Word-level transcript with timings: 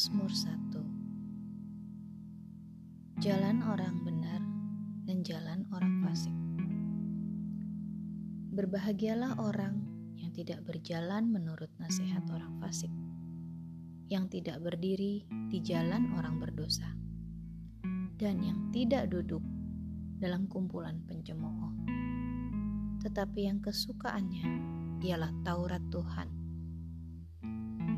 Mazmur 0.00 0.32
1 0.32 3.20
Jalan 3.20 3.60
orang 3.68 4.00
benar 4.00 4.40
dan 5.04 5.20
jalan 5.20 5.68
orang 5.76 6.00
fasik. 6.00 6.32
Berbahagialah 8.56 9.36
orang 9.44 9.76
yang 10.16 10.32
tidak 10.32 10.64
berjalan 10.64 11.28
menurut 11.28 11.68
nasihat 11.76 12.24
orang 12.32 12.56
fasik 12.64 12.88
Yang 14.08 14.40
tidak 14.40 14.64
berdiri 14.64 15.28
di 15.52 15.60
jalan 15.60 16.16
orang 16.16 16.40
berdosa 16.40 16.96
Dan 18.16 18.40
yang 18.40 18.72
tidak 18.72 19.12
duduk 19.12 19.44
dalam 20.16 20.48
kumpulan 20.48 21.04
pencemooh. 21.04 21.76
Tetapi 23.04 23.52
yang 23.52 23.60
kesukaannya 23.60 24.48
ialah 25.04 25.28
Taurat 25.44 25.84
Tuhan 25.92 26.39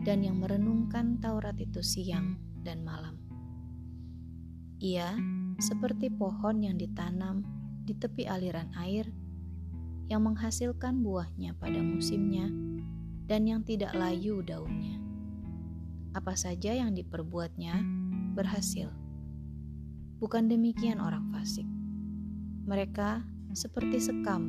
dan 0.03 0.27
yang 0.27 0.43
merenungkan 0.43 1.23
Taurat 1.23 1.55
itu 1.63 1.79
siang 1.79 2.35
dan 2.67 2.83
malam. 2.83 3.19
Ia 4.83 5.15
seperti 5.63 6.11
pohon 6.11 6.59
yang 6.59 6.75
ditanam 6.75 7.47
di 7.87 7.95
tepi 7.95 8.27
aliran 8.27 8.75
air 8.75 9.07
yang 10.11 10.27
menghasilkan 10.27 11.07
buahnya 11.07 11.55
pada 11.55 11.79
musimnya 11.79 12.51
dan 13.31 13.47
yang 13.47 13.63
tidak 13.63 13.95
layu 13.95 14.43
daunnya. 14.43 14.99
Apa 16.19 16.35
saja 16.35 16.75
yang 16.75 16.93
diperbuatnya 16.99 17.79
berhasil. 18.35 18.91
Bukan 20.19 20.51
demikian 20.51 20.99
orang 20.99 21.31
fasik. 21.31 21.65
Mereka 22.67 23.23
seperti 23.55 24.03
sekam 24.03 24.43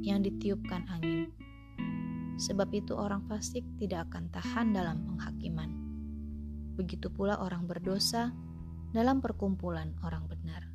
yang 0.00 0.24
ditiupkan 0.24 0.88
angin 0.88 1.35
Sebab 2.36 2.68
itu 2.76 2.92
orang 2.92 3.24
fasik 3.24 3.64
tidak 3.80 4.12
akan 4.12 4.28
tahan 4.28 4.76
dalam 4.76 5.08
penghakiman. 5.08 5.72
Begitu 6.76 7.08
pula 7.08 7.40
orang 7.40 7.64
berdosa 7.64 8.36
dalam 8.92 9.24
perkumpulan 9.24 9.96
orang 10.04 10.28
benar. 10.28 10.68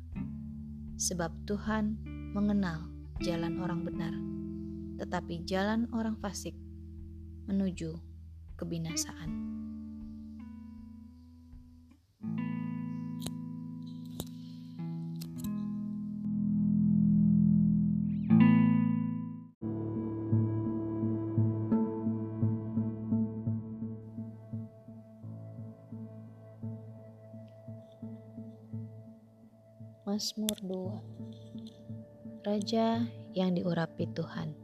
Sebab 0.98 1.46
Tuhan 1.46 2.02
mengenal 2.34 2.90
jalan 3.22 3.62
orang 3.62 3.86
benar, 3.86 4.14
tetapi 4.98 5.46
jalan 5.46 5.86
orang 5.94 6.18
fasik 6.18 6.58
menuju 7.46 7.94
kebinasaan. 8.58 9.61
Mazmur 30.22 30.54
2 30.62 32.46
Raja 32.46 33.10
yang 33.34 33.58
diurapi 33.58 34.06
Tuhan 34.14 34.54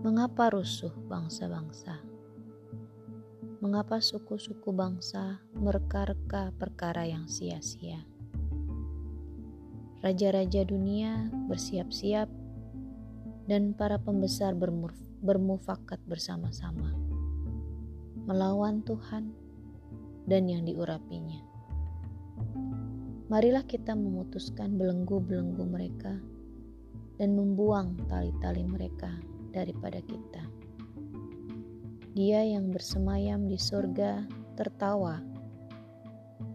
Mengapa 0.00 0.48
rusuh 0.48 0.88
bangsa-bangsa? 1.04 2.00
Mengapa 3.60 4.00
suku-suku 4.00 4.72
bangsa 4.72 5.44
mereka-reka 5.52 6.56
perkara 6.56 7.04
yang 7.12 7.28
sia-sia? 7.28 8.08
Raja-raja 10.00 10.64
dunia 10.64 11.28
bersiap-siap 11.52 12.32
dan 13.52 13.76
para 13.76 14.00
pembesar 14.00 14.56
bermufakat 15.20 16.00
bersama-sama 16.08 16.96
melawan 18.24 18.80
Tuhan 18.80 19.28
dan 20.24 20.48
yang 20.48 20.64
diurapinya 20.64 21.44
marilah 23.28 23.60
kita 23.60 23.92
memutuskan 23.92 24.80
belenggu-belenggu 24.80 25.60
mereka 25.68 26.16
dan 27.20 27.36
membuang 27.36 27.92
tali-tali 28.08 28.64
mereka 28.64 29.12
daripada 29.52 30.00
kita. 30.00 30.48
Dia 32.16 32.40
yang 32.40 32.72
bersemayam 32.72 33.44
di 33.44 33.60
surga 33.60 34.24
tertawa. 34.56 35.20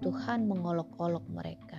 Tuhan 0.01 0.49
mengolok-olok 0.49 1.23
mereka. 1.29 1.77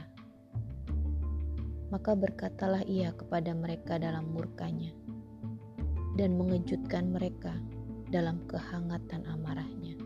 Maka 1.91 2.15
berkatalah 2.15 2.87
ia 2.87 3.11
kepada 3.19 3.51
mereka 3.51 3.99
dalam 3.99 4.31
murkanya 4.31 4.95
dan 6.15 6.39
mengejutkan 6.39 7.11
mereka 7.11 7.51
dalam 8.15 8.47
kehangatan 8.47 9.27
amarahnya. 9.27 9.99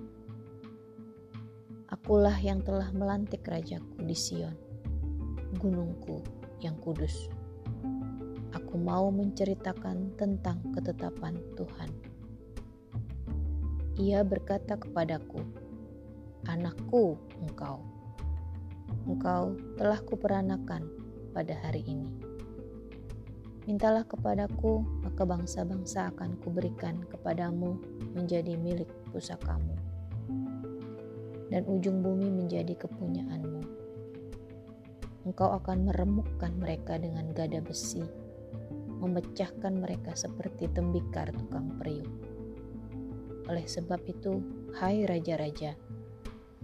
Akulah 1.93 2.41
yang 2.41 2.65
telah 2.65 2.89
melantik 2.97 3.45
rajaku 3.45 4.01
di 4.01 4.17
Sion 4.17 4.68
gunungku 5.57 6.21
yang 6.61 6.77
kudus. 6.85 7.33
Aku 8.53 8.77
mau 8.77 9.09
menceritakan 9.09 10.13
tentang 10.21 10.61
ketetapan 10.77 11.41
Tuhan. 11.57 11.89
Ia 13.97 14.21
berkata 14.23 14.77
kepadaku, 14.77 15.41
"Anakku, 16.45 17.17
engkau, 17.41 17.81
engkau 19.09 19.57
telah 19.81 19.99
kuperanakan 20.05 20.85
pada 21.33 21.57
hari 21.65 21.83
ini. 21.89 22.13
Mintalah 23.69 24.05
kepadaku, 24.05 24.81
maka 25.05 25.29
bangsa-bangsa 25.29 26.13
akan 26.15 26.41
kuberikan 26.41 27.05
kepadamu 27.09 27.77
menjadi 28.17 28.57
milik 28.57 28.89
pusakamu, 29.13 29.77
dan 31.53 31.69
ujung 31.69 32.01
bumi 32.01 32.33
menjadi 32.33 32.73
kepunyaanmu." 32.79 33.58
Engkau 35.29 35.53
akan 35.61 35.93
meremukkan 35.93 36.57
mereka 36.57 36.97
dengan 36.97 37.29
gada 37.37 37.61
besi, 37.61 38.01
memecahkan 39.05 39.77
mereka 39.77 40.17
seperti 40.17 40.73
tembikar 40.73 41.29
tukang 41.37 41.77
periuk. 41.77 42.09
Oleh 43.53 43.69
sebab 43.69 44.01
itu, 44.09 44.41
hai 44.81 45.05
raja-raja, 45.05 45.77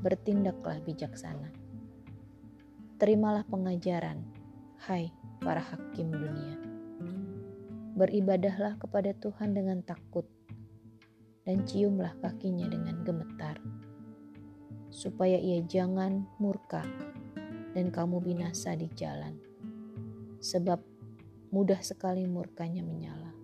bertindaklah 0.00 0.80
bijaksana. 0.80 1.52
Terimalah 2.96 3.44
pengajaran, 3.52 4.24
hai 4.88 5.12
para 5.44 5.60
hakim 5.60 6.08
dunia. 6.08 6.56
Beribadahlah 8.00 8.80
kepada 8.80 9.12
Tuhan 9.20 9.52
dengan 9.52 9.84
takut, 9.84 10.24
dan 11.44 11.68
ciumlah 11.68 12.16
kakinya 12.24 12.64
dengan 12.72 13.04
gemetar, 13.04 13.60
supaya 14.88 15.36
ia 15.36 15.60
jangan 15.60 16.24
murka 16.40 16.80
dan 17.74 17.90
kamu 17.90 18.22
binasa 18.22 18.78
di 18.78 18.86
jalan, 18.94 19.34
sebab 20.38 20.78
mudah 21.50 21.82
sekali 21.82 22.22
murkanya 22.24 22.86
menyala. 22.86 23.34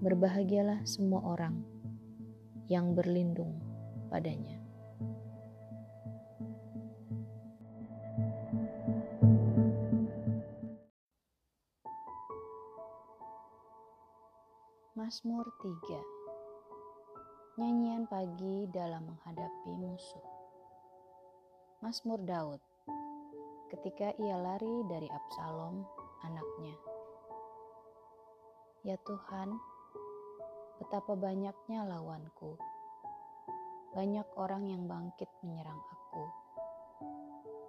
Berbahagialah 0.00 0.88
semua 0.88 1.20
orang 1.28 1.60
yang 2.72 2.96
berlindung 2.96 3.60
padanya. 4.08 4.66
Mazmur 14.96 15.44
3 15.62 17.60
Nyanyian 17.60 18.08
pagi 18.08 18.64
dalam 18.72 19.06
menghadapi 19.06 19.70
musuh 19.76 20.24
Mazmur 21.84 22.18
Daud 22.24 22.58
ketika 23.66 24.14
ia 24.22 24.38
lari 24.38 24.86
dari 24.86 25.10
Absalom, 25.10 25.82
anaknya. 26.22 26.76
Ya 28.86 28.94
Tuhan, 29.02 29.58
betapa 30.78 31.18
banyaknya 31.18 31.82
lawanku. 31.82 32.54
Banyak 33.90 34.28
orang 34.38 34.70
yang 34.70 34.86
bangkit 34.86 35.26
menyerang 35.42 35.82
aku. 35.82 36.24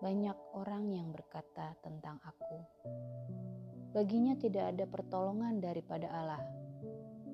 Banyak 0.06 0.38
orang 0.54 0.94
yang 0.94 1.10
berkata 1.10 1.74
tentang 1.82 2.22
aku. 2.22 2.60
Baginya 3.98 4.38
tidak 4.38 4.78
ada 4.78 4.86
pertolongan 4.86 5.58
daripada 5.58 6.06
Allah. 6.14 6.44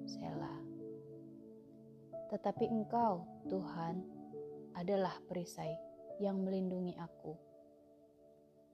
Selah. 0.08 0.60
Tetapi 2.32 2.64
Engkau, 2.72 3.28
Tuhan, 3.52 4.00
adalah 4.80 5.20
perisai 5.28 5.76
yang 6.24 6.40
melindungi 6.40 6.96
aku 6.96 7.53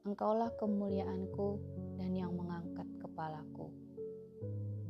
Engkaulah 0.08 0.56
kemuliaanku 0.56 1.60
dan 2.00 2.16
yang 2.16 2.32
mengangkat 2.32 2.88
kepalaku. 3.04 3.68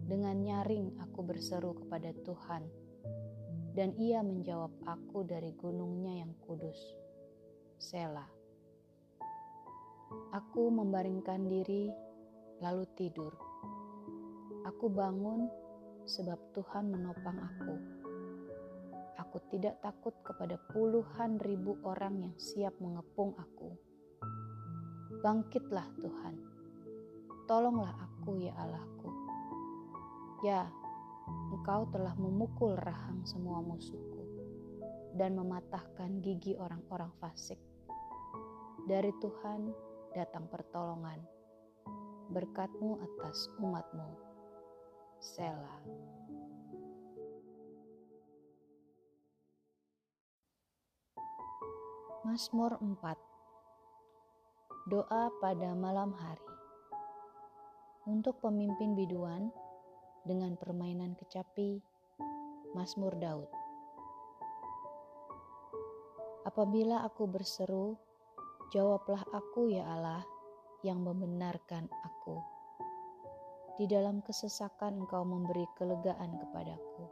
Dengan 0.05 0.37
nyaring 0.37 1.01
aku 1.01 1.25
berseru 1.25 1.73
kepada 1.73 2.13
Tuhan, 2.21 2.69
dan 3.73 3.97
ia 3.97 4.21
menjawab 4.21 4.69
aku 4.85 5.25
dari 5.25 5.49
gunungnya 5.57 6.21
yang 6.21 6.37
kudus. 6.45 6.77
Sela. 7.81 8.29
Aku 10.29 10.69
membaringkan 10.69 11.41
diri, 11.41 11.89
lalu 12.61 12.85
tidur. 12.93 13.33
Aku 14.69 14.93
bangun 14.93 15.49
sebab 16.05 16.37
Tuhan 16.53 16.85
menopang 16.93 17.37
aku. 17.41 17.97
aku 19.19 19.37
tidak 19.53 19.77
takut 19.83 20.15
kepada 20.25 20.57
puluhan 20.73 21.37
ribu 21.43 21.77
orang 21.85 22.17
yang 22.23 22.35
siap 22.39 22.73
mengepung 22.81 23.37
aku. 23.37 23.88
Bangkitlah 25.19 25.83
Tuhan, 25.99 26.35
tolonglah 27.43 27.91
aku 27.91 28.39
ya 28.39 28.55
Allahku. 28.55 29.11
Ya, 30.47 30.63
Engkau 31.51 31.91
telah 31.91 32.15
memukul 32.15 32.79
rahang 32.79 33.27
semua 33.27 33.59
musuhku 33.59 34.23
dan 35.19 35.35
mematahkan 35.35 36.23
gigi 36.23 36.55
orang-orang 36.55 37.11
fasik. 37.19 37.59
Dari 38.87 39.11
Tuhan 39.19 39.75
datang 40.15 40.47
pertolongan, 40.47 41.19
berkatmu 42.31 43.03
atas 43.03 43.51
umatmu. 43.59 44.15
Selah. 45.19 45.83
Mazmur 52.23 52.79
4 52.79 53.28
Doa 54.89 55.29
pada 55.37 55.77
malam 55.77 56.17
hari 56.17 56.49
Untuk 58.09 58.41
pemimpin 58.41 58.97
biduan 58.97 59.53
dengan 60.25 60.57
permainan 60.57 61.13
kecapi 61.13 61.77
Mazmur 62.73 63.13
Daud 63.21 63.45
Apabila 66.41 67.05
aku 67.05 67.29
berseru, 67.29 68.01
jawablah 68.73 69.21
aku 69.29 69.69
ya 69.69 69.85
Allah 69.93 70.25
yang 70.81 71.05
membenarkan 71.05 71.85
aku. 71.85 72.41
Di 73.77 73.85
dalam 73.85 74.25
kesesakan 74.25 75.05
engkau 75.05 75.21
memberi 75.21 75.69
kelegaan 75.77 76.33
kepadaku. 76.33 77.05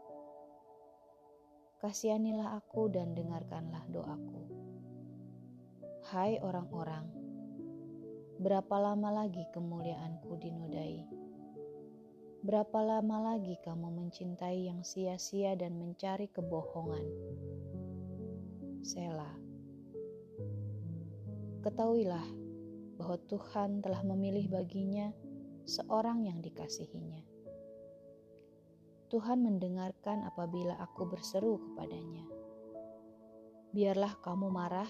Kasihanilah 1.77 2.57
aku 2.57 2.89
dan 2.89 3.13
dengarkanlah 3.13 3.85
doaku. 3.94 4.41
Hai 6.09 6.41
orang-orang, 6.41 7.26
berapa 8.38 8.78
lama 8.78 9.25
lagi 9.25 9.50
kemuliaanku 9.50 10.38
dinodai? 10.38 11.01
Berapa 12.45 12.80
lama 12.86 13.34
lagi 13.34 13.57
kamu 13.66 13.89
mencintai 13.89 14.69
yang 14.69 14.86
sia-sia 14.86 15.57
dan 15.57 15.74
mencari 15.81 16.30
kebohongan? 16.30 17.01
Sela. 18.86 19.34
Ketahuilah 21.66 22.24
bahwa 23.01 23.18
Tuhan 23.25 23.81
telah 23.81 24.06
memilih 24.06 24.54
baginya 24.54 25.10
seorang 25.66 26.30
yang 26.30 26.38
dikasihinya. 26.38 27.25
Tuhan 29.10 29.42
mendengarkan 29.42 30.22
apabila 30.30 30.78
aku 30.78 31.10
berseru 31.10 31.57
kepadanya. 31.57 32.30
Biarlah 33.74 34.13
kamu 34.22 34.48
marah 34.54 34.88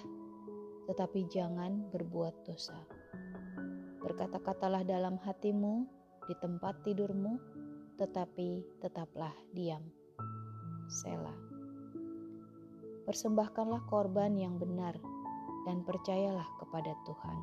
tetapi 0.88 1.32
jangan 1.32 1.92
berbuat 1.96 2.48
dosa. 2.48 2.97
Berkata-katalah 4.04 4.88
dalam 4.88 5.20
hatimu 5.20 5.88
di 6.28 6.36
tempat 6.40 6.82
tidurmu, 6.84 7.40
tetapi 8.00 8.64
tetaplah 8.80 9.34
diam. 9.52 9.84
Sela. 10.88 11.36
Persembahkanlah 13.04 13.84
korban 13.88 14.36
yang 14.36 14.56
benar 14.60 14.96
dan 15.68 15.84
percayalah 15.84 16.48
kepada 16.64 16.96
Tuhan. 17.04 17.38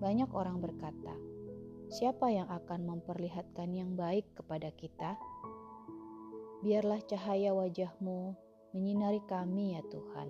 Banyak 0.00 0.32
orang 0.32 0.64
berkata, 0.64 1.12
"Siapa 1.92 2.32
yang 2.32 2.48
akan 2.48 2.88
memperlihatkan 2.88 3.72
yang 3.76 3.92
baik 3.96 4.24
kepada 4.32 4.72
kita?" 4.72 5.20
Biarlah 6.60 7.00
cahaya 7.08 7.56
wajahmu 7.56 8.36
menyinari 8.76 9.24
kami, 9.24 9.74
ya 9.74 9.82
Tuhan 9.88 10.28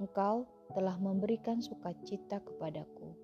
Engkau 0.00 0.48
telah 0.72 0.96
memberikan 0.98 1.58
sukacita 1.58 2.38
kepadaku, 2.42 3.14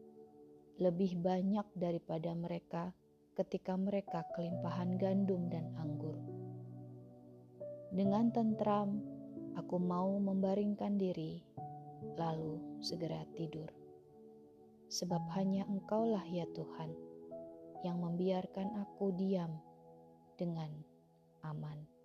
lebih 0.82 1.16
banyak 1.18 1.64
daripada 1.78 2.34
mereka 2.36 2.92
ketika 3.36 3.76
mereka 3.76 4.24
kelimpahan 4.32 4.96
gandum 4.96 5.48
dan 5.52 5.68
anggur. 5.76 6.16
Dengan 7.92 8.32
tentram, 8.32 9.00
aku 9.56 9.76
mau 9.80 10.16
membaringkan 10.20 11.00
diri, 11.00 11.40
lalu 12.16 12.60
segera 12.80 13.24
tidur. 13.36 13.68
Sebab 14.86 15.32
hanya 15.34 15.66
Engkaulah 15.66 16.24
ya 16.28 16.46
Tuhan 16.54 16.92
yang 17.84 18.00
membiarkan 18.00 18.72
aku 18.86 19.12
diam 19.14 19.52
dengan 20.38 20.70
aman. 21.44 21.95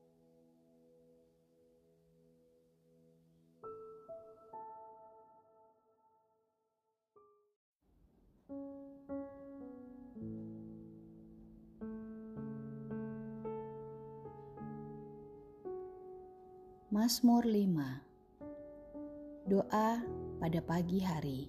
Mazmur 16.91 17.47
5 17.47 19.47
Doa 19.47 20.03
pada 20.43 20.59
pagi 20.59 20.99
hari. 20.99 21.47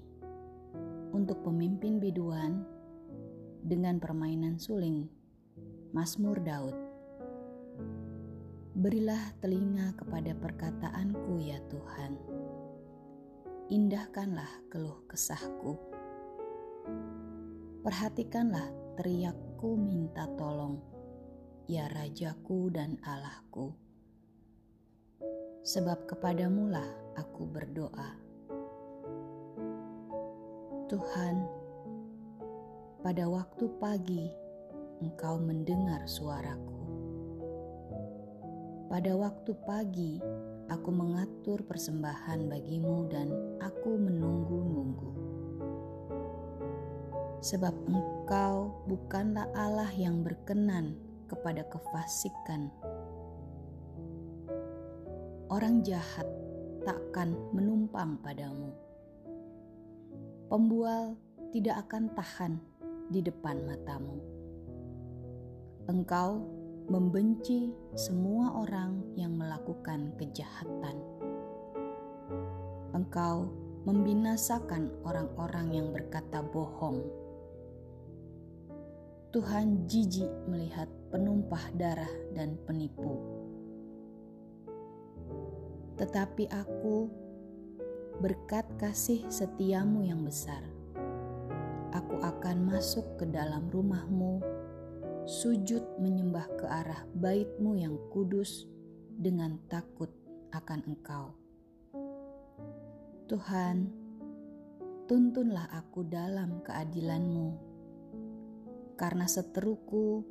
Untuk 1.10 1.42
pemimpin 1.42 1.98
biduan 1.98 2.62
dengan 3.66 3.98
permainan 3.98 4.62
suling. 4.62 5.10
Mazmur 5.90 6.38
Daud. 6.46 6.78
Berilah 8.78 9.34
telinga 9.42 9.98
kepada 9.98 10.30
perkataanku 10.30 11.34
ya 11.42 11.58
Tuhan. 11.66 12.22
Indahkanlah 13.66 14.70
keluh 14.70 15.02
kesahku. 15.10 15.74
Perhatikanlah 17.82 18.70
teriakku 18.94 19.74
minta 19.74 20.30
tolong 20.38 20.78
Ya 21.66 21.90
Rajaku 21.90 22.70
dan 22.70 22.94
Allahku 23.02 23.81
sebab 25.62 26.10
kepadamulah 26.10 26.86
aku 27.18 27.46
berdoa. 27.46 28.10
Tuhan, 30.90 31.46
pada 33.00 33.24
waktu 33.30 33.64
pagi 33.80 34.42
Engkau 35.02 35.34
mendengar 35.34 36.06
suaraku. 36.06 36.78
Pada 38.86 39.18
waktu 39.18 39.50
pagi 39.66 40.22
aku 40.70 40.94
mengatur 40.94 41.58
persembahan 41.66 42.46
bagimu 42.46 43.10
dan 43.10 43.34
aku 43.58 43.98
menunggu-nunggu. 43.98 45.10
Sebab 47.42 47.74
engkau 47.90 48.86
bukanlah 48.86 49.50
Allah 49.58 49.90
yang 49.98 50.22
berkenan 50.22 50.94
kepada 51.26 51.66
kefasikan 51.66 52.70
orang 55.52 55.84
jahat 55.84 56.24
takkan 56.80 57.36
menumpang 57.52 58.16
padamu. 58.24 58.72
Pembual 60.48 61.12
tidak 61.52 61.84
akan 61.84 62.08
tahan 62.16 62.56
di 63.12 63.20
depan 63.20 63.60
matamu. 63.68 64.16
Engkau 65.92 66.40
membenci 66.88 67.68
semua 67.92 68.64
orang 68.64 69.04
yang 69.12 69.36
melakukan 69.36 70.16
kejahatan. 70.16 70.96
Engkau 72.96 73.52
membinasakan 73.84 74.88
orang-orang 75.04 75.68
yang 75.76 75.92
berkata 75.92 76.40
bohong. 76.40 77.04
Tuhan 79.36 79.84
jijik 79.84 80.32
melihat 80.48 80.88
penumpah 81.12 81.76
darah 81.76 82.12
dan 82.32 82.56
penipu 82.64 83.41
tetapi 86.02 86.50
aku 86.50 87.06
berkat 88.18 88.66
kasih 88.74 89.22
setiamu 89.30 90.02
yang 90.02 90.26
besar. 90.26 90.58
Aku 91.94 92.18
akan 92.18 92.74
masuk 92.74 93.22
ke 93.22 93.24
dalam 93.30 93.70
rumahmu, 93.70 94.42
sujud 95.30 96.02
menyembah 96.02 96.50
ke 96.58 96.66
arah 96.66 97.06
baitmu 97.14 97.78
yang 97.78 97.94
kudus 98.10 98.66
dengan 99.14 99.62
takut 99.70 100.10
akan 100.50 100.82
engkau. 100.90 101.38
Tuhan, 103.30 103.86
tuntunlah 105.06 105.70
aku 105.70 106.02
dalam 106.02 106.66
keadilanmu, 106.66 107.48
karena 108.98 109.30
seteruku 109.30 110.26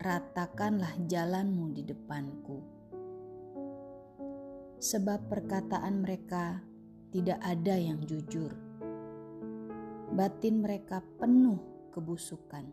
ratakanlah 0.00 0.96
jalanmu 1.04 1.76
di 1.76 1.84
depanku 1.84 2.79
sebab 4.80 5.28
perkataan 5.28 6.00
mereka 6.00 6.64
tidak 7.12 7.36
ada 7.44 7.76
yang 7.76 8.00
jujur. 8.00 8.48
Batin 10.16 10.64
mereka 10.64 11.04
penuh 11.20 11.60
kebusukan. 11.92 12.64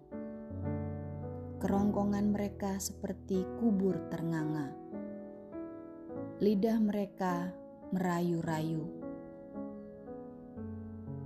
Kerongkongan 1.60 2.32
mereka 2.32 2.80
seperti 2.80 3.44
kubur 3.60 4.00
ternganga. 4.08 4.72
lidah 6.38 6.78
mereka 6.78 7.50
merayu-rayu. 7.90 8.86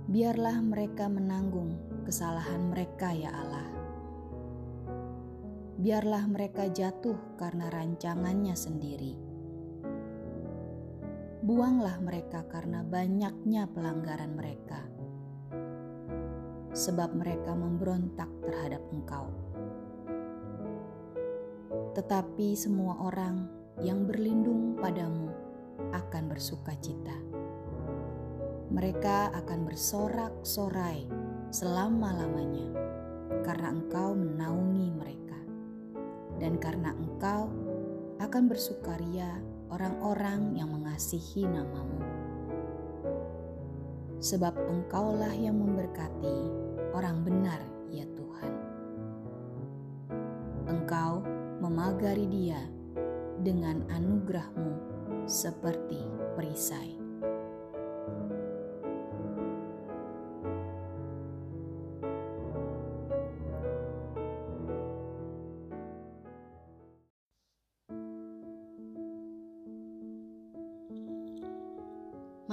Biarlah 0.08 0.56
mereka 0.64 1.04
menanggung 1.12 1.76
kesalahan 2.08 2.72
mereka, 2.72 3.12
ya 3.12 3.28
Allah. 3.28 3.68
Biarlah 5.76 6.24
mereka 6.32 6.64
jatuh 6.72 7.36
karena 7.36 7.68
rancangannya 7.68 8.56
sendiri. 8.56 9.31
Buanglah 11.42 11.98
mereka 11.98 12.46
karena 12.46 12.86
banyaknya 12.86 13.66
pelanggaran 13.66 14.38
mereka, 14.38 14.78
sebab 16.70 17.18
mereka 17.18 17.50
memberontak 17.58 18.30
terhadap 18.46 18.78
Engkau. 18.94 19.26
Tetapi 21.98 22.54
semua 22.54 22.94
orang 23.02 23.50
yang 23.82 24.06
berlindung 24.06 24.78
padamu 24.78 25.34
akan 25.90 26.30
bersuka 26.30 26.78
cita. 26.78 27.18
Mereka 28.70 29.34
akan 29.34 29.66
bersorak-sorai 29.66 31.10
selama-lamanya 31.50 32.70
karena 33.42 33.74
engkau 33.74 34.14
menaungi 34.14 34.88
mereka. 34.94 35.38
Dan 36.38 36.62
karena 36.62 36.94
engkau 36.94 37.50
akan 38.22 38.46
bersukaria 38.46 39.42
orang-orang 39.72 40.52
yang 40.52 40.68
mengasihi 40.68 41.48
namamu. 41.48 42.04
Sebab 44.20 44.52
engkaulah 44.68 45.32
yang 45.32 45.56
memberkati 45.56 46.36
orang 46.92 47.24
benar 47.24 47.58
ya 47.88 48.04
Tuhan. 48.12 48.52
Engkau 50.68 51.24
memagari 51.64 52.28
dia 52.28 52.60
dengan 53.40 53.82
anugerahmu 53.88 54.76
seperti 55.24 56.04
perisai. 56.36 57.01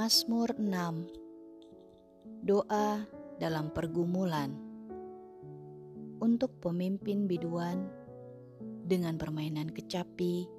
Mazmur 0.10 0.58
6 0.58 2.42
Doa 2.42 3.06
dalam 3.38 3.70
pergumulan. 3.70 4.50
Untuk 6.18 6.58
pemimpin 6.58 7.30
biduan 7.30 7.86
dengan 8.90 9.22
permainan 9.22 9.70
kecapi 9.70 10.50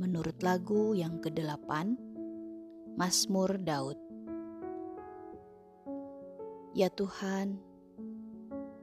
menurut 0.00 0.40
lagu 0.40 0.96
yang 0.96 1.20
ke-8 1.20 1.68
Mazmur 2.96 3.60
Daud. 3.60 4.00
Ya 6.72 6.88
Tuhan, 6.88 7.60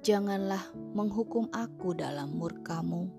janganlah 0.05 0.69
menghukum 0.93 1.50
aku 1.50 1.97
dalam 1.97 2.38
murkamu, 2.38 3.09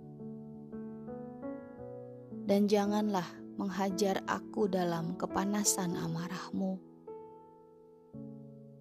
dan 2.47 2.71
janganlah 2.71 3.27
menghajar 3.57 4.21
aku 4.29 4.69
dalam 4.69 5.17
kepanasan 5.17 5.97
amarahmu. 5.97 6.79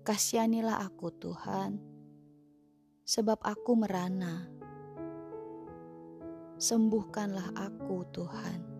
Kasihanilah 0.05 0.85
aku 0.85 1.09
Tuhan, 1.15 1.81
sebab 3.07 3.41
aku 3.41 3.71
merana. 3.73 4.45
Sembuhkanlah 6.55 7.51
aku 7.57 8.07
Tuhan 8.15 8.75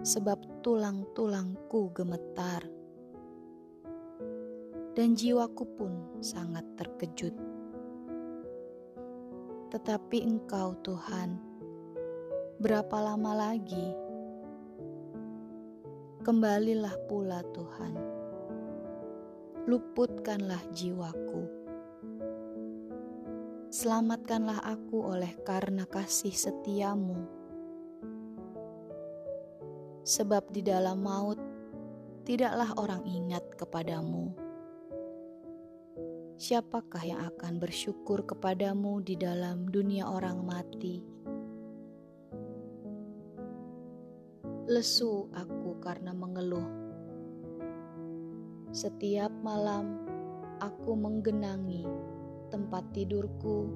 sebab 0.00 0.64
tulang-tulangku 0.64 1.92
gemetar, 1.92 2.64
dan 4.96 5.12
jiwaku 5.12 5.64
pun 5.76 5.92
sangat 6.24 6.64
terkejut. 6.80 7.36
Tetapi 9.70 10.18
Engkau, 10.26 10.74
Tuhan, 10.82 11.38
berapa 12.58 12.96
lama 12.98 13.32
lagi? 13.52 14.09
Kembalilah 16.20 16.96
pula, 17.08 17.40
Tuhan, 17.56 17.94
luputkanlah 19.64 20.60
jiwaku. 20.76 21.48
Selamatkanlah 23.70 24.60
aku 24.64 25.00
oleh 25.00 25.32
karena 25.46 25.86
kasih 25.86 26.34
setiamu 26.34 27.40
sebab 30.10 30.48
di 30.50 30.64
dalam 30.64 31.04
maut 31.04 31.38
tidaklah 32.24 32.72
orang 32.80 33.06
ingat 33.06 33.44
kepadamu. 33.54 34.32
Siapakah 36.40 37.04
yang 37.04 37.20
akan 37.20 37.60
bersyukur 37.60 38.24
kepadamu 38.24 39.04
di 39.04 39.14
dalam 39.14 39.68
dunia 39.68 40.08
orang 40.08 40.40
mati? 40.40 41.04
Lesu 44.70 45.28
aku 45.36 45.59
karena 45.80 46.12
mengeluh. 46.12 46.68
Setiap 48.70 49.34
malam 49.42 49.98
aku 50.62 50.94
menggenangi 50.94 51.82
tempat 52.52 52.86
tidurku, 52.94 53.66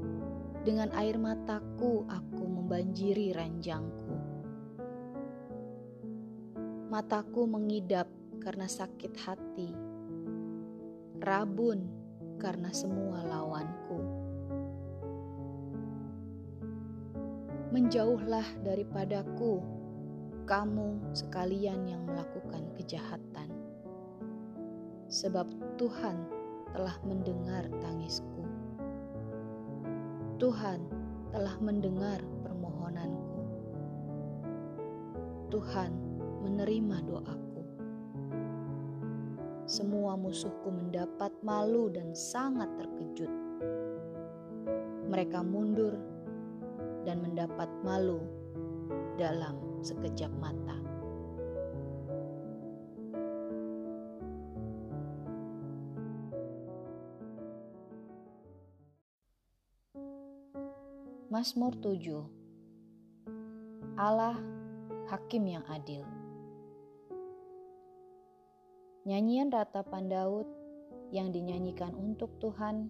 dengan 0.65 0.93
air 0.95 1.17
mataku 1.17 2.05
aku 2.07 2.45
membanjiri 2.45 3.35
ranjangku. 3.35 4.15
Mataku 6.93 7.49
mengidap 7.49 8.07
karena 8.39 8.69
sakit 8.69 9.13
hati, 9.25 9.73
rabun 11.25 11.89
karena 12.39 12.71
semua 12.71 13.25
lawanku. 13.25 13.99
Menjauhlah 17.75 18.47
daripadaku, 18.63 19.59
kamu 20.45 21.01
sekalian 21.17 21.89
yang 21.89 22.05
melakukan 22.05 22.69
kejahatan, 22.77 23.49
sebab 25.09 25.49
Tuhan 25.81 26.21
telah 26.77 26.97
mendengar 27.09 27.65
tangisku. 27.81 28.45
Tuhan 30.37 30.85
telah 31.33 31.57
mendengar 31.65 32.21
permohonanku. 32.45 33.41
Tuhan 35.49 35.91
menerima 36.45 36.97
doaku. 37.09 37.63
Semua 39.65 40.13
musuhku 40.21 40.69
mendapat 40.69 41.33
malu 41.41 41.89
dan 41.89 42.13
sangat 42.13 42.69
terkejut. 42.77 43.33
Mereka 45.09 45.41
mundur 45.41 45.97
dan 47.09 47.25
mendapat 47.25 47.71
malu 47.81 48.21
dalam 49.17 49.64
sekejap 49.85 50.33
mata. 50.41 50.81
Mazmur 61.29 61.77
7 61.83 62.25
Allah 64.01 64.39
Hakim 65.11 65.51
yang 65.51 65.67
adil 65.67 66.07
Nyanyian 69.05 69.53
ratapan 69.53 70.09
Daud 70.09 70.49
yang 71.13 71.35
dinyanyikan 71.35 71.93
untuk 71.99 72.39
Tuhan 72.39 72.89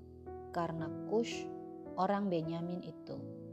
karena 0.54 0.86
Kush 1.10 1.50
orang 1.98 2.30
Benyamin 2.30 2.86
itu. 2.86 3.43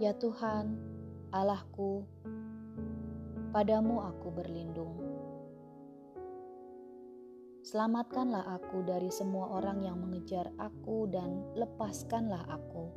Ya 0.00 0.16
Tuhan, 0.16 0.80
Allahku, 1.28 2.08
padamu 3.52 4.00
aku 4.00 4.32
berlindung. 4.32 4.96
Selamatkanlah 7.60 8.48
aku 8.56 8.80
dari 8.80 9.12
semua 9.12 9.60
orang 9.60 9.84
yang 9.84 10.00
mengejar 10.00 10.48
aku 10.56 11.04
dan 11.04 11.44
lepaskanlah 11.52 12.48
aku 12.48 12.88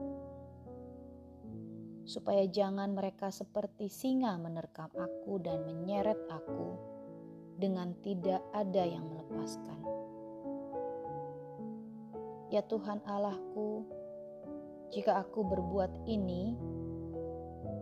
supaya 2.07 2.47
jangan 2.47 2.95
mereka 2.95 3.35
seperti 3.35 3.91
singa 3.91 4.39
menerkam 4.39 4.87
aku 4.95 5.43
dan 5.43 5.67
menyeret 5.67 6.23
aku 6.31 6.79
dengan 7.59 7.99
tidak 7.99 8.39
ada 8.55 8.83
yang 8.87 9.03
melepaskan. 9.11 9.79
Ya 12.47 12.63
Tuhan 12.63 13.03
Allahku, 13.03 13.83
jika 14.95 15.19
aku 15.19 15.43
berbuat 15.51 16.07
ini, 16.07 16.55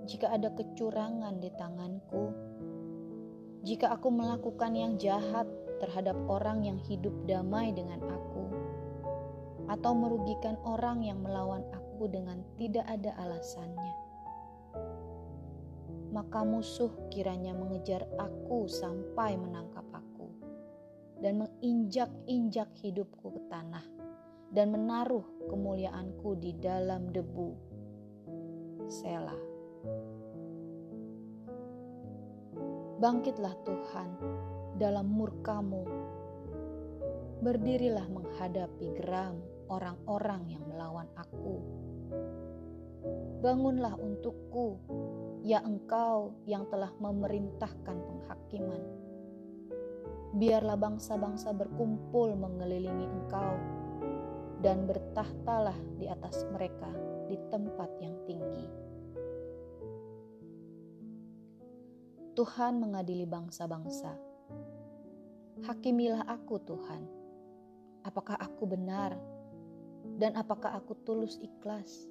jika 0.06 0.34
ada 0.34 0.50
kecurangan 0.54 1.38
di 1.38 1.50
tanganku, 1.58 2.34
jika 3.62 3.94
aku 3.94 4.10
melakukan 4.10 4.74
yang 4.74 4.98
jahat 4.98 5.46
terhadap 5.78 6.18
orang 6.30 6.66
yang 6.66 6.78
hidup 6.86 7.14
damai 7.26 7.74
dengan 7.74 8.02
aku, 8.06 8.44
atau 9.70 9.94
merugikan 9.94 10.58
orang 10.66 11.06
yang 11.06 11.22
melawan 11.22 11.62
aku 11.74 12.10
dengan 12.10 12.42
tidak 12.58 12.84
ada 12.90 13.14
alasannya 13.22 14.12
maka 16.12 16.44
musuh 16.44 16.92
kiranya 17.08 17.56
mengejar 17.56 18.04
aku 18.20 18.68
sampai 18.68 19.40
menangkap 19.40 19.88
aku 19.96 20.28
dan 21.24 21.40
menginjak-injak 21.40 22.68
hidupku 22.84 23.32
ke 23.32 23.42
tanah 23.48 23.84
dan 24.52 24.76
menaruh 24.76 25.24
kemuliaanku 25.48 26.36
di 26.36 26.52
dalam 26.60 27.08
debu. 27.16 27.56
Selah. 28.92 29.51
Bangkitlah 33.02 33.58
Tuhan 33.66 34.10
dalam 34.78 35.10
murkamu. 35.10 35.90
Berdirilah 37.42 38.06
menghadapi 38.06 38.94
geram 38.94 39.42
orang-orang 39.74 40.54
yang 40.54 40.62
melawan 40.70 41.10
aku. 41.18 41.58
Bangunlah 43.42 43.98
untukku 43.98 44.78
ya 45.42 45.66
Engkau 45.66 46.46
yang 46.46 46.70
telah 46.70 46.94
memerintahkan 47.02 47.98
penghakiman. 48.06 48.86
Biarlah 50.38 50.78
bangsa-bangsa 50.78 51.58
berkumpul 51.58 52.38
mengelilingi 52.38 53.10
Engkau, 53.10 53.58
dan 54.62 54.86
bertahtalah 54.86 55.76
di 55.98 56.06
atas 56.06 56.46
mereka 56.54 56.94
di 57.26 57.34
tempat 57.50 57.90
yang 57.98 58.14
tinggi. 58.30 58.91
Tuhan 62.42 62.82
mengadili 62.82 63.30
bangsa-bangsa. 63.30 64.18
Hakimilah 65.62 66.26
aku, 66.26 66.58
Tuhan. 66.66 67.06
Apakah 68.02 68.34
aku 68.42 68.66
benar, 68.66 69.14
dan 70.18 70.34
apakah 70.34 70.74
aku 70.74 70.98
tulus 71.06 71.38
ikhlas? 71.38 72.10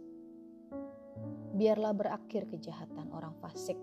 biarlah 1.50 1.90
berakhir 1.90 2.46
kejahatan 2.46 3.10
orang 3.10 3.34
fasik, 3.42 3.76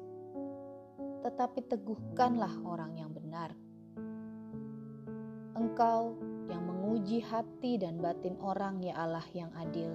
tetapi 1.22 1.68
teguhkanlah 1.68 2.64
orang 2.64 2.96
yang 2.96 3.12
benar. 3.12 3.52
Engkau 5.52 6.16
yang 6.48 6.64
menguji 6.64 7.20
hati 7.22 7.76
dan 7.76 8.00
batin 8.00 8.40
orang, 8.40 8.80
ya 8.80 8.96
Allah 8.96 9.26
yang 9.36 9.52
adil. 9.60 9.94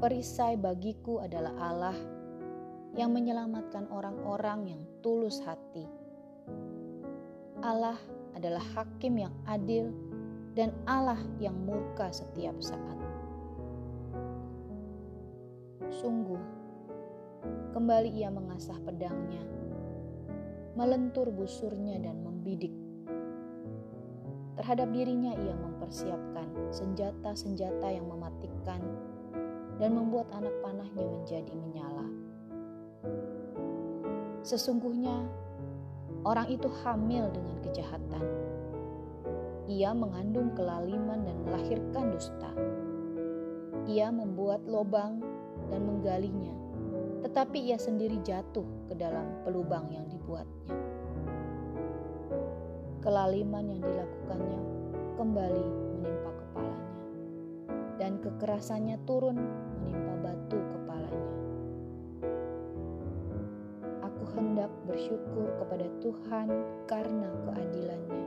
Perisai 0.00 0.56
bagiku 0.56 1.20
adalah 1.20 1.52
Allah 1.60 2.15
yang 2.96 3.12
menyelamatkan 3.12 3.86
orang-orang 3.92 4.72
yang 4.72 4.82
tulus 5.04 5.38
hati. 5.44 5.84
Allah 7.60 8.00
adalah 8.32 8.64
hakim 8.76 9.20
yang 9.20 9.32
adil 9.44 9.92
dan 10.56 10.72
Allah 10.88 11.20
yang 11.36 11.56
murka 11.68 12.08
setiap 12.08 12.56
saat. 12.60 12.96
Sungguh, 15.92 16.40
kembali 17.76 18.16
ia 18.16 18.32
mengasah 18.32 18.76
pedangnya, 18.80 19.44
melentur 20.76 21.28
busurnya 21.32 22.00
dan 22.00 22.20
membidik. 22.24 22.72
Terhadap 24.56 24.88
dirinya 24.92 25.36
ia 25.36 25.52
mempersiapkan 25.52 26.72
senjata-senjata 26.72 27.92
yang 27.92 28.08
mematikan 28.08 28.80
dan 29.76 29.92
membuat 29.92 30.32
anak 30.32 30.52
panahnya 30.64 31.04
menjadi 31.04 31.52
menyala. 31.52 31.95
Sesungguhnya 34.46 35.26
orang 36.22 36.46
itu 36.46 36.70
hamil 36.86 37.26
dengan 37.34 37.58
kejahatan. 37.66 38.22
Ia 39.66 39.90
mengandung 39.90 40.54
kelaliman 40.54 41.26
dan 41.26 41.42
melahirkan 41.42 42.14
dusta. 42.14 42.54
Ia 43.90 44.14
membuat 44.14 44.62
lobang 44.70 45.18
dan 45.66 45.82
menggalinya, 45.82 46.54
tetapi 47.26 47.74
ia 47.74 47.74
sendiri 47.74 48.22
jatuh 48.22 48.62
ke 48.86 48.94
dalam 48.94 49.26
pelubang 49.42 49.90
yang 49.90 50.06
dibuatnya. 50.06 50.78
Kelaliman 53.02 53.66
yang 53.66 53.82
dilakukannya 53.82 54.60
kembali 55.18 55.66
menimpa 55.98 56.30
kepalanya, 56.30 56.94
dan 57.98 58.22
kekerasannya 58.22 59.02
turun 59.10 59.42
hendak 64.56 64.72
bersyukur 64.88 65.52
kepada 65.60 65.84
Tuhan 66.00 66.48
karena 66.88 67.28
keadilannya, 67.44 68.24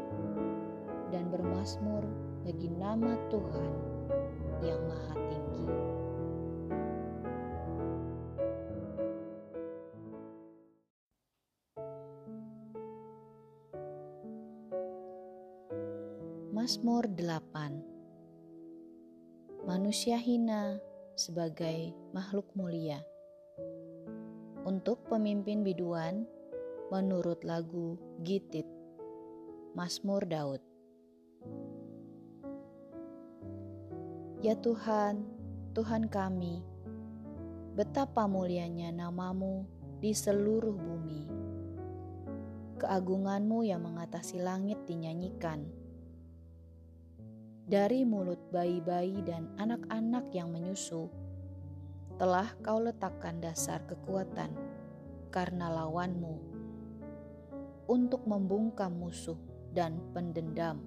dan 1.09 1.25
bermasmur 1.33 2.05
bagi 2.45 2.69
nama 2.69 3.17
Tuhan 3.33 3.73
yang 4.61 4.77
Maha 4.85 5.17
Tinggi. 5.25 5.65
Mazmur 16.53 17.09
8 17.09 19.65
Manusia 19.65 20.21
hina 20.21 20.77
sebagai 21.17 21.97
makhluk 22.13 22.45
mulia 22.53 23.01
Untuk 24.67 25.07
pemimpin 25.07 25.63
biduan 25.63 26.27
menurut 26.91 27.47
lagu 27.47 27.95
Gitit 28.25 28.67
Mazmur 29.71 30.27
Daud 30.27 30.59
Ya 34.39 34.55
Tuhan, 34.55 35.27
Tuhan 35.75 36.07
kami, 36.07 36.63
betapa 37.75 38.23
mulianya 38.23 38.91
namamu 38.91 39.67
di 39.99 40.15
seluruh 40.15 40.75
bumi. 40.75 41.27
Keagunganmu 42.79 43.67
yang 43.67 43.83
mengatasi 43.83 44.39
langit 44.39 44.79
dinyanyikan 44.87 45.67
dari 47.69 48.01
mulut 48.01 48.41
bayi-bayi 48.49 49.21
dan 49.21 49.45
anak-anak 49.61 50.31
yang 50.33 50.49
menyusu, 50.49 51.05
telah 52.19 52.51
kau 52.59 52.83
letakkan 52.83 53.39
dasar 53.39 53.79
kekuatan 53.87 54.51
karena 55.31 55.71
lawanmu 55.71 56.35
untuk 57.87 58.27
membungkam 58.27 58.91
musuh 58.91 59.39
dan 59.71 60.03
pendendam. 60.11 60.83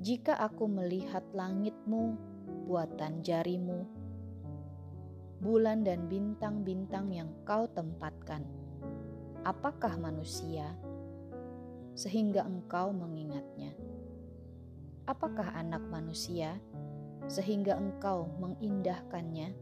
Jika 0.00 0.32
aku 0.32 0.64
melihat 0.64 1.28
langitmu, 1.36 2.16
buatan 2.64 3.20
jarimu, 3.20 3.84
bulan 5.44 5.84
dan 5.84 6.08
bintang-bintang 6.08 7.12
yang 7.12 7.28
kau 7.44 7.68
tempatkan, 7.68 8.48
apakah 9.44 9.92
manusia 10.00 10.72
sehingga 11.92 12.48
engkau 12.48 12.96
mengingatnya? 12.96 13.76
apakah 15.08 15.56
anak 15.56 15.80
manusia 15.88 16.60
sehingga 17.28 17.76
engkau 17.76 18.26
mengindahkannya? 18.40 19.52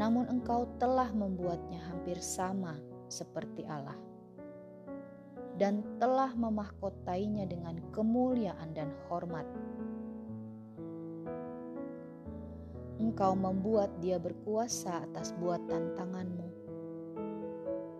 Namun 0.00 0.24
engkau 0.32 0.64
telah 0.80 1.12
membuatnya 1.12 1.84
hampir 1.84 2.16
sama 2.18 2.80
seperti 3.12 3.68
Allah 3.68 3.96
dan 5.60 5.84
telah 6.00 6.32
memahkotainya 6.32 7.44
dengan 7.44 7.76
kemuliaan 7.92 8.72
dan 8.72 8.88
hormat. 9.06 9.44
Engkau 12.98 13.38
membuat 13.38 13.94
dia 14.02 14.18
berkuasa 14.18 15.06
atas 15.06 15.30
buatan 15.38 15.94
tanganmu. 15.94 16.48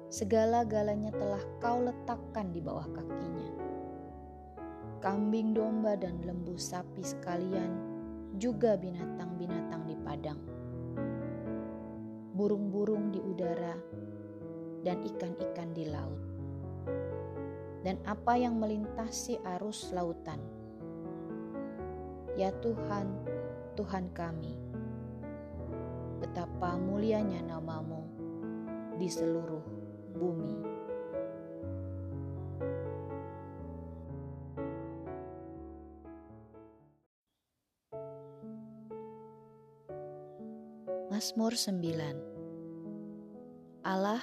Segala-galanya 0.08 1.12
telah 1.12 1.42
kau 1.60 1.84
letakkan 1.84 2.50
di 2.50 2.58
bawah 2.64 2.88
kakinya 2.90 3.68
kambing 4.98 5.54
domba 5.54 5.94
dan 5.94 6.18
lembu 6.26 6.58
sapi 6.58 7.02
sekalian, 7.06 7.70
juga 8.38 8.78
binatang-binatang 8.78 9.82
di 9.90 9.98
padang, 9.98 10.38
burung-burung 12.38 13.10
di 13.10 13.18
udara, 13.18 13.74
dan 14.86 15.02
ikan-ikan 15.02 15.74
di 15.74 15.90
laut, 15.90 16.22
dan 17.82 17.98
apa 18.06 18.38
yang 18.38 18.62
melintasi 18.62 19.42
arus 19.58 19.90
lautan. 19.90 20.38
Ya 22.38 22.54
Tuhan, 22.62 23.10
Tuhan 23.74 24.14
kami, 24.14 24.54
betapa 26.22 26.78
mulianya 26.78 27.42
namamu 27.42 28.06
di 28.94 29.10
seluruh 29.10 29.66
bumi. 30.14 30.67
Mazmur 41.18 41.58
9 41.58 43.82
Allah 43.82 44.22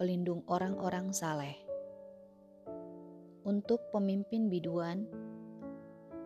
pelindung 0.00 0.40
orang-orang 0.48 1.12
saleh 1.12 1.52
Untuk 3.44 3.92
pemimpin 3.92 4.48
biduan 4.48 5.04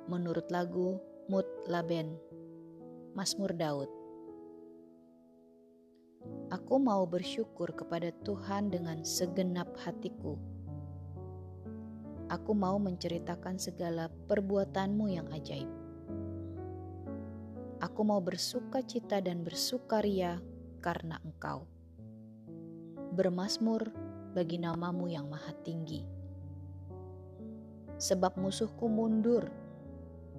menurut 0.06 0.46
lagu 0.54 1.02
Mut 1.26 1.50
Laben 1.66 2.14
Mazmur 3.18 3.58
Daud 3.58 3.90
Aku 6.54 6.78
mau 6.78 7.02
bersyukur 7.02 7.74
kepada 7.74 8.14
Tuhan 8.22 8.70
dengan 8.70 9.02
segenap 9.02 9.66
hatiku. 9.82 10.38
Aku 12.30 12.54
mau 12.54 12.78
menceritakan 12.78 13.58
segala 13.58 14.14
perbuatanmu 14.30 15.10
yang 15.10 15.26
ajaib. 15.34 15.81
Aku 17.82 18.06
mau 18.06 18.22
bersuka 18.22 18.78
cita 18.86 19.18
dan 19.18 19.42
bersukaria 19.42 20.38
karena 20.78 21.18
Engkau. 21.26 21.66
Bermasmur 23.18 23.90
bagi 24.32 24.62
namamu 24.62 25.10
yang 25.10 25.26
maha 25.26 25.50
tinggi. 25.66 26.06
Sebab 27.98 28.38
musuhku 28.38 28.86
mundur, 28.86 29.50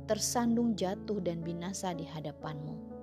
tersandung 0.08 0.74
jatuh 0.74 1.20
dan 1.20 1.44
binasa 1.44 1.92
di 1.92 2.08
hadapanmu 2.08 2.94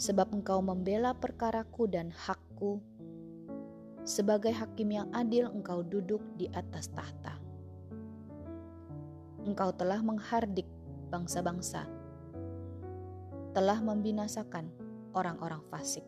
sebab 0.00 0.32
engkau 0.32 0.64
membela 0.64 1.12
perkaraku 1.12 1.84
dan 1.84 2.08
hakku. 2.08 2.80
Sebagai 4.08 4.56
hakim 4.56 4.96
yang 4.96 5.12
adil, 5.12 5.52
engkau 5.52 5.84
duduk 5.84 6.24
di 6.40 6.48
atas 6.56 6.88
tahta. 6.88 7.36
Engkau 9.44 9.76
telah 9.76 10.00
menghardik 10.00 10.64
bangsa-bangsa, 11.12 11.84
telah 13.50 13.82
membinasakan 13.82 14.70
orang-orang 15.10 15.58
fasik. 15.66 16.06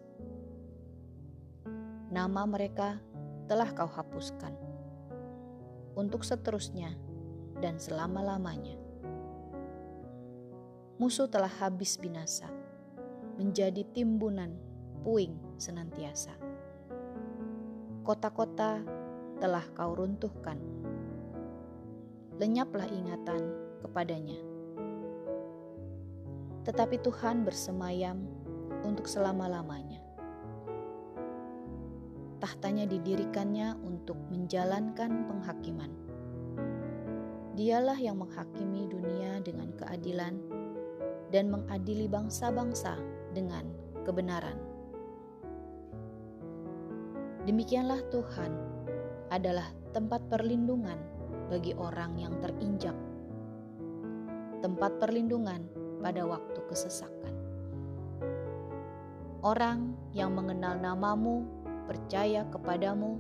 Nama 2.13 2.43
mereka 2.47 3.03
telah 3.51 3.67
kau 3.75 3.91
hapuskan 3.91 4.55
untuk 5.99 6.23
seterusnya 6.23 6.95
dan 7.59 7.83
selama-lamanya. 7.83 8.79
Musuh 11.03 11.27
telah 11.27 11.51
habis 11.51 11.99
binasa 11.99 12.47
menjadi 13.35 13.83
timbunan 13.91 14.55
puing 15.03 15.35
senantiasa. 15.59 16.37
Kota-kota 18.07 18.87
telah 19.43 19.67
kau 19.75 19.99
runtuhkan. 19.99 20.63
Lenyaplah 22.39 22.87
ingatan 22.87 23.43
kepadanya. 23.83 24.52
Tetapi 26.63 27.03
Tuhan 27.03 27.43
bersemayam 27.43 28.23
untuk 28.87 29.07
selama-lamanya. 29.11 29.99
Tahtanya 32.43 32.91
didirikannya 32.91 33.79
untuk 33.87 34.19
menjalankan 34.31 35.31
penghakiman. 35.31 35.91
Dialah 37.55 37.99
yang 37.99 38.19
menghakimi 38.19 38.91
dunia 38.91 39.39
dengan 39.45 39.71
keadilan 39.79 40.35
dan 41.31 41.55
mengadili 41.55 42.11
bangsa-bangsa 42.11 42.99
dengan 43.31 43.71
kebenaran. 44.03 44.59
Demikianlah 47.43 47.99
Tuhan 48.15 48.53
adalah 49.31 49.67
tempat 49.91 50.23
perlindungan 50.31 50.99
bagi 51.51 51.75
orang 51.75 52.15
yang 52.19 52.39
terinjak, 52.39 52.95
tempat 54.63 54.99
perlindungan 55.03 55.67
pada 56.03 56.27
waktu 56.27 56.61
kesesakan. 56.67 57.35
Orang 59.43 59.95
yang 60.15 60.35
mengenal 60.35 60.79
namamu 60.79 61.47
percaya 61.87 62.47
kepadamu, 62.51 63.19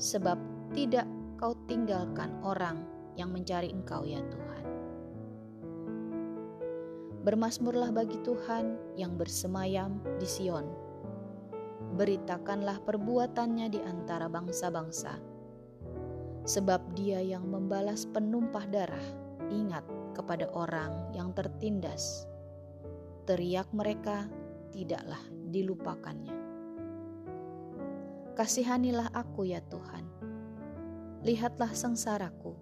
sebab 0.00 0.36
tidak 0.72 1.04
kau 1.36 1.52
tinggalkan 1.68 2.32
orang 2.40 2.80
yang 3.16 3.28
mencari 3.32 3.68
Engkau, 3.68 4.08
ya 4.08 4.20
Tuhan. 4.24 4.64
Bermasmurlah 7.22 7.92
bagi 7.94 8.18
Tuhan 8.24 8.96
yang 8.96 9.14
bersemayam 9.14 10.00
di 10.16 10.26
Sion. 10.26 10.66
Beritakanlah 11.94 12.80
perbuatannya 12.82 13.68
di 13.68 13.80
antara 13.84 14.26
bangsa-bangsa. 14.26 15.20
Sebab 16.42 16.96
dia 16.98 17.22
yang 17.22 17.46
membalas 17.46 18.08
penumpah 18.10 18.66
darah 18.66 19.08
ingat 19.52 19.86
kepada 20.12 20.48
orang 20.52 21.12
yang 21.16 21.32
tertindas. 21.32 22.28
Teriak 23.24 23.68
mereka 23.72 24.28
tidaklah 24.70 25.20
dilupakannya. 25.50 26.36
Kasihanilah 28.32 29.12
aku 29.12 29.48
ya 29.48 29.60
Tuhan. 29.68 30.04
Lihatlah 31.22 31.70
sengsaraku 31.70 32.56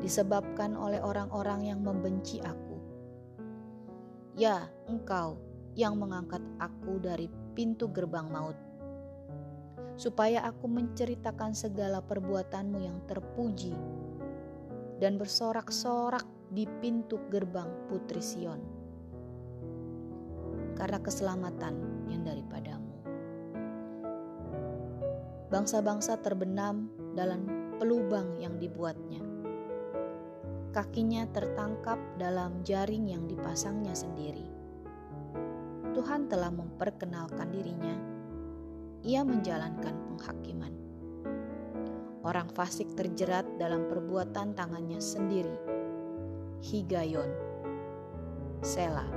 disebabkan 0.00 0.78
oleh 0.78 1.02
orang-orang 1.02 1.66
yang 1.66 1.82
membenci 1.82 2.38
aku 2.40 2.70
Ya, 4.40 4.72
engkau 4.88 5.36
yang 5.76 6.00
mengangkat 6.00 6.40
aku 6.56 6.96
dari 6.96 7.28
pintu 7.52 7.92
gerbang 7.92 8.24
maut, 8.30 8.54
supaya 10.00 10.46
aku 10.48 10.64
menceritakan 10.64 11.52
segala 11.52 12.00
perbuatanmu 12.00 12.78
yang 12.80 13.04
terpuji 13.04 13.76
dan 15.00 15.16
bersorak-sorak 15.16 16.22
di 16.52 16.68
pintu 16.78 17.16
gerbang 17.32 17.66
Putri 17.88 18.20
Sion, 18.20 18.60
karena 20.76 21.00
keselamatan 21.00 22.06
yang 22.12 22.22
daripadamu. 22.22 22.94
Bangsa-bangsa 25.50 26.20
terbenam 26.22 26.92
dalam 27.16 27.48
pelubang 27.80 28.38
yang 28.38 28.54
dibuatnya 28.60 29.30
kakinya 30.70 31.26
tertangkap 31.34 31.98
dalam 32.14 32.62
jaring 32.62 33.10
yang 33.10 33.26
dipasangnya 33.26 33.90
sendiri. 33.90 34.46
Tuhan 35.90 36.30
telah 36.30 36.54
memperkenalkan 36.54 37.50
dirinya. 37.50 37.98
Ia 39.02 39.26
menjalankan 39.26 39.94
penghakiman. 40.06 40.79
Orang 42.20 42.52
fasik 42.52 42.92
terjerat 42.96 43.48
dalam 43.56 43.88
perbuatan 43.88 44.52
tangannya 44.52 45.00
sendiri. 45.00 45.56
Higayon, 46.60 47.32
Sela. 48.60 49.08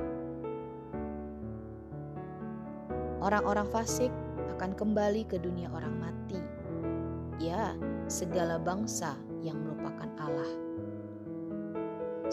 Orang-orang 3.19 3.67
fasik 3.67 4.11
akan 4.55 4.71
kembali 4.71 5.27
ke 5.27 5.35
dunia 5.35 5.67
orang 5.75 5.99
mati. 5.99 6.39
Ya, 7.43 7.75
segala 8.07 8.55
bangsa 8.55 9.19
yang 9.43 9.59
merupakan 9.59 10.07
Allah 10.15 10.73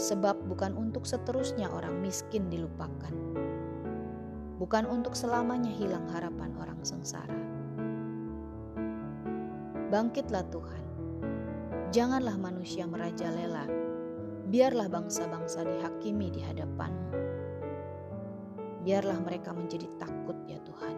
sebab 0.00 0.48
bukan 0.48 0.72
untuk 0.80 1.04
seterusnya 1.04 1.68
orang 1.68 2.00
miskin 2.00 2.48
dilupakan, 2.48 3.12
bukan 4.56 4.88
untuk 4.88 5.12
selamanya 5.12 5.68
hilang 5.68 6.08
harapan 6.08 6.56
orang 6.56 6.80
sengsara. 6.80 7.49
Bangkitlah 9.90 10.46
Tuhan, 10.54 10.84
janganlah 11.90 12.38
manusia 12.38 12.86
merajalela, 12.86 13.66
biarlah 14.46 14.86
bangsa-bangsa 14.86 15.66
dihakimi 15.66 16.30
di 16.30 16.38
hadapanmu. 16.38 17.10
Biarlah 18.86 19.18
mereka 19.18 19.50
menjadi 19.50 19.90
takut 19.98 20.38
ya 20.46 20.62
Tuhan, 20.62 20.94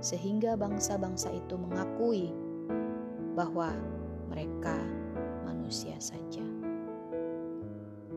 sehingga 0.00 0.56
bangsa-bangsa 0.56 1.36
itu 1.36 1.60
mengakui 1.60 2.32
bahwa 3.36 3.76
mereka 4.32 4.80
manusia 5.44 6.00
saja. 6.00 6.48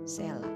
Sela. 0.07 0.52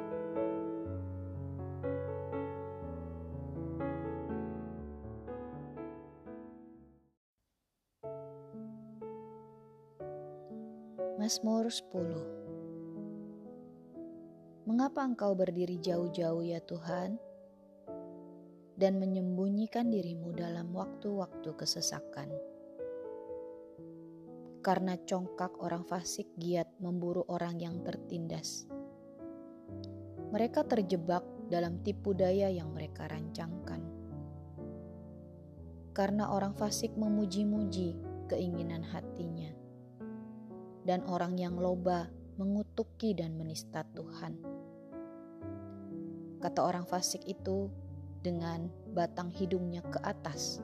Mazmur 11.28 11.68
10 11.68 14.64
Mengapa 14.64 15.04
engkau 15.04 15.36
berdiri 15.36 15.76
jauh-jauh 15.76 16.40
ya 16.40 16.64
Tuhan 16.64 17.20
dan 18.80 18.96
menyembunyikan 18.96 19.92
dirimu 19.92 20.32
dalam 20.32 20.72
waktu-waktu 20.72 21.52
kesesakan? 21.52 22.32
Karena 24.64 24.96
congkak 25.04 25.60
orang 25.60 25.84
fasik 25.84 26.32
giat 26.40 26.72
memburu 26.80 27.28
orang 27.28 27.60
yang 27.60 27.84
tertindas 27.84 28.64
mereka 30.32 30.64
terjebak 30.64 31.28
dalam 31.52 31.84
tipu 31.84 32.16
daya 32.16 32.48
yang 32.48 32.72
mereka 32.72 33.04
rancangkan. 33.12 33.84
Karena 35.92 36.32
orang 36.32 36.56
fasik 36.56 36.96
memuji-muji 36.96 38.00
keinginan 38.32 38.88
hatinya, 38.88 39.57
dan 40.88 41.04
orang 41.12 41.36
yang 41.36 41.60
loba 41.60 42.08
mengutuki 42.40 43.12
dan 43.12 43.36
menista 43.36 43.84
Tuhan. 43.92 44.40
Kata 46.40 46.60
orang 46.64 46.88
fasik 46.88 47.28
itu 47.28 47.68
dengan 48.24 48.72
batang 48.96 49.28
hidungnya 49.36 49.84
ke 49.84 50.00
atas. 50.00 50.64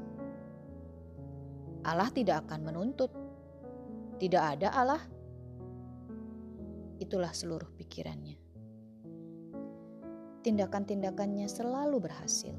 Allah 1.84 2.08
tidak 2.16 2.48
akan 2.48 2.64
menuntut. 2.64 3.12
Tidak 4.16 4.40
ada 4.40 4.72
Allah. 4.72 5.04
Itulah 7.04 7.36
seluruh 7.36 7.68
pikirannya 7.76 8.44
tindakan-tindakannya 10.44 11.48
selalu 11.48 12.04
berhasil. 12.04 12.54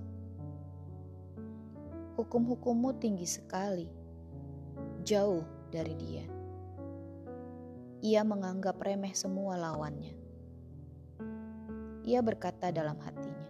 Hukum-hukummu 2.17 2.97
tinggi 2.97 3.29
sekali, 3.29 3.87
jauh 5.05 5.45
dari 5.69 5.95
dia. 6.01 6.25
Ia 8.05 8.21
menganggap 8.21 8.85
remeh 8.85 9.17
semua 9.17 9.57
lawannya. 9.57 10.13
Ia 12.05 12.21
berkata 12.21 12.69
dalam 12.69 13.01
hatinya, 13.01 13.49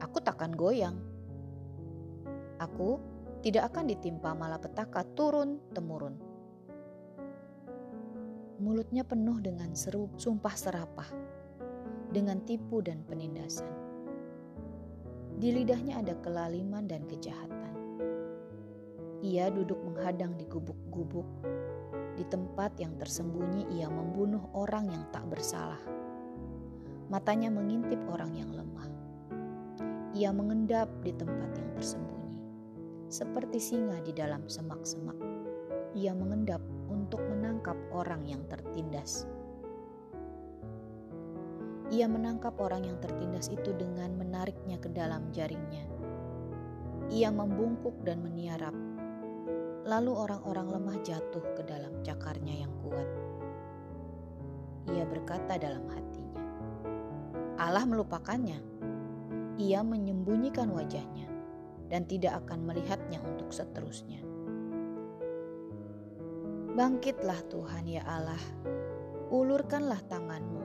"Aku 0.00 0.24
takkan 0.24 0.56
goyang. 0.56 0.96
Aku 2.56 2.96
tidak 3.44 3.76
akan 3.76 3.92
ditimpa 3.92 4.32
malapetaka 4.32 5.04
turun-temurun." 5.12 6.16
Mulutnya 8.56 9.04
penuh 9.04 9.36
dengan 9.44 9.76
seru 9.76 10.08
sumpah 10.16 10.56
serapah, 10.56 11.12
dengan 12.08 12.40
tipu 12.48 12.80
dan 12.80 13.04
penindasan. 13.04 13.68
Di 15.36 15.52
lidahnya 15.52 16.00
ada 16.00 16.16
kelaliman 16.24 16.88
dan 16.88 17.04
kejahatan. 17.04 17.76
Ia 19.20 19.52
duduk 19.52 19.76
menghadang 19.84 20.40
di 20.40 20.48
gubuk-gubuk. 20.48 21.28
Di 22.20 22.28
tempat 22.28 22.76
yang 22.76 23.00
tersembunyi 23.00 23.80
ia 23.80 23.88
membunuh 23.88 24.52
orang 24.52 24.92
yang 24.92 25.08
tak 25.08 25.24
bersalah. 25.32 25.80
Matanya 27.08 27.48
mengintip 27.48 27.96
orang 28.12 28.36
yang 28.36 28.52
lemah. 28.52 28.84
Ia 30.12 30.28
mengendap 30.28 30.92
di 31.00 31.16
tempat 31.16 31.56
yang 31.56 31.72
tersembunyi. 31.72 32.36
Seperti 33.08 33.56
singa 33.56 34.04
di 34.04 34.12
dalam 34.12 34.44
semak-semak. 34.52 35.16
Ia 35.96 36.12
mengendap 36.12 36.60
untuk 36.92 37.24
menangkap 37.24 37.80
orang 37.88 38.28
yang 38.28 38.44
tertindas. 38.52 39.24
Ia 41.88 42.04
menangkap 42.04 42.52
orang 42.60 42.84
yang 42.84 43.00
tertindas 43.00 43.48
itu 43.48 43.72
dengan 43.80 44.12
menariknya 44.20 44.76
ke 44.76 44.92
dalam 44.92 45.32
jaringnya. 45.32 45.88
Ia 47.08 47.32
membungkuk 47.32 47.96
dan 48.04 48.20
meniarap. 48.20 48.89
Lalu 49.88 50.12
orang-orang 50.12 50.68
lemah 50.76 50.98
jatuh 51.00 51.44
ke 51.56 51.62
dalam 51.64 52.00
cakarnya 52.04 52.64
yang 52.66 52.72
kuat. 52.84 53.08
Ia 54.90 55.04
berkata 55.08 55.56
dalam 55.56 55.84
hatinya, 55.88 56.42
Allah 57.56 57.84
melupakannya. 57.84 58.60
Ia 59.60 59.84
menyembunyikan 59.84 60.72
wajahnya 60.72 61.28
dan 61.92 62.08
tidak 62.08 62.44
akan 62.44 62.64
melihatnya 62.64 63.20
untuk 63.20 63.52
seterusnya. 63.52 64.24
Bangkitlah 66.76 67.40
Tuhan 67.52 67.84
ya 67.84 68.00
Allah, 68.08 68.40
ulurkanlah 69.28 70.00
tanganmu 70.08 70.60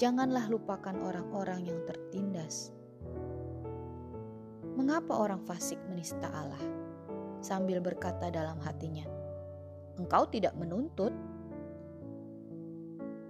Janganlah 0.00 0.48
lupakan 0.48 0.96
orang-orang 0.96 1.68
yang 1.68 1.76
tertindas. 1.84 2.72
Mengapa 4.72 5.12
orang 5.12 5.44
fasik 5.44 5.76
menista 5.92 6.24
Allah? 6.32 6.64
Sambil 7.40 7.80
berkata 7.80 8.28
dalam 8.28 8.60
hatinya, 8.60 9.04
"Engkau 9.96 10.28
tidak 10.28 10.52
menuntut, 10.56 11.12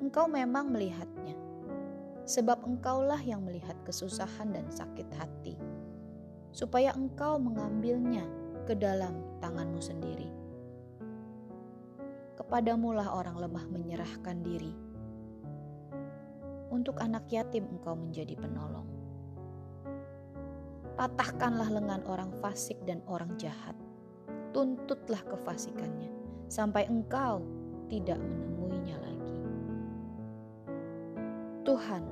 engkau 0.02 0.26
memang 0.26 0.70
melihatnya, 0.74 1.38
sebab 2.26 2.66
engkaulah 2.66 3.22
yang 3.22 3.46
melihat 3.46 3.78
kesusahan 3.86 4.50
dan 4.50 4.66
sakit 4.70 5.08
hati, 5.14 5.54
supaya 6.50 6.90
engkau 6.94 7.38
mengambilnya 7.38 8.26
ke 8.66 8.74
dalam 8.74 9.14
tanganmu 9.38 9.78
sendiri. 9.78 10.28
Kepadamulah 12.34 13.14
orang 13.14 13.38
lemah 13.38 13.64
menyerahkan 13.70 14.42
diri." 14.42 14.90
untuk 16.70 17.02
anak 17.02 17.26
yatim 17.28 17.66
engkau 17.66 17.98
menjadi 17.98 18.38
penolong. 18.38 18.86
Patahkanlah 20.94 21.68
lengan 21.68 22.02
orang 22.06 22.30
fasik 22.38 22.78
dan 22.86 23.02
orang 23.10 23.34
jahat. 23.36 23.74
Tuntutlah 24.50 25.22
kefasikannya 25.30 26.10
sampai 26.50 26.90
engkau 26.90 27.38
tidak 27.86 28.18
menemuinya 28.18 28.96
lagi. 28.98 29.36
Tuhan 31.62 32.02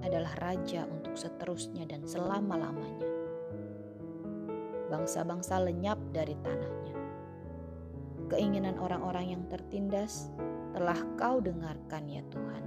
adalah 0.00 0.32
raja 0.40 0.88
untuk 0.88 1.12
seterusnya 1.14 1.84
dan 1.84 2.08
selama-lamanya. 2.08 3.08
Bangsa-bangsa 4.88 5.60
lenyap 5.60 6.00
dari 6.16 6.32
tanahnya. 6.40 6.96
Keinginan 8.32 8.80
orang-orang 8.80 9.36
yang 9.36 9.44
tertindas 9.52 10.32
telah 10.72 10.96
kau 11.20 11.44
dengarkan 11.44 12.08
ya 12.08 12.24
Tuhan. 12.32 12.64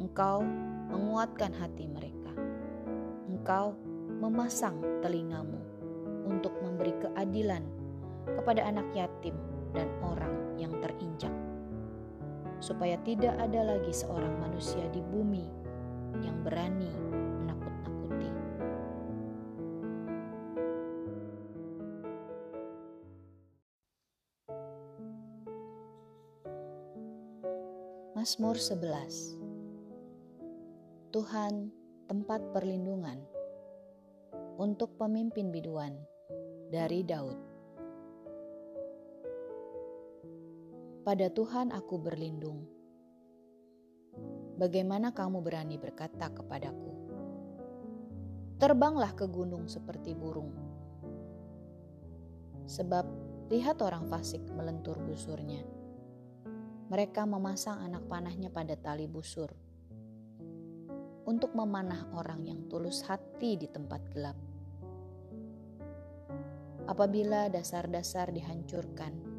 Engkau 0.00 0.40
menguatkan 0.88 1.52
hati 1.52 1.84
mereka. 1.84 2.32
Engkau 3.28 3.76
memasang 4.20 4.80
telingamu 5.04 5.60
untuk 6.24 6.52
memberi 6.64 6.92
keadilan 7.00 7.79
kepada 8.38 8.66
anak 8.66 8.86
yatim 8.92 9.34
dan 9.74 9.88
orang 10.04 10.58
yang 10.60 10.74
terinjak, 10.78 11.32
supaya 12.60 13.00
tidak 13.02 13.34
ada 13.40 13.64
lagi 13.74 13.90
seorang 13.90 14.36
manusia 14.38 14.84
di 14.92 15.00
bumi 15.00 15.46
yang 16.20 16.36
berani 16.44 16.90
menakut-nakuti. 17.40 18.30
Mazmur 28.12 28.58
11 28.60 29.40
Tuhan 31.10 31.74
tempat 32.06 32.38
perlindungan 32.54 33.18
untuk 34.62 34.94
pemimpin 34.94 35.50
biduan 35.50 35.98
dari 36.70 37.02
Daud. 37.02 37.49
Pada 41.00 41.32
Tuhan 41.32 41.72
aku 41.72 41.96
berlindung. 41.96 42.68
Bagaimana 44.60 45.16
kamu 45.16 45.40
berani 45.40 45.80
berkata 45.80 46.28
kepadaku, 46.28 46.92
"Terbanglah 48.60 49.16
ke 49.16 49.24
gunung 49.24 49.64
seperti 49.64 50.12
burung"? 50.12 50.52
Sebab 52.68 53.08
lihat 53.48 53.80
orang 53.80 54.12
fasik 54.12 54.44
melentur 54.52 55.00
busurnya. 55.00 55.64
Mereka 56.92 57.24
memasang 57.24 57.80
anak 57.80 58.04
panahnya 58.04 58.52
pada 58.52 58.76
tali 58.76 59.08
busur 59.08 59.48
untuk 61.24 61.56
memanah 61.56 62.12
orang 62.12 62.44
yang 62.44 62.68
tulus 62.68 63.00
hati 63.08 63.56
di 63.56 63.72
tempat 63.72 64.04
gelap. 64.12 64.36
Apabila 66.84 67.48
dasar-dasar 67.48 68.36
dihancurkan, 68.36 69.29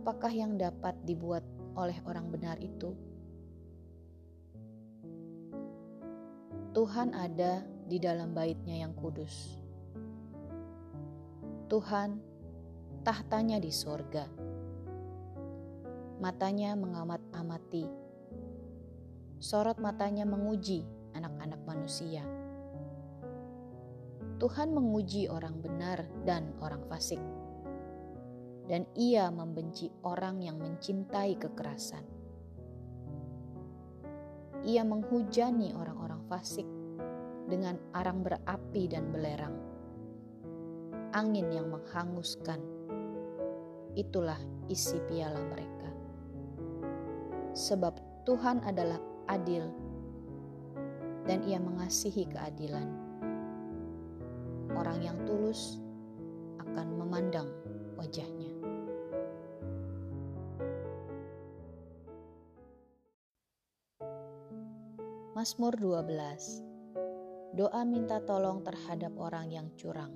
apakah 0.00 0.32
yang 0.32 0.56
dapat 0.56 0.96
dibuat 1.04 1.44
oleh 1.76 2.00
orang 2.08 2.32
benar 2.32 2.56
itu? 2.56 2.96
Tuhan 6.72 7.12
ada 7.12 7.60
di 7.84 8.00
dalam 8.00 8.32
baitnya 8.32 8.80
yang 8.80 8.96
kudus. 8.96 9.60
Tuhan 11.68 12.16
tahtanya 13.04 13.60
di 13.60 13.68
sorga. 13.68 14.24
Matanya 16.16 16.72
mengamat-amati 16.80 18.00
sorot 19.40 19.80
matanya 19.80 20.28
menguji 20.28 20.84
anak-anak 21.16 21.64
manusia. 21.64 22.20
Tuhan 24.36 24.72
menguji 24.76 25.32
orang 25.32 25.56
benar 25.64 26.04
dan 26.28 26.52
orang 26.60 26.84
fasik, 26.92 27.20
dan 28.70 28.86
Ia 28.94 29.34
membenci 29.34 29.90
orang 30.06 30.46
yang 30.46 30.62
mencintai 30.62 31.34
kekerasan. 31.42 32.06
Ia 34.62 34.86
menghujani 34.86 35.74
orang-orang 35.74 36.22
fasik 36.30 36.68
dengan 37.50 37.74
arang 37.98 38.22
berapi 38.22 38.86
dan 38.86 39.10
belerang, 39.10 39.58
angin 41.10 41.50
yang 41.50 41.66
menghanguskan. 41.66 42.62
Itulah 43.98 44.38
isi 44.70 45.02
piala 45.10 45.42
mereka, 45.50 45.90
sebab 47.58 47.98
Tuhan 48.22 48.62
adalah 48.62 49.02
adil, 49.26 49.66
dan 51.26 51.42
ia 51.42 51.58
mengasihi 51.58 52.30
keadilan. 52.30 52.86
Orang 54.78 55.02
yang 55.02 55.18
tulus 55.26 55.82
akan 56.62 56.94
memandang 56.94 57.50
wajahnya. 57.98 58.39
Mazmur 65.40 65.72
12 65.72 67.56
Doa 67.56 67.80
minta 67.88 68.20
tolong 68.20 68.60
terhadap 68.60 69.16
orang 69.16 69.48
yang 69.48 69.72
curang. 69.72 70.12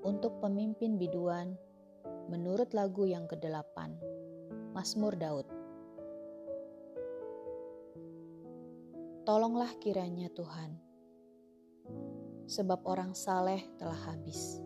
Untuk 0.00 0.40
pemimpin 0.40 0.96
biduan, 0.96 1.60
menurut 2.32 2.72
lagu 2.72 3.04
yang 3.04 3.28
kedelapan, 3.28 4.00
Mazmur 4.72 5.12
Daud. 5.12 5.44
Tolonglah 9.28 9.76
kiranya 9.76 10.32
Tuhan. 10.32 10.80
sebab 12.48 12.80
orang 12.88 13.12
saleh 13.12 13.60
telah 13.76 14.00
habis. 14.08 14.64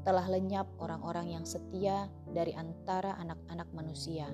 Telah 0.00 0.32
lenyap 0.32 0.64
orang-orang 0.80 1.36
yang 1.36 1.44
setia 1.44 2.08
dari 2.32 2.56
antara 2.56 3.20
anak-anak 3.20 3.68
manusia. 3.76 4.32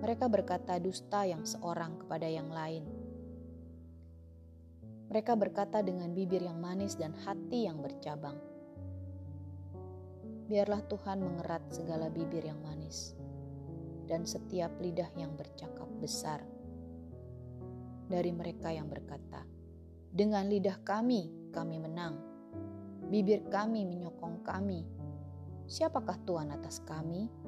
Mereka 0.00 0.32
berkata 0.32 0.80
dusta 0.80 1.28
yang 1.28 1.44
seorang 1.44 2.00
kepada 2.00 2.24
yang 2.24 2.48
lain. 2.48 2.88
Mereka 5.12 5.36
berkata 5.36 5.84
dengan 5.84 6.16
bibir 6.16 6.40
yang 6.40 6.56
manis 6.56 6.96
dan 6.96 7.12
hati 7.12 7.68
yang 7.68 7.84
bercabang. 7.84 8.38
Biarlah 10.48 10.80
Tuhan 10.88 11.20
mengerat 11.20 11.68
segala 11.68 12.08
bibir 12.08 12.48
yang 12.48 12.58
manis 12.64 13.12
dan 14.10 14.26
setiap 14.26 14.74
lidah 14.82 15.06
yang 15.14 15.36
bercakap 15.38 15.86
besar 16.02 16.42
dari 18.10 18.34
mereka 18.34 18.74
yang 18.74 18.90
berkata, 18.90 19.46
"Dengan 20.10 20.50
lidah 20.50 20.82
kami, 20.82 21.52
kami 21.54 21.76
menang, 21.78 22.18
bibir 23.06 23.46
kami 23.46 23.86
menyokong 23.86 24.42
kami. 24.42 24.82
Siapakah 25.70 26.18
Tuhan 26.26 26.50
atas 26.50 26.82
kami?" 26.82 27.39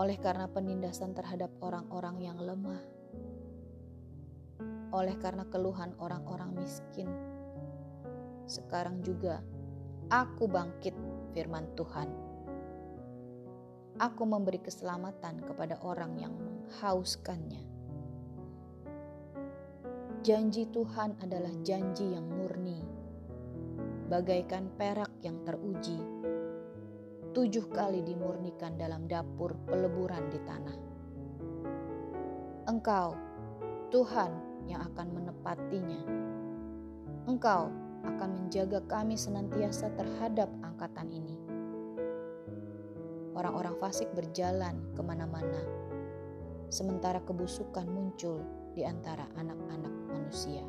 Oleh 0.00 0.16
karena 0.16 0.48
penindasan 0.48 1.12
terhadap 1.12 1.52
orang-orang 1.60 2.24
yang 2.24 2.40
lemah, 2.40 2.80
oleh 4.96 5.12
karena 5.20 5.44
keluhan 5.52 5.92
orang-orang 6.00 6.56
miskin, 6.56 7.04
sekarang 8.48 9.04
juga 9.04 9.44
aku 10.08 10.48
bangkit, 10.48 10.96
firman 11.36 11.68
Tuhan. 11.76 12.08
Aku 14.00 14.24
memberi 14.24 14.64
keselamatan 14.64 15.44
kepada 15.44 15.76
orang 15.84 16.16
yang 16.16 16.32
menghauskannya. 16.32 17.60
Janji 20.24 20.64
Tuhan 20.72 21.20
adalah 21.20 21.52
janji 21.60 22.16
yang 22.16 22.24
murni, 22.24 22.80
bagaikan 24.08 24.72
perak 24.80 25.12
yang 25.20 25.44
teruji, 25.44 26.00
tujuh 27.30 27.70
kali 27.70 28.02
dimurnikan 28.02 28.74
dalam 28.74 29.06
dapur 29.06 29.54
peleburan 29.66 30.26
di 30.30 30.38
tanah. 30.42 30.78
Engkau, 32.66 33.14
Tuhan, 33.94 34.32
yang 34.66 34.82
akan 34.94 35.08
menepatinya. 35.14 36.02
Engkau 37.26 37.70
akan 38.06 38.30
menjaga 38.34 38.82
kami 38.90 39.14
senantiasa 39.14 39.90
terhadap 39.94 40.50
angkatan 40.62 41.10
ini. 41.10 41.36
Orang-orang 43.34 43.78
fasik 43.78 44.10
berjalan 44.12 44.78
ke 44.94 45.00
mana-mana 45.02 45.62
sementara 46.70 47.18
kebusukan 47.26 47.86
muncul 47.90 48.42
di 48.78 48.86
antara 48.86 49.26
anak-anak 49.34 49.94
manusia. 50.14 50.62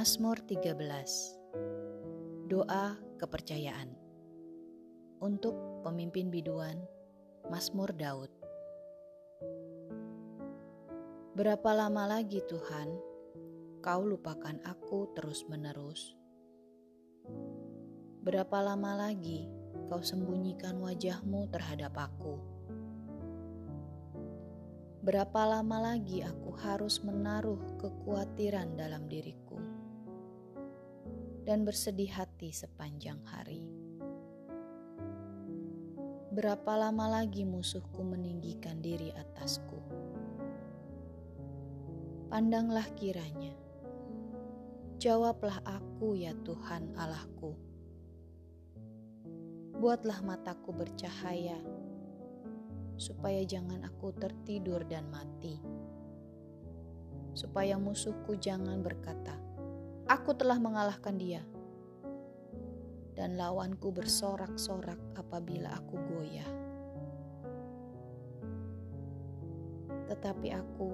Mazmur 0.00 0.40
13 0.48 0.80
Doa 2.48 2.96
Kepercayaan 3.20 3.92
Untuk 5.20 5.84
pemimpin 5.84 6.32
biduan 6.32 6.80
Mazmur 7.52 7.92
Daud 7.92 8.32
Berapa 11.36 11.76
lama 11.76 12.16
lagi 12.16 12.40
Tuhan 12.48 12.96
kau 13.84 14.00
lupakan 14.08 14.56
aku 14.64 15.12
terus-menerus? 15.12 16.16
Berapa 18.24 18.56
lama 18.72 19.04
lagi 19.04 19.52
kau 19.92 20.00
sembunyikan 20.00 20.80
wajahmu 20.80 21.52
terhadap 21.52 21.92
aku? 21.92 22.40
Berapa 25.04 25.44
lama 25.44 25.92
lagi 25.92 26.24
aku 26.24 26.56
harus 26.56 27.04
menaruh 27.04 27.60
kekhawatiran 27.76 28.80
dalam 28.80 29.04
diriku 29.04 29.49
dan 31.50 31.66
bersedih 31.66 32.14
hati 32.14 32.54
sepanjang 32.54 33.18
hari? 33.26 33.66
Berapa 36.30 36.78
lama 36.78 37.18
lagi 37.18 37.42
musuhku 37.42 38.06
meninggikan 38.06 38.78
diri 38.78 39.10
atasku? 39.10 39.82
Pandanglah 42.30 42.86
kiranya, 42.94 43.50
jawablah 45.02 45.58
aku, 45.66 46.14
ya 46.14 46.30
Tuhan 46.46 46.94
Allahku 46.94 47.58
buatlah 49.80 50.20
mataku 50.20 50.76
bercahaya, 50.76 51.56
supaya 53.00 53.40
jangan 53.48 53.80
aku 53.88 54.12
tertidur 54.12 54.84
dan 54.84 55.08
mati. 55.08 55.56
Supaya 57.32 57.80
musuhku 57.80 58.36
jangan 58.36 58.84
berkata, 58.84 59.39
"Aku 60.30 60.38
telah 60.46 60.62
mengalahkan 60.62 61.18
dia," 61.18 61.42
dan 63.18 63.34
lawanku 63.34 63.90
bersorak-sorak 63.90 65.18
apabila 65.18 65.74
aku 65.74 65.98
goyah. 66.06 66.46
Tetapi 70.06 70.54
aku, 70.54 70.90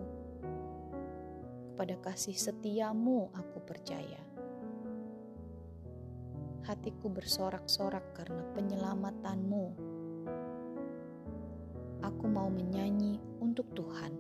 kepada 1.69 2.01
kasih 2.01 2.33
setiamu, 2.33 3.29
aku 3.37 3.61
percaya 3.61 4.25
hatiku 6.65 7.13
bersorak-sorak 7.13 8.17
karena 8.17 8.41
penyelamatanmu. 8.57 9.67
Aku 12.09 12.25
mau 12.25 12.49
menyanyi 12.49 13.21
untuk 13.45 13.69
Tuhan, 13.77 14.17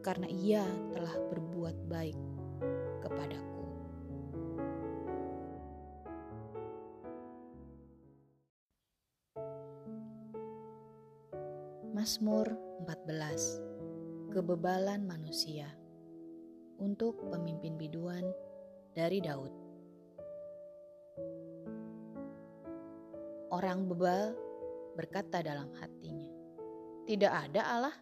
karena 0.00 0.24
Ia 0.32 0.64
telah 0.88 1.20
berbuat 1.28 1.76
baik 1.84 2.16
kepadaku. 3.04 3.53
Mazmur 12.04 12.52
14 12.84 14.28
Kebebalan 14.28 15.08
manusia 15.08 15.72
untuk 16.76 17.16
pemimpin 17.32 17.80
biduan 17.80 18.28
dari 18.92 19.24
Daud 19.24 19.48
Orang 23.48 23.88
bebal 23.88 24.36
berkata 25.00 25.40
dalam 25.40 25.72
hatinya, 25.80 26.28
"Tidak 27.08 27.32
ada 27.32 27.62
Allah." 27.72 27.96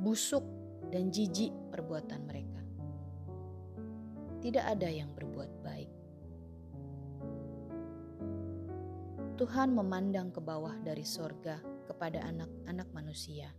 Busuk 0.00 0.48
dan 0.88 1.12
jijik 1.12 1.52
perbuatan 1.68 2.24
mereka. 2.24 2.64
Tidak 4.40 4.64
ada 4.64 4.88
yang 4.88 5.12
berbuat 5.12 5.52
baik. 5.60 5.85
Tuhan 9.36 9.76
memandang 9.76 10.32
ke 10.32 10.40
bawah 10.40 10.72
dari 10.80 11.04
sorga 11.04 11.60
kepada 11.84 12.24
anak-anak 12.24 12.88
manusia 12.96 13.52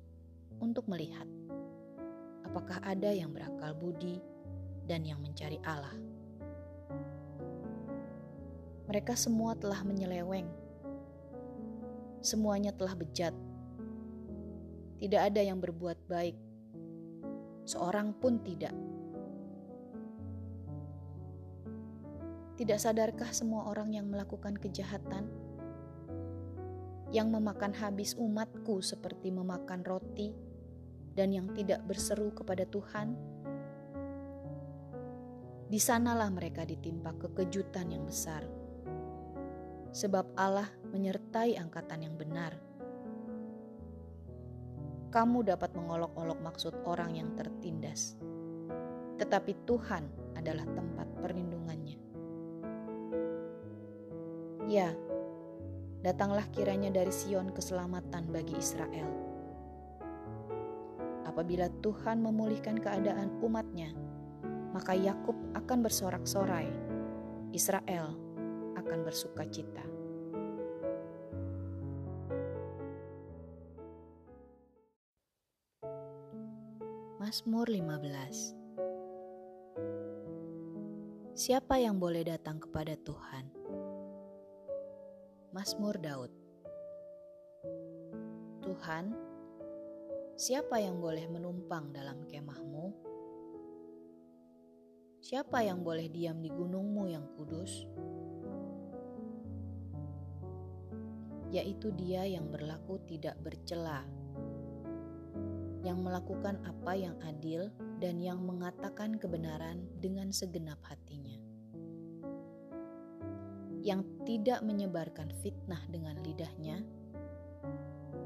untuk 0.58 0.90
melihat 0.90 1.30
apakah 2.42 2.82
ada 2.82 3.14
yang 3.14 3.30
berakal 3.30 3.78
budi 3.78 4.18
dan 4.90 5.06
yang 5.06 5.22
mencari 5.22 5.62
Allah. 5.62 5.94
Mereka 8.90 9.14
semua 9.14 9.54
telah 9.54 9.86
menyeleweng. 9.86 10.50
Semuanya 12.26 12.74
telah 12.74 12.98
bejat. 12.98 13.38
Tidak 14.98 15.22
ada 15.22 15.46
yang 15.46 15.62
berbuat 15.62 16.10
baik. 16.10 16.34
Seorang 17.70 18.18
pun 18.18 18.42
tidak. 18.42 18.74
Tidak 22.58 22.80
sadarkah 22.82 23.30
semua 23.30 23.70
orang 23.70 23.94
yang 23.94 24.10
melakukan 24.10 24.58
kejahatan, 24.58 25.30
yang 27.14 27.32
memakan 27.32 27.72
habis 27.76 28.14
umatku 28.20 28.84
seperti 28.84 29.32
memakan 29.32 29.84
roti, 29.88 30.36
dan 31.18 31.34
yang 31.34 31.50
tidak 31.56 31.82
berseru 31.88 32.30
kepada 32.36 32.68
Tuhan? 32.68 33.16
Di 35.68 35.80
sanalah 35.82 36.32
mereka 36.32 36.64
ditimpa 36.64 37.12
kekejutan 37.20 37.92
yang 37.92 38.08
besar 38.08 38.48
sebab 39.98 40.30
Allah 40.38 40.70
menyertai 40.94 41.58
angkatan 41.58 42.06
yang 42.06 42.14
benar. 42.14 42.54
Kamu 45.10 45.42
dapat 45.42 45.74
mengolok-olok 45.74 46.40
maksud 46.44 46.74
orang 46.86 47.18
yang 47.18 47.34
tertindas, 47.34 48.14
tetapi 49.18 49.56
Tuhan 49.66 50.06
adalah 50.38 50.68
tempat 50.70 51.08
perlindungannya. 51.24 51.98
Ya, 54.68 54.94
datanglah 56.06 56.46
kiranya 56.54 56.94
dari 56.94 57.10
Sion 57.14 57.50
keselamatan 57.54 58.30
bagi 58.30 58.54
Israel. 58.58 59.10
Apabila 61.26 61.70
Tuhan 61.82 62.22
memulihkan 62.22 62.80
keadaan 62.82 63.30
umatnya, 63.42 63.94
maka 64.74 64.94
Yakub 64.94 65.36
akan 65.58 65.86
bersorak-sorai 65.86 66.70
Israel 67.54 68.14
akan 68.78 69.00
bersuka 69.02 69.46
cita. 69.50 69.86
Mazmur 77.18 77.68
15 77.68 78.56
Siapa 81.36 81.76
yang 81.76 82.00
boleh 82.00 82.24
datang 82.24 82.58
kepada 82.62 82.96
Tuhan? 82.96 83.57
Mazmur 85.58 85.98
Daud 85.98 86.30
Tuhan, 88.62 89.10
siapa 90.38 90.78
yang 90.78 91.02
boleh 91.02 91.26
menumpang 91.34 91.90
dalam 91.90 92.30
kemahmu? 92.30 92.94
Siapa 95.18 95.66
yang 95.66 95.82
boleh 95.82 96.14
diam 96.14 96.46
di 96.46 96.54
gunungmu 96.54 97.10
yang 97.10 97.26
kudus? 97.34 97.90
Yaitu 101.50 101.90
dia 101.98 102.22
yang 102.30 102.54
berlaku 102.54 103.02
tidak 103.10 103.42
bercela 103.42 104.06
yang 105.82 106.06
melakukan 106.06 106.62
apa 106.70 106.94
yang 106.94 107.18
adil 107.26 107.74
dan 107.98 108.22
yang 108.22 108.46
mengatakan 108.46 109.18
kebenaran 109.18 109.90
dengan 109.98 110.30
segenap 110.30 110.78
hatinya, 110.86 111.07
yang 113.88 114.04
tidak 114.28 114.60
menyebarkan 114.68 115.32
fitnah 115.40 115.80
dengan 115.88 116.20
lidahnya, 116.20 116.84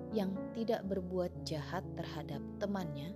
yang 0.10 0.34
tidak 0.58 0.82
berbuat 0.90 1.30
jahat 1.46 1.86
terhadap 1.94 2.42
temannya, 2.58 3.14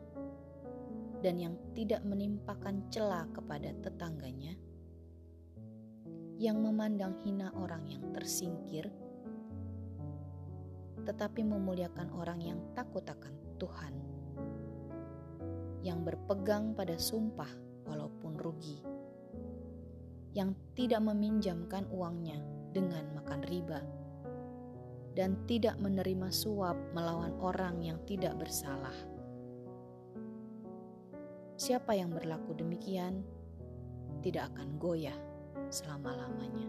dan 1.26 1.42
yang 1.42 1.58
tidak 1.74 2.06
menimpakan 2.06 2.86
celah 2.94 3.26
kepada 3.34 3.74
tetangganya, 3.82 4.54
yang 6.38 6.62
memandang 6.62 7.18
hina 7.26 7.50
orang 7.58 7.82
yang 7.90 8.06
tersingkir, 8.14 8.94
tetapi 11.02 11.42
memuliakan 11.42 12.14
orang 12.14 12.46
yang 12.46 12.62
takut 12.78 13.02
akan 13.10 13.34
Tuhan 13.58 13.94
yang 15.82 16.02
berpegang 16.06 16.78
pada 16.78 16.98
sumpah 16.98 17.50
walaupun 17.90 18.38
rugi, 18.38 18.82
yang 20.36 20.52
tidak 20.76 21.00
meminjamkan 21.00 21.88
uangnya 21.88 22.44
dengan 22.76 23.08
makan 23.16 23.42
riba, 23.48 23.80
dan 25.16 25.40
tidak 25.48 25.80
menerima 25.80 26.28
suap 26.28 26.76
melawan 26.92 27.32
orang 27.40 27.80
yang 27.80 27.96
tidak 28.04 28.36
bersalah. 28.36 28.94
Siapa 31.56 31.96
yang 31.96 32.12
berlaku 32.12 32.52
demikian 32.52 33.24
tidak 34.20 34.52
akan 34.52 34.76
goyah 34.76 35.16
selama-lamanya. 35.72 36.68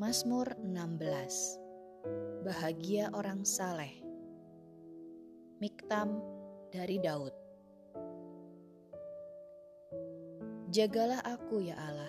Mazmur 0.00 0.56
16 0.64 1.62
Bahagia 2.42 3.12
orang 3.14 3.46
saleh. 3.46 4.02
Miktam 5.62 6.31
dari 6.72 6.96
Daud. 6.96 7.36
Jagalah 10.72 11.20
aku 11.20 11.60
ya 11.60 11.76
Allah, 11.76 12.08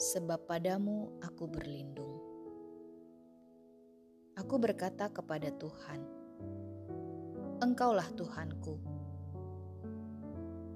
sebab 0.00 0.48
padamu 0.48 1.20
aku 1.20 1.44
berlindung. 1.44 2.16
Aku 4.40 4.56
berkata 4.56 5.12
kepada 5.12 5.52
Tuhan, 5.52 6.00
Engkaulah 7.60 8.08
Tuhanku. 8.16 8.80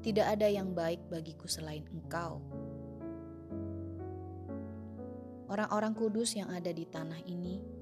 Tidak 0.04 0.24
ada 0.28 0.48
yang 0.48 0.76
baik 0.76 1.08
bagiku 1.08 1.48
selain 1.48 1.88
Engkau. 1.88 2.44
Orang-orang 5.48 5.96
kudus 5.96 6.36
yang 6.36 6.52
ada 6.52 6.72
di 6.72 6.84
tanah 6.84 7.24
ini 7.24 7.80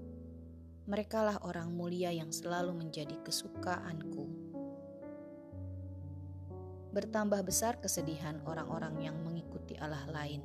merekalah 0.89 1.37
orang 1.45 1.69
mulia 1.69 2.09
yang 2.09 2.33
selalu 2.33 2.73
menjadi 2.73 3.21
kesukaanku. 3.21 4.18
Bertambah 6.99 7.47
besar 7.47 7.79
kesedihan 7.79 8.43
orang-orang 8.43 8.99
yang 8.99 9.15
mengikuti 9.23 9.79
Allah 9.79 10.03
lain. 10.11 10.43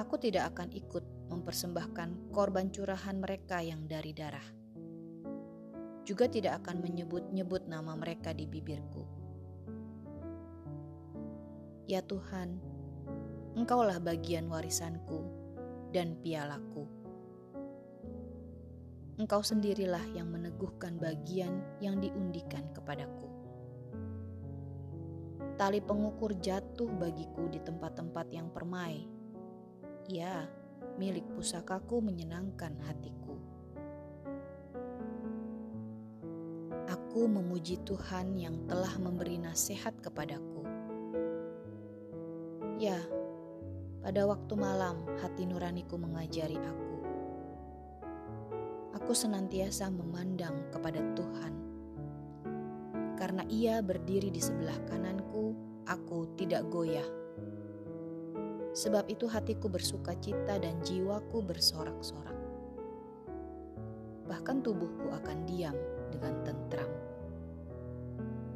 Aku 0.00 0.16
tidak 0.16 0.56
akan 0.56 0.72
ikut 0.72 1.04
mempersembahkan 1.28 2.32
korban 2.32 2.72
curahan 2.72 3.20
mereka 3.20 3.60
yang 3.60 3.84
dari 3.84 4.16
darah. 4.16 4.48
Juga 6.08 6.24
tidak 6.24 6.64
akan 6.64 6.80
menyebut-nyebut 6.80 7.68
nama 7.68 7.92
mereka 7.92 8.32
di 8.32 8.48
bibirku. 8.48 9.04
Ya 11.84 12.00
Tuhan, 12.00 12.56
Engkaulah 13.60 14.00
bagian 14.00 14.48
warisanku 14.48 15.20
dan 15.92 16.16
pialaku 16.24 16.88
Engkau 19.20 19.44
sendirilah 19.44 20.02
yang 20.16 20.32
meneguhkan 20.32 20.96
bagian 20.96 21.60
yang 21.84 22.00
diundikan 22.00 22.64
kepadaku. 22.72 23.31
Tali 25.56 25.78
pengukur 25.84 26.36
jatuh 26.40 26.88
bagiku 26.96 27.46
di 27.52 27.60
tempat-tempat 27.60 28.26
yang 28.32 28.48
permai. 28.48 29.04
Ya, 30.08 30.48
milik 30.98 31.28
pusakaku 31.36 32.02
menyenangkan 32.02 32.74
hatiku. 32.84 33.36
Aku 36.88 37.28
memuji 37.28 37.78
Tuhan 37.84 38.34
yang 38.36 38.66
telah 38.66 38.92
memberi 38.98 39.36
nasihat 39.38 39.92
kepadaku. 40.00 40.64
Ya, 42.80 42.98
pada 44.02 44.26
waktu 44.26 44.54
malam 44.58 45.06
hati 45.22 45.46
nuraniku 45.46 45.94
mengajari 45.94 46.58
aku 46.58 46.92
aku 49.02 49.18
senantiasa 49.18 49.90
memandang 49.90 50.70
kepada 50.70 51.02
Tuhan. 51.18 51.61
Karena 53.22 53.46
Ia 53.46 53.78
berdiri 53.78 54.34
di 54.34 54.42
sebelah 54.42 54.74
kananku, 54.90 55.54
aku 55.86 56.34
tidak 56.34 56.66
goyah. 56.74 57.06
Sebab 58.74 59.06
itu 59.06 59.30
hatiku 59.30 59.70
bersuka 59.70 60.18
cita 60.18 60.58
dan 60.58 60.82
jiwaku 60.82 61.38
bersorak-sorak. 61.38 62.34
Bahkan 64.26 64.66
tubuhku 64.66 65.14
akan 65.14 65.38
diam 65.46 65.78
dengan 66.10 66.34
tentram. 66.42 66.90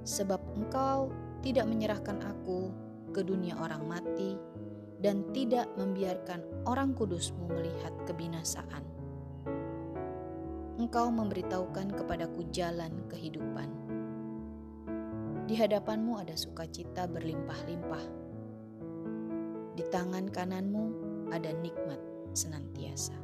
Sebab 0.03 0.43
engkau 0.59 1.15
tidak 1.47 1.71
menyerahkan 1.71 2.19
aku 2.27 2.75
ke 3.15 3.23
dunia 3.23 3.55
orang 3.63 3.87
mati 3.87 4.35
dan 4.99 5.23
tidak 5.31 5.71
membiarkan 5.79 6.43
orang 6.67 6.91
kudusmu 6.91 7.55
melihat 7.55 7.95
kebinasaan 8.03 8.83
engkau 10.77 11.09
memberitahukan 11.09 11.89
kepadaku 11.97 12.45
jalan 12.53 12.93
kehidupan. 13.09 13.86
Di 15.47 15.55
hadapanmu 15.55 16.19
ada 16.19 16.35
sukacita 16.35 17.07
berlimpah-limpah. 17.07 18.07
Di 19.79 19.85
tangan 19.95 20.27
kananmu 20.27 20.85
ada 21.31 21.55
nikmat 21.63 22.03
senantiasa. 22.35 23.15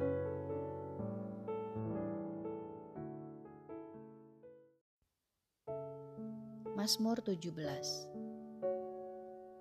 Mazmur 6.79 7.19
17 7.19 7.43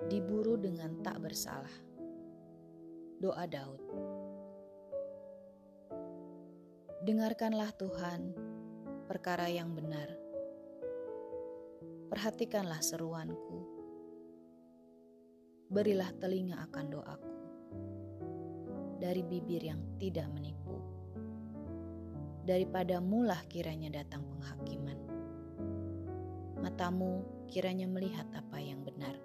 Diburu 0.06 0.54
dengan 0.54 1.02
tak 1.02 1.18
bersalah 1.18 1.74
Doa 3.18 3.42
Daud 3.50 3.82
Dengarkanlah 7.02 7.74
Tuhan 7.74 8.38
perkara 9.10 9.50
yang 9.50 9.74
benar. 9.74 10.21
Perhatikanlah 12.12 12.84
seruanku. 12.84 13.64
Berilah 15.72 16.12
telinga 16.20 16.60
akan 16.68 16.86
doaku. 16.92 17.34
Dari 19.00 19.24
bibir 19.24 19.64
yang 19.64 19.80
tidak 19.96 20.28
menipu. 20.28 20.76
Daripada 22.44 23.00
mulah 23.00 23.40
kiranya 23.48 24.04
datang 24.04 24.28
penghakiman. 24.28 25.00
Matamu 26.60 27.24
kiranya 27.48 27.88
melihat 27.88 28.28
apa 28.36 28.60
yang 28.60 28.84
benar. 28.84 29.16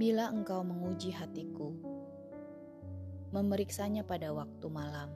Bila 0.00 0.32
engkau 0.32 0.64
menguji 0.64 1.12
hatiku, 1.12 1.76
memeriksanya 3.36 4.00
pada 4.00 4.32
waktu 4.32 4.64
malam, 4.72 5.12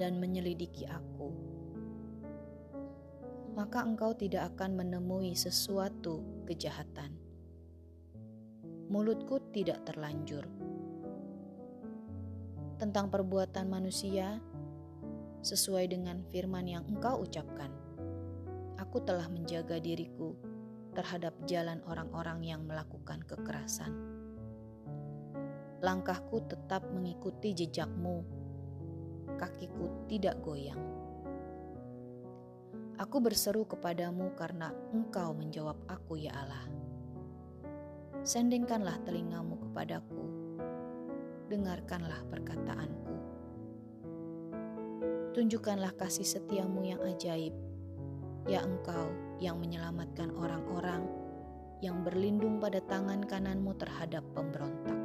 dan 0.00 0.16
menyelidiki 0.16 0.88
aku, 0.88 1.13
maka 3.54 3.86
engkau 3.86 4.14
tidak 4.14 4.54
akan 4.54 4.74
menemui 4.78 5.38
sesuatu 5.38 6.44
kejahatan. 6.46 7.14
Mulutku 8.90 9.40
tidak 9.54 9.86
terlanjur 9.86 10.44
tentang 12.78 13.08
perbuatan 13.08 13.70
manusia. 13.70 14.42
sesuai 15.44 15.92
dengan 15.92 16.24
firman 16.32 16.64
yang 16.64 16.88
Engkau 16.88 17.20
ucapkan. 17.20 17.68
Aku 18.80 19.04
telah 19.04 19.28
menjaga 19.28 19.76
diriku 19.76 20.32
terhadap 20.96 21.36
jalan 21.44 21.84
orang-orang 21.84 22.40
yang 22.40 22.64
melakukan 22.64 23.20
kekerasan. 23.28 23.92
Langkahku 25.84 26.48
tetap 26.48 26.88
mengikuti 26.88 27.52
jejakmu, 27.52 28.24
kakiku 29.36 30.08
tidak 30.08 30.40
goyang. 30.40 31.03
Aku 32.94 33.18
berseru 33.18 33.66
kepadamu 33.66 34.38
karena 34.38 34.70
Engkau 34.94 35.34
menjawab 35.34 35.74
aku, 35.90 36.14
ya 36.14 36.30
Allah. 36.30 36.70
Sendingkanlah 38.22 39.02
telingamu 39.02 39.58
kepadaku, 39.58 40.24
dengarkanlah 41.50 42.22
perkataanku. 42.30 43.14
Tunjukkanlah 45.34 45.90
kasih 45.98 46.22
setiamu 46.22 46.86
yang 46.86 47.02
ajaib, 47.02 47.50
ya 48.46 48.62
Engkau 48.62 49.10
yang 49.42 49.58
menyelamatkan 49.58 50.30
orang-orang 50.30 51.02
yang 51.82 52.06
berlindung 52.06 52.62
pada 52.62 52.78
tangan 52.86 53.26
kananmu 53.26 53.74
terhadap 53.74 54.22
pemberontak. 54.38 54.98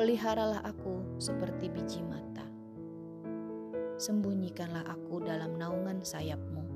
Peliharalah 0.00 0.64
aku 0.64 1.20
seperti 1.20 1.68
biji 1.68 2.00
mata. 2.00 2.51
Sembunyikanlah 4.02 4.82
aku 4.82 5.22
dalam 5.22 5.54
naungan 5.54 6.02
sayapmu 6.02 6.66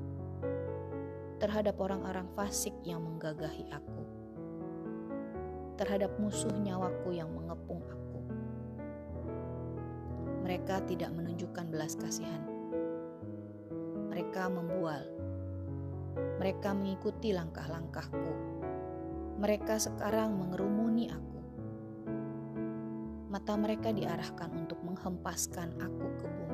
terhadap 1.43 1.75
orang-orang 1.75 2.23
fasik 2.39 2.71
yang 2.87 3.03
menggagahi 3.03 3.67
aku 3.67 4.07
terhadap 5.75 6.15
musuh 6.23 6.55
nyawaku 6.55 7.19
yang 7.19 7.27
mengepung 7.35 7.83
aku. 7.83 8.19
Mereka 10.47 10.87
tidak 10.87 11.11
menunjukkan 11.11 11.67
belas 11.67 11.99
kasihan. 11.99 12.47
Mereka 14.07 14.47
membual. 14.47 15.03
Mereka 16.39 16.79
mengikuti 16.79 17.35
langkah-langkahku. 17.35 18.33
Mereka 19.37 19.83
sekarang 19.83 20.39
mengerumuni 20.39 21.11
aku. 21.11 21.39
Mata 23.27 23.53
mereka 23.59 23.91
diarahkan 23.91 24.49
untuk 24.55 24.79
menghempaskan 24.81 25.75
aku 25.77 26.07
ke 26.15 26.25
bumi. 26.25 26.46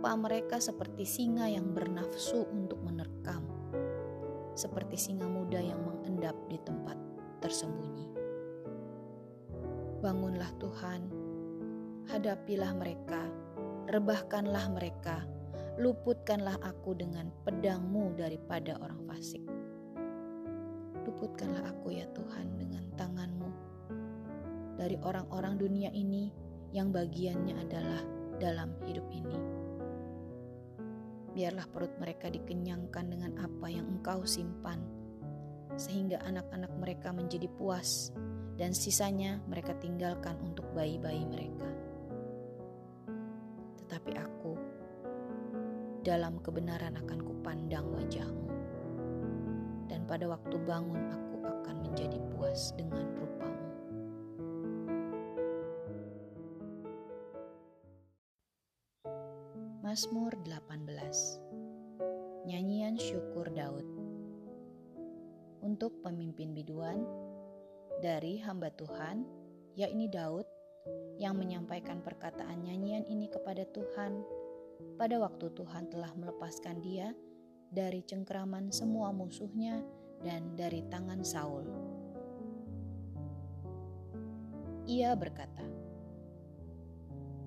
Rupa 0.00 0.16
mereka 0.16 0.56
seperti 0.56 1.04
singa 1.04 1.44
yang 1.44 1.76
bernafsu 1.76 2.48
untuk 2.56 2.80
menerkam, 2.80 3.44
seperti 4.56 4.96
singa 4.96 5.28
muda 5.28 5.60
yang 5.60 5.76
mengendap 5.76 6.32
di 6.48 6.56
tempat 6.64 6.96
tersembunyi. 7.44 8.08
Bangunlah 10.00 10.56
Tuhan, 10.56 11.04
hadapilah 12.08 12.72
mereka, 12.80 13.28
rebahkanlah 13.92 14.72
mereka, 14.72 15.20
luputkanlah 15.76 16.56
aku 16.64 16.96
dengan 16.96 17.28
pedangmu 17.44 18.16
daripada 18.16 18.80
orang 18.80 19.04
fasik. 19.04 19.44
Luputkanlah 21.04 21.76
aku 21.76 21.92
ya 21.92 22.08
Tuhan 22.16 22.56
dengan 22.56 22.88
tanganmu 22.96 23.50
dari 24.80 24.96
orang-orang 25.04 25.60
dunia 25.60 25.92
ini 25.92 26.32
yang 26.72 26.88
bagiannya 26.88 27.52
adalah 27.68 28.00
dalam 28.40 28.72
hidup 28.88 29.04
ini. 29.12 29.59
Biarlah 31.30 31.66
perut 31.70 31.94
mereka 32.02 32.26
dikenyangkan 32.26 33.06
dengan 33.06 33.32
apa 33.38 33.70
yang 33.70 33.86
engkau 33.86 34.26
simpan 34.26 35.00
sehingga 35.80 36.20
anak-anak 36.28 36.72
mereka 36.76 37.08
menjadi 37.08 37.48
puas, 37.56 38.12
dan 38.60 38.76
sisanya 38.76 39.40
mereka 39.48 39.72
tinggalkan 39.80 40.36
untuk 40.44 40.68
bayi-bayi 40.76 41.24
mereka. 41.24 41.68
Tetapi 43.80 44.12
aku, 44.20 44.52
dalam 46.04 46.36
kebenaran 46.44 47.00
akan 47.00 47.20
kupandang 47.24 47.88
wajahmu, 47.96 48.52
dan 49.88 50.04
pada 50.04 50.28
waktu 50.28 50.56
bangun 50.68 51.00
aku 51.08 51.36
akan 51.48 51.76
menjadi 51.80 52.20
puas 52.36 52.76
dengan 52.76 53.08
rupamu. 53.16 53.39
Mazmur 59.90 60.30
18 60.46 60.86
Nyanyian 62.46 62.94
Syukur 62.94 63.50
Daud. 63.50 63.82
Untuk 65.66 65.98
pemimpin 66.06 66.54
biduan 66.54 67.02
dari 67.98 68.38
hamba 68.38 68.70
Tuhan, 68.70 69.26
yakni 69.74 70.06
Daud, 70.06 70.46
yang 71.18 71.34
menyampaikan 71.34 72.06
perkataan 72.06 72.62
nyanyian 72.62 73.02
ini 73.10 73.26
kepada 73.34 73.66
Tuhan 73.66 74.22
pada 74.94 75.18
waktu 75.18 75.50
Tuhan 75.58 75.90
telah 75.90 76.14
melepaskan 76.14 76.78
dia 76.86 77.10
dari 77.74 78.06
cengkeraman 78.06 78.70
semua 78.70 79.10
musuhnya 79.10 79.82
dan 80.22 80.54
dari 80.54 80.86
tangan 80.86 81.26
Saul. 81.26 81.66
Ia 84.86 85.18
berkata, 85.18 85.66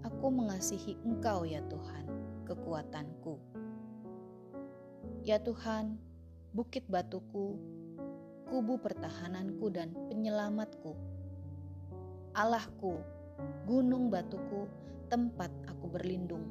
Aku 0.04 0.28
mengasihi 0.28 1.00
Engkau 1.08 1.48
ya 1.48 1.64
Tuhan, 1.72 2.03
kekuatanku. 2.44 3.40
Ya 5.24 5.40
Tuhan, 5.40 5.98
bukit 6.52 6.84
batuku 6.92 7.74
kubu 8.54 8.78
pertahananku 8.78 9.66
dan 9.74 9.90
penyelamatku. 10.12 10.94
Allahku, 12.38 13.02
gunung 13.66 14.14
batuku, 14.14 14.70
tempat 15.10 15.50
aku 15.66 15.90
berlindung. 15.90 16.46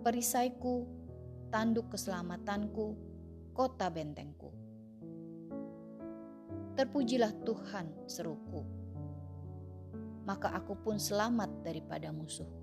Perisaiku, 0.00 0.88
tanduk 1.52 1.92
keselamatanku, 1.92 2.96
kota 3.52 3.92
bentengku. 3.92 4.48
Terpujilah 6.80 7.36
Tuhan 7.44 7.92
seruku, 8.08 8.64
maka 10.24 10.56
aku 10.56 10.80
pun 10.80 10.96
selamat 10.96 11.60
daripada 11.60 12.08
musuhku. 12.08 12.61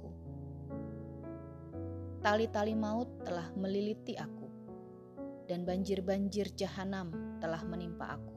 Tali-tali 2.19 2.75
maut 2.75 3.23
telah 3.23 3.47
meliliti 3.55 4.11
aku 4.19 4.51
dan 5.47 5.63
banjir-banjir 5.63 6.51
jahanam 6.51 7.39
telah 7.39 7.63
menimpa 7.63 8.19
aku. 8.19 8.35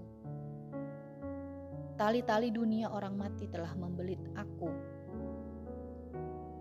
Tali-tali 1.99 2.55
dunia 2.55 2.95
orang 2.95 3.19
mati 3.19 3.51
telah 3.51 3.75
membelit 3.75 4.23
aku. 4.39 4.71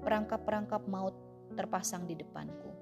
Perangkap-perangkap 0.01 0.81
maut 0.89 1.13
terpasang 1.53 2.09
di 2.09 2.17
depanku. 2.17 2.73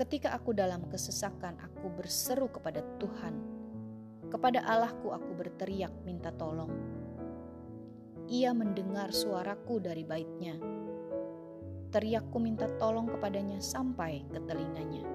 Ketika 0.00 0.32
aku 0.32 0.56
dalam 0.56 0.88
kesesakan, 0.88 1.60
aku 1.60 1.92
berseru 1.92 2.48
kepada 2.48 2.80
Tuhan. 2.96 3.36
Kepada 4.32 4.64
Allahku 4.64 5.12
aku 5.12 5.32
berteriak 5.36 5.92
minta 6.08 6.32
tolong. 6.32 6.72
Ia 8.32 8.56
mendengar 8.56 9.12
suaraku 9.12 9.76
dari 9.76 10.08
baitnya. 10.08 10.75
Teriakku 11.94 12.36
minta 12.42 12.66
tolong 12.76 13.06
kepadanya 13.06 13.62
sampai 13.62 14.26
ke 14.30 14.38
telinganya 14.44 15.06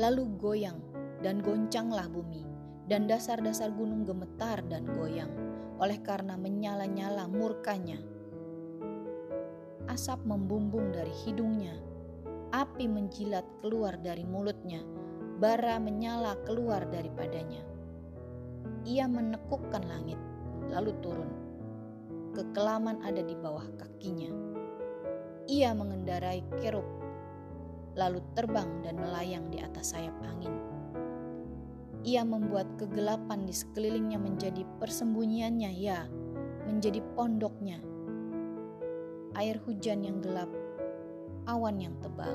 Lalu 0.00 0.24
goyang 0.40 0.80
dan 1.20 1.44
goncanglah 1.44 2.08
bumi, 2.08 2.48
dan 2.88 3.04
dasar-dasar 3.04 3.68
gunung 3.76 4.08
gemetar 4.08 4.64
dan 4.64 4.88
goyang, 4.88 5.28
oleh 5.76 6.00
karena 6.00 6.32
menyala-nyala 6.40 7.28
murkanya. 7.28 8.00
Asap 9.92 10.24
membumbung 10.24 10.96
dari 10.96 11.12
hidungnya, 11.28 11.76
api 12.56 12.88
menjilat 12.88 13.44
keluar 13.60 14.00
dari 14.00 14.24
mulutnya, 14.24 14.80
bara 15.36 15.76
menyala 15.76 16.40
keluar 16.48 16.88
daripadanya. 16.88 17.60
Ia 18.88 19.04
menekukkan 19.04 19.84
langit, 19.84 20.18
lalu 20.72 20.96
turun. 21.04 21.30
Kekelaman 22.32 23.04
ada 23.04 23.20
di 23.20 23.36
bawah 23.36 23.64
kakinya. 23.76 24.32
Ia 25.48 25.76
mengendarai 25.76 26.40
kerub 26.60 27.02
lalu 27.92 28.24
terbang 28.32 28.80
dan 28.80 28.96
melayang 28.96 29.52
di 29.52 29.60
atas 29.60 29.92
sayap 29.92 30.16
angin. 30.24 30.52
Ia 32.02 32.26
membuat 32.26 32.66
kegelapan 32.80 33.46
di 33.46 33.54
sekelilingnya 33.54 34.18
menjadi 34.18 34.66
persembunyiannya, 34.82 35.70
ya, 35.76 36.08
menjadi 36.66 36.98
pondoknya. 37.14 37.78
Air 39.38 39.62
hujan 39.62 40.02
yang 40.02 40.18
gelap, 40.18 40.50
awan 41.46 41.78
yang 41.78 41.94
tebal. 42.02 42.34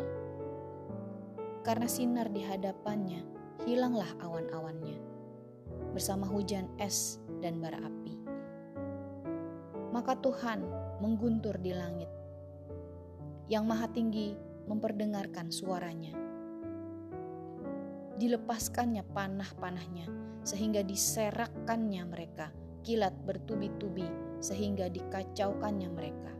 Karena 1.67 1.89
sinar 1.89 2.31
di 2.31 2.39
hadapannya, 2.47 3.27
hilanglah 3.67 4.07
awan-awannya, 4.23 4.97
bersama 5.91 6.23
hujan 6.23 6.71
es 6.79 7.19
dan 7.43 7.59
bara 7.59 7.75
api. 7.83 8.06
Maka 9.97 10.13
Tuhan 10.21 10.61
mengguntur 11.01 11.57
di 11.57 11.73
langit. 11.73 12.13
Yang 13.49 13.63
Maha 13.65 13.89
Tinggi 13.89 14.37
memperdengarkan 14.69 15.49
suaranya. 15.49 16.13
Dilepaskannya 18.21 19.01
panah-panahnya 19.09 20.05
sehingga 20.45 20.85
diserakkannya 20.85 22.05
mereka 22.05 22.53
berkilat 22.87 23.19
bertubi-tubi 23.27 24.07
sehingga 24.39 24.87
dikacaukannya 24.87 25.91
mereka. 25.91 26.31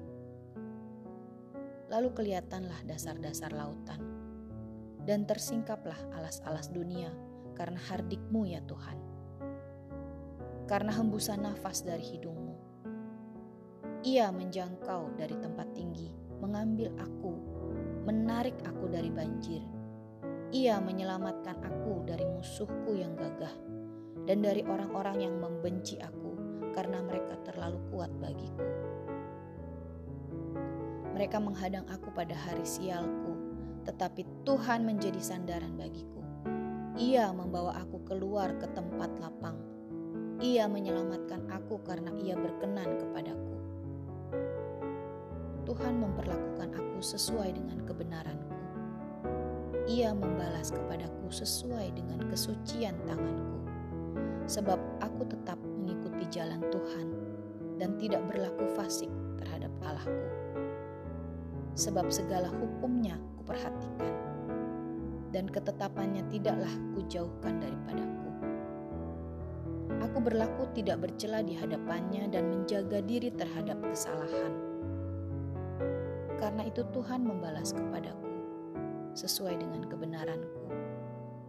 Lalu 1.92 2.16
kelihatanlah 2.16 2.88
dasar-dasar 2.88 3.52
lautan, 3.52 4.00
dan 5.04 5.28
tersingkaplah 5.28 6.00
alas-alas 6.16 6.72
dunia 6.72 7.12
karena 7.52 7.76
hardikmu 7.92 8.48
ya 8.48 8.64
Tuhan. 8.64 8.96
Karena 10.72 10.96
hembusan 10.96 11.44
nafas 11.44 11.84
dari 11.84 12.16
hidungmu. 12.16 12.67
Ia 14.08 14.32
menjangkau 14.32 15.20
dari 15.20 15.36
tempat 15.36 15.76
tinggi, 15.76 16.08
mengambil 16.40 16.96
aku, 16.96 17.36
menarik 18.08 18.56
aku 18.64 18.88
dari 18.88 19.12
banjir. 19.12 19.60
Ia 20.56 20.80
menyelamatkan 20.80 21.60
aku 21.60 22.08
dari 22.08 22.24
musuhku 22.24 22.96
yang 22.96 23.20
gagah 23.20 23.52
dan 24.24 24.40
dari 24.40 24.64
orang-orang 24.64 25.28
yang 25.28 25.36
membenci 25.36 26.00
aku 26.00 26.40
karena 26.72 27.04
mereka 27.04 27.36
terlalu 27.52 27.84
kuat 27.92 28.08
bagiku. 28.24 28.64
Mereka 31.12 31.44
menghadang 31.44 31.84
aku 31.92 32.08
pada 32.16 32.32
hari 32.32 32.64
sialku, 32.64 33.36
tetapi 33.84 34.24
Tuhan 34.48 34.88
menjadi 34.88 35.20
sandaran 35.20 35.76
bagiku. 35.76 36.24
Ia 36.96 37.36
membawa 37.36 37.76
aku 37.84 38.08
keluar 38.08 38.56
ke 38.56 38.72
tempat 38.72 39.20
lapang. 39.20 39.60
Ia 40.40 40.64
menyelamatkan 40.72 41.52
aku 41.52 41.84
karena 41.84 42.16
ia 42.16 42.40
berkenan 42.40 42.96
kepadaku. 43.04 43.57
Tuhan 45.78 46.02
memperlakukan 46.02 46.74
aku 46.74 46.98
sesuai 47.06 47.54
dengan 47.54 47.86
kebenaranku. 47.86 48.58
Ia 49.86 50.10
membalas 50.10 50.74
kepadaku 50.74 51.30
sesuai 51.30 51.94
dengan 51.94 52.26
kesucian 52.34 52.98
tanganku. 53.06 53.62
Sebab 54.50 54.82
aku 55.06 55.30
tetap 55.30 55.62
mengikuti 55.62 56.26
jalan 56.34 56.66
Tuhan 56.74 57.08
dan 57.78 57.94
tidak 58.02 58.26
berlaku 58.26 58.66
fasik 58.74 59.14
terhadap 59.38 59.70
Allahku 59.86 60.38
sebab 61.78 62.10
segala 62.10 62.50
hukumnya 62.50 63.22
kuperhatikan, 63.38 64.14
dan 65.30 65.46
ketetapannya 65.46 66.26
tidaklah 66.34 66.74
kujauhkan 66.98 67.62
daripadaku. 67.62 68.30
Aku 70.10 70.18
berlaku 70.18 70.66
tidak 70.74 71.06
bercela 71.06 71.46
di 71.46 71.54
hadapannya 71.54 72.34
dan 72.34 72.50
menjaga 72.50 72.98
diri 73.06 73.30
terhadap 73.30 73.78
kesalahan. 73.86 74.67
Karena 76.38 76.64
itu 76.66 76.86
Tuhan 76.94 77.26
membalas 77.26 77.74
kepadaku 77.74 78.30
sesuai 79.18 79.58
dengan 79.58 79.86
kebenaranku, 79.90 80.70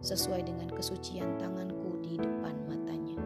sesuai 0.01 0.41
dengan 0.49 0.69
kesucian 0.73 1.37
tanganku 1.37 2.01
di 2.01 2.17
depan 2.17 2.57
matanya. 2.65 3.17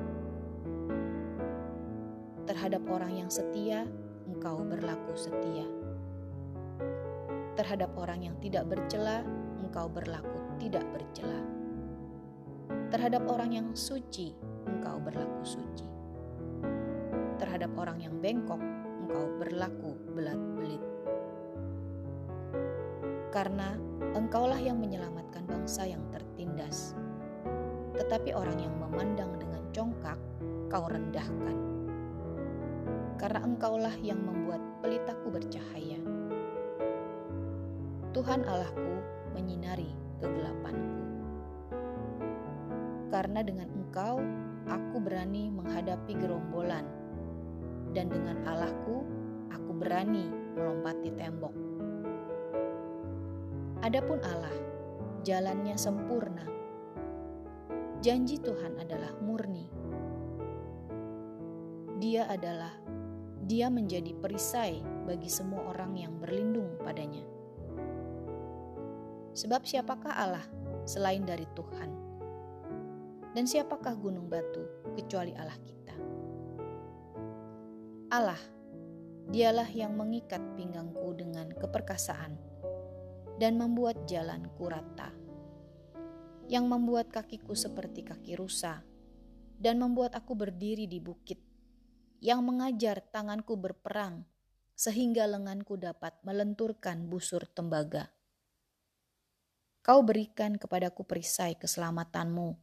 Terhadap 2.43 2.83
orang 2.91 3.23
yang 3.23 3.29
setia, 3.31 3.87
engkau 4.27 4.59
berlaku 4.67 5.15
setia 5.15 5.63
Terhadap 7.53 7.93
orang 8.01 8.25
yang 8.25 8.35
tidak 8.41 8.65
bercela, 8.65 9.21
engkau 9.61 9.85
berlaku 9.85 10.41
tidak 10.57 10.81
bercela. 10.89 11.37
Terhadap 12.89 13.29
orang 13.29 13.53
yang 13.53 13.67
suci, 13.77 14.33
engkau 14.65 14.97
berlaku 14.97 15.41
suci. 15.45 15.85
Terhadap 17.37 17.69
orang 17.77 18.01
yang 18.01 18.17
bengkok, 18.17 18.57
engkau 19.05 19.29
berlaku 19.37 19.93
belat-belit. 20.17 20.81
Karena 23.33 23.73
engkaulah 24.13 24.61
yang 24.61 24.77
menyelamatkan 24.77 25.49
bangsa 25.49 25.89
yang 25.89 26.05
tertindas. 26.13 26.93
Tetapi 27.97 28.29
orang 28.37 28.61
yang 28.61 28.75
memandang 28.77 29.33
dengan 29.41 29.65
congkak, 29.73 30.21
kau 30.69 30.85
rendahkan. 30.85 31.57
Karena 33.17 33.41
engkaulah 33.41 33.97
yang 34.05 34.21
membuat 34.21 34.61
pelitaku 34.85 35.33
bercahaya 35.33 35.97
Tuhan 38.13 38.45
Allahku 38.45 39.01
menyinari 39.33 39.89
kegelapanku. 40.21 41.01
Karena 43.09 43.41
dengan 43.41 43.73
Engkau 43.73 44.21
aku 44.69 45.01
berani 45.01 45.49
menghadapi 45.49 46.13
gerombolan, 46.21 46.85
dan 47.97 48.13
dengan 48.13 48.37
Allahku 48.45 49.01
aku 49.49 49.71
berani 49.73 50.29
melompati 50.53 51.09
tembok. 51.17 51.62
Adapun 53.83 54.15
Allah, 54.23 54.55
jalannya 55.27 55.75
sempurna. 55.75 56.47
Janji 57.99 58.39
Tuhan 58.39 58.79
adalah 58.79 59.11
murni. 59.19 59.67
Dia 61.99 62.31
adalah 62.31 62.71
dia 63.43 63.67
menjadi 63.67 64.15
perisai 64.15 64.79
bagi 65.03 65.27
semua 65.27 65.67
orang 65.67 65.99
yang 65.99 66.15
berlindung 66.15 66.79
padanya. 66.79 67.27
Sebab 69.35 69.67
siapakah 69.67 70.15
Allah 70.15 70.47
selain 70.87 71.27
dari 71.27 71.43
Tuhan? 71.51 71.91
Dan 73.35 73.43
siapakah 73.43 73.99
gunung 73.99 74.31
batu 74.31 74.63
kecuali 74.95 75.35
Allah 75.35 75.59
kita? 75.59 75.95
Allah, 78.15 78.39
dialah 79.27 79.67
yang 79.75 79.99
mengikat 79.99 80.39
pinggangku 80.55 81.19
dengan 81.19 81.51
keperkasaan 81.51 82.52
dan 83.41 83.57
membuat 83.57 84.05
jalanku 84.05 84.69
rata, 84.69 85.09
yang 86.51 86.69
membuat 86.69 87.09
kakiku 87.09 87.57
seperti 87.57 88.05
kaki 88.05 88.37
rusa 88.37 88.83
dan 89.57 89.79
membuat 89.79 90.17
aku 90.17 90.35
berdiri 90.35 90.85
di 90.85 90.99
bukit, 90.99 91.39
yang 92.19 92.43
mengajar 92.43 92.99
tanganku 93.11 93.55
berperang 93.55 94.27
sehingga 94.73 95.29
lenganku 95.29 95.77
dapat 95.77 96.17
melenturkan 96.25 97.07
busur 97.07 97.45
tembaga. 97.47 98.09
Kau 99.83 99.99
berikan 99.99 100.55
kepadaku 100.55 101.03
perisai 101.03 101.59
keselamatanmu. 101.59 102.55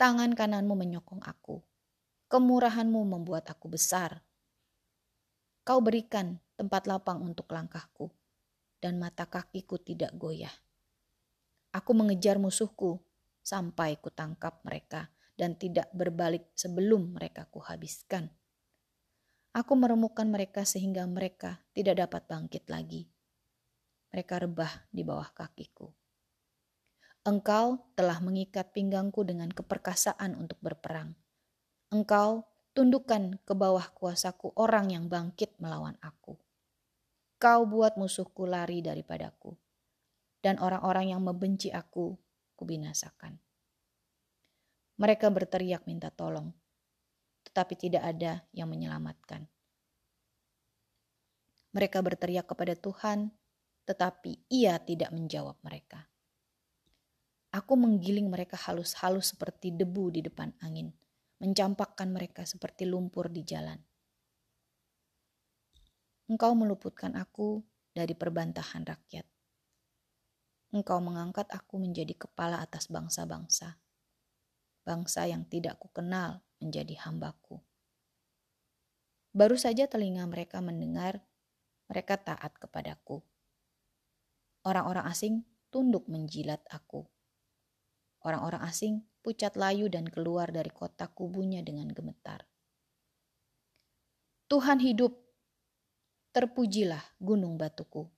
Tangan 0.00 0.32
kananmu 0.32 0.74
menyokong 0.74 1.20
aku. 1.20 1.60
Kemurahanmu 2.32 3.04
membuat 3.04 3.52
aku 3.52 3.68
besar. 3.68 4.24
Kau 5.60 5.84
berikan 5.84 6.40
tempat 6.56 6.88
lapang 6.88 7.20
untuk 7.20 7.52
langkahku, 7.52 8.08
dan 8.84 9.00
mata 9.00 9.24
kakiku 9.24 9.80
tidak 9.80 10.12
goyah. 10.20 10.52
Aku 11.72 11.96
mengejar 11.96 12.36
musuhku 12.36 13.00
sampai 13.40 13.96
kutangkap 13.96 14.60
mereka 14.60 15.08
dan 15.40 15.56
tidak 15.56 15.88
berbalik 15.96 16.52
sebelum 16.52 17.16
mereka 17.16 17.48
kuhabiskan. 17.48 18.28
Aku 19.56 19.72
meremukan 19.72 20.28
mereka 20.28 20.68
sehingga 20.68 21.08
mereka 21.08 21.64
tidak 21.72 22.04
dapat 22.04 22.28
bangkit 22.28 22.68
lagi 22.68 23.08
mereka 24.14 24.38
rebah 24.38 24.70
di 24.94 25.02
bawah 25.02 25.26
kakiku. 25.34 25.90
Engkau 27.26 27.82
telah 27.98 28.22
mengikat 28.22 28.70
pinggangku 28.70 29.26
dengan 29.26 29.50
keperkasaan 29.50 30.38
untuk 30.38 30.62
berperang. 30.62 31.18
Engkau 31.90 32.46
tundukkan 32.78 33.42
ke 33.42 33.52
bawah 33.58 33.90
kuasaku 33.90 34.54
orang 34.54 34.94
yang 34.94 35.10
bangkit 35.10 35.58
melawan 35.58 35.98
aku. 35.98 36.38
Kau 37.44 37.68
buat 37.68 38.00
musuhku 38.00 38.48
lari 38.48 38.80
daripadaku, 38.80 39.52
dan 40.40 40.56
orang-orang 40.56 41.12
yang 41.12 41.20
membenci 41.20 41.68
aku 41.68 42.16
kubinasakan. 42.56 43.36
Mereka 44.96 45.28
berteriak 45.28 45.84
minta 45.84 46.08
tolong, 46.08 46.48
tetapi 47.44 47.76
tidak 47.76 48.00
ada 48.00 48.48
yang 48.56 48.72
menyelamatkan. 48.72 49.44
Mereka 51.76 52.00
berteriak 52.00 52.48
kepada 52.48 52.80
Tuhan, 52.80 53.28
tetapi 53.84 54.48
ia 54.48 54.80
tidak 54.80 55.12
menjawab 55.12 55.60
mereka. 55.60 56.00
Aku 57.52 57.76
menggiling 57.76 58.32
mereka 58.32 58.56
halus-halus 58.56 59.36
seperti 59.36 59.68
debu 59.68 60.16
di 60.16 60.24
depan 60.24 60.48
angin, 60.64 60.96
mencampakkan 61.44 62.08
mereka 62.08 62.48
seperti 62.48 62.88
lumpur 62.88 63.28
di 63.28 63.44
jalan. 63.44 63.76
Engkau 66.30 66.56
meluputkan 66.56 67.14
aku 67.14 67.60
dari 67.92 68.16
perbantahan 68.16 68.84
rakyat. 68.84 69.26
Engkau 70.74 70.98
mengangkat 70.98 71.46
aku 71.52 71.78
menjadi 71.78 72.16
kepala 72.16 72.58
atas 72.64 72.90
bangsa-bangsa, 72.90 73.78
bangsa 74.82 75.28
yang 75.28 75.46
tidak 75.46 75.78
kukenal 75.78 76.42
menjadi 76.58 76.98
hambaku. 77.06 77.62
Baru 79.34 79.54
saja 79.54 79.86
telinga 79.86 80.26
mereka 80.26 80.58
mendengar, 80.64 81.22
mereka 81.86 82.18
taat 82.18 82.56
kepadaku 82.58 83.22
Orang-orang 84.64 85.04
asing 85.12 85.44
tunduk 85.68 86.08
menjilat 86.08 86.64
aku. 86.72 87.04
Orang-orang 88.24 88.64
asing 88.64 89.04
pucat 89.20 89.60
layu 89.60 89.92
dan 89.92 90.08
keluar 90.08 90.48
dari 90.48 90.72
kota 90.72 91.04
kubunya 91.12 91.60
dengan 91.60 91.92
gemetar. 91.92 92.48
Tuhan 94.48 94.80
hidup, 94.80 95.20
terpujilah 96.34 97.14
gunung 97.22 97.54
batuku, 97.54 98.10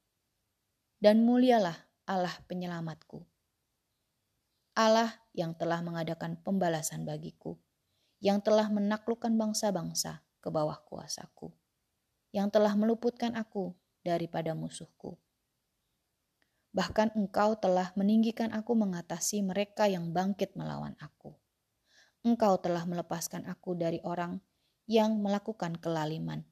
dan 0.96 1.20
mulialah 1.20 1.76
Allah 2.08 2.32
penyelamatku. 2.48 3.28
Allah 4.72 5.20
yang 5.36 5.52
telah 5.52 5.84
mengadakan 5.84 6.40
pembalasan 6.40 7.04
bagiku, 7.04 7.60
yang 8.24 8.40
telah 8.40 8.72
menaklukkan 8.72 9.36
bangsa-bangsa 9.36 10.24
ke 10.40 10.48
bawah 10.48 10.80
kuasaku, 10.88 11.52
yang 12.32 12.48
telah 12.48 12.72
meluputkan 12.72 13.36
aku 13.36 13.76
daripada 14.00 14.56
musuhku. 14.56 15.20
Bahkan 16.72 17.20
engkau 17.20 17.52
telah 17.60 17.92
meninggikan 18.00 18.48
aku 18.56 18.72
mengatasi 18.72 19.44
mereka 19.44 19.92
yang 19.92 20.16
bangkit 20.16 20.56
melawan 20.56 20.96
aku. 21.04 21.36
Engkau 22.24 22.56
telah 22.64 22.88
melepaskan 22.88 23.44
aku 23.44 23.76
dari 23.76 24.00
orang 24.08 24.40
yang 24.88 25.20
melakukan 25.20 25.76
kelaliman. 25.76 26.48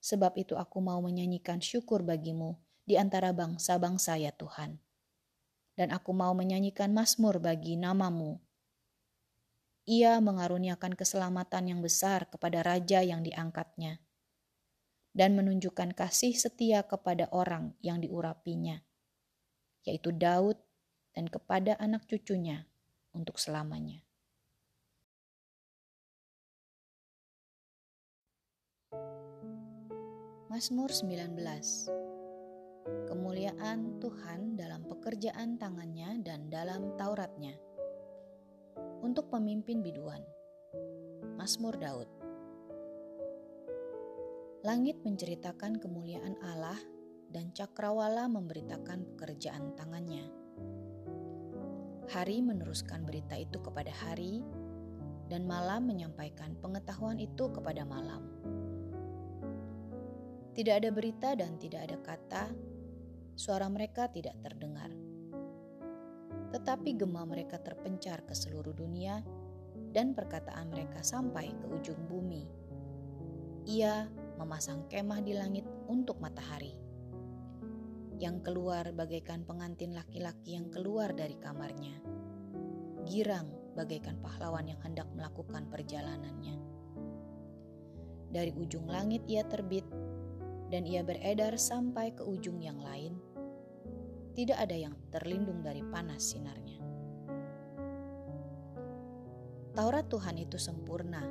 Sebab 0.00 0.36
itu 0.40 0.56
aku 0.56 0.80
mau 0.80 0.98
menyanyikan 1.04 1.60
syukur 1.60 2.00
bagimu 2.00 2.56
di 2.88 2.96
antara 2.96 3.36
bangsa-bangsa 3.36 4.16
ya 4.16 4.32
Tuhan. 4.32 4.80
Dan 5.76 5.92
aku 5.92 6.16
mau 6.16 6.32
menyanyikan 6.32 6.92
mazmur 6.92 7.40
bagi 7.40 7.76
namamu. 7.76 8.40
Ia 9.88 10.20
mengaruniakan 10.20 10.96
keselamatan 10.96 11.72
yang 11.72 11.80
besar 11.80 12.28
kepada 12.28 12.64
raja 12.64 13.00
yang 13.00 13.24
diangkatnya 13.24 14.00
dan 15.10 15.34
menunjukkan 15.34 15.96
kasih 15.96 16.36
setia 16.36 16.86
kepada 16.86 17.26
orang 17.34 17.74
yang 17.82 17.98
diurapinya, 17.98 18.82
yaitu 19.82 20.14
Daud 20.14 20.58
dan 21.14 21.26
kepada 21.26 21.74
anak 21.82 22.06
cucunya 22.06 22.70
untuk 23.10 23.42
selamanya. 23.42 24.06
Mazmur 30.50 30.90
19 30.90 31.30
Kemuliaan 33.06 34.02
Tuhan 34.02 34.58
dalam 34.58 34.82
pekerjaan 34.82 35.54
tangannya 35.62 36.26
dan 36.26 36.50
dalam 36.50 36.98
Tauratnya 36.98 37.54
Untuk 38.98 39.30
pemimpin 39.30 39.78
biduan 39.78 40.18
Mazmur 41.38 41.78
Daud 41.78 42.10
Langit 44.66 44.98
menceritakan 45.06 45.78
kemuliaan 45.78 46.34
Allah 46.42 46.82
dan 47.30 47.54
cakrawala 47.54 48.26
memberitakan 48.26 49.06
pekerjaan 49.14 49.78
tangannya. 49.78 50.26
Hari 52.10 52.42
meneruskan 52.42 53.06
berita 53.06 53.38
itu 53.38 53.62
kepada 53.62 53.94
hari, 53.94 54.42
dan 55.30 55.46
malam 55.46 55.86
menyampaikan 55.86 56.58
pengetahuan 56.58 57.22
itu 57.22 57.46
kepada 57.54 57.86
malam. 57.86 58.26
Tidak 60.60 60.76
ada 60.76 60.92
berita 60.92 61.32
dan 61.32 61.56
tidak 61.56 61.88
ada 61.88 61.96
kata, 62.04 62.44
suara 63.32 63.64
mereka 63.72 64.12
tidak 64.12 64.36
terdengar. 64.44 64.92
Tetapi 66.52 67.00
gema 67.00 67.24
mereka 67.24 67.56
terpencar 67.56 68.20
ke 68.28 68.36
seluruh 68.36 68.76
dunia, 68.76 69.24
dan 69.96 70.12
perkataan 70.12 70.68
mereka 70.68 71.00
sampai 71.00 71.56
ke 71.56 71.64
ujung 71.64 72.04
bumi. 72.04 72.44
Ia 73.72 74.04
memasang 74.36 74.84
kemah 74.92 75.24
di 75.24 75.32
langit 75.32 75.64
untuk 75.88 76.20
matahari. 76.20 76.76
Yang 78.20 78.52
keluar 78.52 78.92
bagaikan 78.92 79.48
pengantin 79.48 79.96
laki-laki 79.96 80.60
yang 80.60 80.68
keluar 80.68 81.16
dari 81.16 81.40
kamarnya. 81.40 81.96
Girang 83.08 83.48
bagaikan 83.80 84.20
pahlawan 84.20 84.68
yang 84.68 84.80
hendak 84.84 85.08
melakukan 85.16 85.72
perjalanannya. 85.72 86.60
Dari 88.28 88.54
ujung 88.54 88.86
langit 88.86 89.26
ia 89.26 89.42
terbit, 89.42 89.82
dan 90.70 90.86
ia 90.86 91.02
beredar 91.02 91.58
sampai 91.58 92.14
ke 92.14 92.22
ujung 92.22 92.62
yang 92.62 92.78
lain. 92.78 93.18
Tidak 94.32 94.56
ada 94.56 94.76
yang 94.78 94.94
terlindung 95.10 95.60
dari 95.60 95.82
panas 95.82 96.32
sinarnya. 96.32 96.78
Taurat 99.74 100.06
Tuhan 100.06 100.38
itu 100.38 100.56
sempurna, 100.56 101.26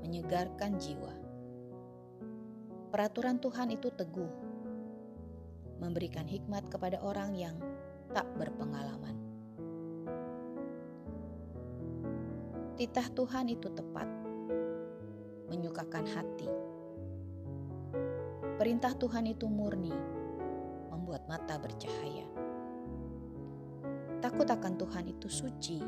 menyegarkan 0.00 0.80
jiwa 0.80 1.24
Peraturan 2.94 3.42
Tuhan 3.42 3.74
itu 3.74 3.90
teguh, 3.90 4.30
memberikan 5.82 6.30
hikmat 6.30 6.70
kepada 6.70 7.02
orang 7.02 7.34
yang 7.34 7.58
tak 8.14 8.22
berpengalaman. 8.38 9.18
Titah 12.78 13.10
Tuhan 13.18 13.50
itu 13.50 13.66
tepat, 13.74 14.06
menyukakan 15.50 16.06
hati. 16.06 16.46
Perintah 18.54 18.94
Tuhan 18.94 19.26
itu 19.26 19.50
murni, 19.50 19.90
membuat 20.86 21.26
mata 21.26 21.58
bercahaya. 21.58 22.22
Takut 24.22 24.46
akan 24.46 24.78
Tuhan 24.78 25.10
itu 25.10 25.26
suci, 25.26 25.82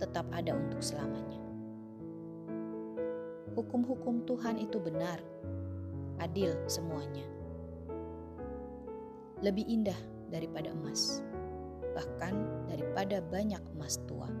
tetap 0.00 0.24
ada 0.32 0.56
untuk 0.56 0.80
selamanya. 0.80 1.36
Hukum-hukum 3.52 4.24
Tuhan 4.24 4.56
itu 4.56 4.80
benar, 4.80 5.20
adil 6.16 6.56
semuanya. 6.64 7.28
Lebih 9.44 9.68
indah 9.68 10.00
daripada 10.32 10.72
emas, 10.72 11.20
bahkan 11.92 12.40
daripada 12.72 13.20
banyak 13.20 13.60
emas 13.76 14.00
tua, 14.08 14.32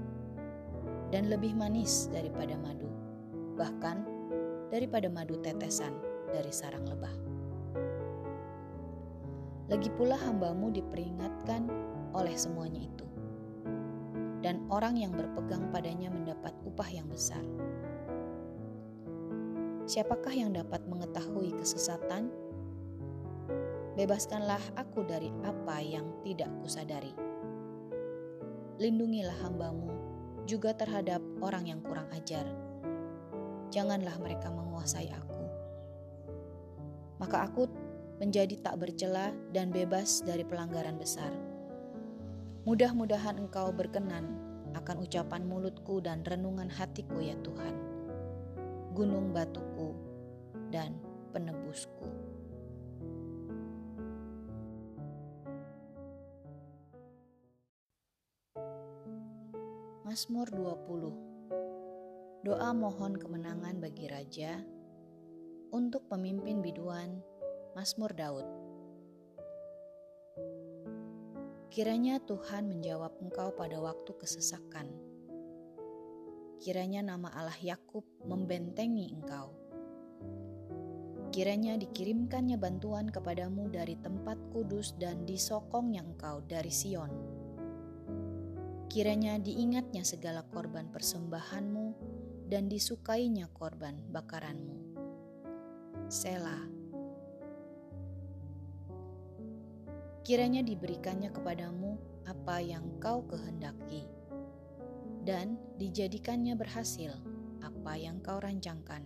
dan 1.12 1.28
lebih 1.28 1.52
manis 1.52 2.08
daripada 2.08 2.56
madu, 2.56 2.88
bahkan 3.60 4.08
daripada 4.72 5.12
madu 5.12 5.36
tetesan 5.44 6.07
dari 6.30 6.52
sarang 6.52 6.84
lebah. 6.86 7.14
Lagi 9.68 9.92
pula 9.92 10.16
hambamu 10.16 10.72
diperingatkan 10.72 11.68
oleh 12.16 12.36
semuanya 12.36 12.84
itu, 12.84 13.06
dan 14.40 14.64
orang 14.72 14.96
yang 14.96 15.12
berpegang 15.12 15.68
padanya 15.68 16.08
mendapat 16.08 16.56
upah 16.64 16.88
yang 16.88 17.08
besar 17.12 17.44
Siapakah 19.88 20.36
yang 20.36 20.52
dapat 20.52 20.84
mengetahui 20.84 21.56
kesesatan? 21.56 22.28
Bebaskanlah 23.96 24.60
aku 24.76 25.00
dari 25.00 25.32
apa 25.40 25.80
yang 25.80 26.04
tidak 26.20 26.52
kusadari. 26.60 27.16
Lindungilah 28.76 29.32
hambamu 29.40 29.88
juga 30.44 30.76
terhadap 30.76 31.24
orang 31.40 31.72
yang 31.72 31.80
kurang 31.80 32.04
ajar. 32.12 32.44
Janganlah 33.72 34.20
mereka 34.20 34.52
menguasai 34.52 35.08
aku. 35.08 35.27
Maka 37.18 37.50
aku 37.50 37.66
menjadi 38.18 38.58
tak 38.58 38.82
bercela 38.82 39.30
dan 39.54 39.70
bebas 39.70 40.22
dari 40.22 40.42
pelanggaran 40.42 40.98
besar. 40.98 41.30
Mudah-mudahan 42.66 43.38
engkau 43.38 43.70
berkenan 43.70 44.38
akan 44.74 45.02
ucapan 45.02 45.42
mulutku 45.46 46.02
dan 46.02 46.22
renungan 46.26 46.70
hatiku 46.70 47.18
ya 47.22 47.34
Tuhan 47.42 47.98
gunung 48.98 49.30
batuku, 49.30 49.94
dan 50.74 50.98
penebusku. 51.30 52.10
Mazmur 60.02 60.50
20 60.50 62.42
Doa 62.42 62.74
mohon 62.74 63.14
kemenangan 63.14 63.78
bagi 63.78 64.10
raja 64.10 64.58
untuk 65.74 66.08
pemimpin 66.08 66.64
biduan 66.64 67.20
Mazmur 67.76 68.14
Daud. 68.16 68.46
Kiranya 71.68 72.18
Tuhan 72.24 72.66
menjawab 72.72 73.16
engkau 73.20 73.52
pada 73.54 73.78
waktu 73.78 74.10
kesesakan 74.16 75.08
kiranya 76.58 77.06
nama 77.06 77.30
Allah 77.38 77.58
Yakub 77.62 78.02
membentengi 78.26 79.14
engkau. 79.14 79.54
Kiranya 81.30 81.78
dikirimkannya 81.78 82.58
bantuan 82.58 83.06
kepadamu 83.14 83.70
dari 83.70 83.94
tempat 83.94 84.36
kudus 84.50 84.98
dan 84.98 85.22
disokongnya 85.22 86.02
engkau 86.02 86.42
dari 86.42 86.72
Sion. 86.72 87.12
Kiranya 88.90 89.38
diingatnya 89.38 90.02
segala 90.02 90.42
korban 90.50 90.90
persembahanmu 90.90 91.86
dan 92.48 92.66
disukainya 92.66 93.46
korban 93.54 94.00
bakaranmu. 94.10 94.87
Selah. 96.08 96.64
Kiranya 100.24 100.64
diberikannya 100.64 101.28
kepadamu 101.28 102.00
apa 102.24 102.64
yang 102.64 102.96
kau 102.96 103.28
kehendaki 103.28 104.08
dan 105.28 105.60
dijadikannya 105.76 106.56
berhasil 106.56 107.12
apa 107.60 107.92
yang 108.00 108.24
kau 108.24 108.40
rancangkan. 108.40 109.04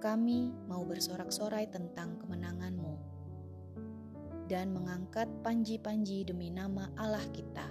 Kami 0.00 0.56
mau 0.64 0.88
bersorak-sorai 0.88 1.68
tentang 1.68 2.16
kemenanganmu 2.24 2.96
dan 4.48 4.72
mengangkat 4.72 5.28
panji-panji 5.44 6.24
demi 6.24 6.48
nama 6.48 6.88
Allah 6.96 7.28
kita. 7.36 7.68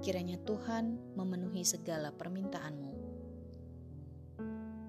Kiranya 0.00 0.40
Tuhan 0.48 0.96
memenuhi 1.12 1.60
segala 1.60 2.08
permintaanmu. 2.08 2.91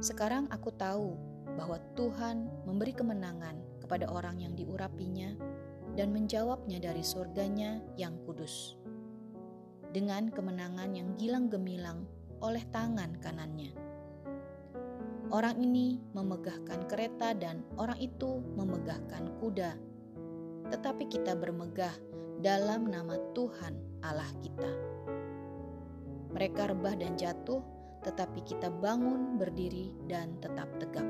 Sekarang 0.04 0.52
aku 0.52 0.68
tahu 0.76 1.16
bahwa 1.56 1.80
Tuhan 1.96 2.52
memberi 2.68 2.92
kemenangan 2.92 3.56
kepada 3.80 4.12
orang 4.12 4.36
yang 4.44 4.52
diurapinya 4.52 5.32
dan 5.96 6.12
menjawabnya 6.12 6.84
dari 6.84 7.00
surganya 7.00 7.80
yang 7.96 8.20
kudus 8.28 8.76
dengan 9.96 10.28
kemenangan 10.28 10.92
yang 10.92 11.16
gilang 11.16 11.48
gemilang 11.48 12.04
oleh 12.44 12.60
tangan 12.76 13.16
kanannya. 13.24 13.72
Orang 15.32 15.56
ini 15.64 16.04
memegahkan 16.12 16.84
kereta 16.92 17.32
dan 17.32 17.64
orang 17.80 17.96
itu 18.04 18.44
memegahkan 18.60 19.40
kuda. 19.40 19.72
Tetapi 20.68 21.08
kita 21.08 21.32
bermegah 21.32 21.96
dalam 22.44 22.92
nama 22.92 23.16
Tuhan 23.32 24.04
Allah 24.04 24.28
kita. 24.44 24.72
Mereka 26.36 26.76
rebah 26.76 26.98
dan 27.00 27.16
jatuh, 27.16 27.64
tetapi 28.04 28.44
kita 28.44 28.68
bangun, 28.68 29.40
berdiri, 29.40 29.96
dan 30.12 30.36
tetap 30.44 30.68
tegap. 30.78 31.08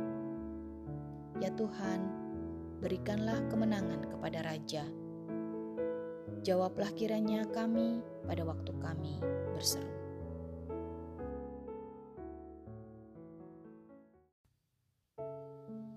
Ya 1.41 1.49
Tuhan, 1.57 2.05
berikanlah 2.79 3.41
kemenangan 3.49 4.07
kepada 4.07 4.45
Raja. 4.45 4.85
Jawablah 6.45 6.93
kiranya 6.93 7.49
kami 7.49 8.05
pada 8.29 8.45
waktu 8.45 8.71
kami 8.77 9.17
berseru. 9.51 10.03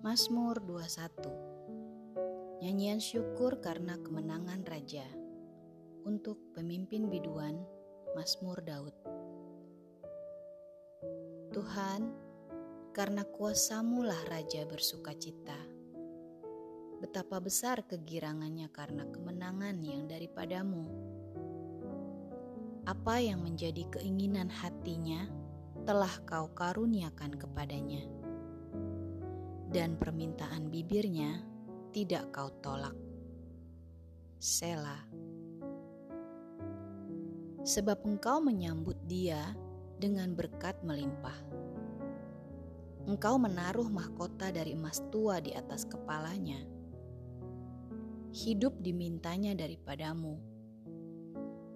Mazmur 0.07 0.63
21 0.63 2.63
Nyanyian 2.63 3.03
syukur 3.03 3.59
karena 3.59 3.99
kemenangan 3.99 4.63
Raja 4.63 5.03
Untuk 6.07 6.39
pemimpin 6.55 7.11
biduan 7.11 7.59
Mazmur 8.15 8.63
Daud 8.63 8.95
Tuhan, 11.57 12.13
karena 12.93 13.25
kuasamu 13.25 14.05
lah 14.05 14.21
Raja 14.29 14.69
bersuka 14.69 15.17
cita. 15.17 15.57
Betapa 17.01 17.41
besar 17.41 17.81
kegirangannya 17.89 18.69
karena 18.69 19.09
kemenangan 19.09 19.81
yang 19.81 20.05
daripadamu. 20.05 20.85
Apa 22.85 23.25
yang 23.25 23.41
menjadi 23.41 23.89
keinginan 23.89 24.53
hatinya 24.53 25.33
telah 25.89 26.13
kau 26.29 26.53
karuniakan 26.53 27.41
kepadanya. 27.41 28.05
Dan 29.73 29.97
permintaan 29.97 30.69
bibirnya 30.69 31.41
tidak 31.97 32.37
kau 32.37 32.53
tolak. 32.61 32.93
Sela. 34.37 35.09
Sebab 37.65 38.05
engkau 38.05 38.45
menyambut 38.45 39.01
dia 39.09 39.57
dengan 40.01 40.37
berkat 40.37 40.77
melimpah 40.85 41.67
engkau 43.07 43.39
menaruh 43.39 43.87
mahkota 43.87 44.51
dari 44.51 44.75
emas 44.75 44.99
tua 45.15 45.39
di 45.39 45.55
atas 45.55 45.87
kepalanya. 45.87 46.59
Hidup 48.35 48.83
dimintanya 48.83 49.55
daripadamu. 49.55 50.35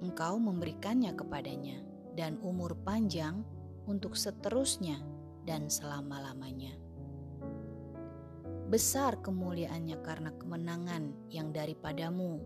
Engkau 0.02 0.42
memberikannya 0.42 1.14
kepadanya 1.14 1.78
dan 2.18 2.36
umur 2.42 2.74
panjang 2.82 3.46
untuk 3.86 4.18
seterusnya 4.18 4.98
dan 5.46 5.70
selama-lamanya. 5.70 6.74
Besar 8.66 9.22
kemuliaannya 9.22 9.98
karena 10.02 10.30
kemenangan 10.34 11.30
yang 11.30 11.54
daripadamu. 11.54 12.42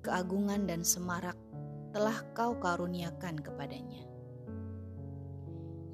Keagungan 0.00 0.70
dan 0.70 0.86
semarak 0.86 1.36
telah 1.90 2.16
kau 2.32 2.56
karuniakan 2.56 3.42
kepadanya. 3.42 4.09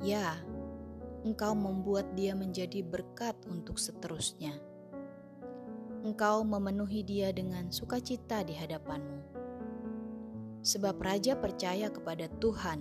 Ya, 0.04 0.36
Engkau 1.26 1.58
membuat 1.58 2.14
dia 2.14 2.38
menjadi 2.38 2.86
berkat 2.86 3.34
untuk 3.50 3.82
seterusnya. 3.82 4.54
Engkau 6.06 6.46
memenuhi 6.46 7.02
dia 7.02 7.34
dengan 7.34 7.66
sukacita 7.74 8.46
di 8.46 8.54
hadapanmu. 8.54 9.26
Sebab 10.62 11.02
raja 11.02 11.34
percaya 11.34 11.90
kepada 11.90 12.30
Tuhan, 12.38 12.78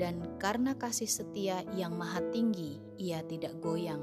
dan 0.00 0.38
karena 0.40 0.72
kasih 0.80 1.10
setia 1.10 1.60
yang 1.76 1.92
maha 1.92 2.24
tinggi, 2.32 2.80
ia 2.96 3.20
tidak 3.26 3.52
goyang. 3.60 4.00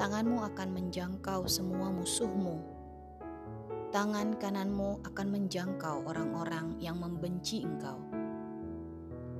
Tanganmu 0.00 0.40
akan 0.40 0.68
menjangkau 0.72 1.44
semua 1.44 1.92
musuhmu. 1.92 2.64
Tangan 3.92 4.40
kananmu 4.40 5.04
akan 5.04 5.26
menjangkau 5.36 6.08
orang-orang 6.08 6.80
yang 6.80 6.96
membenci 6.96 7.60
engkau 7.60 8.00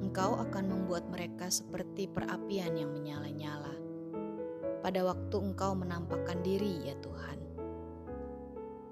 engkau 0.02 0.38
akan 0.40 0.64
membuat 0.70 1.06
mereka 1.10 1.50
seperti 1.52 2.10
perapian 2.10 2.74
yang 2.74 2.90
menyala-nyala. 2.90 3.74
Pada 4.82 5.00
waktu 5.06 5.36
engkau 5.40 5.72
menampakkan 5.76 6.42
diri, 6.44 6.88
ya 6.88 6.96
Tuhan, 7.00 7.38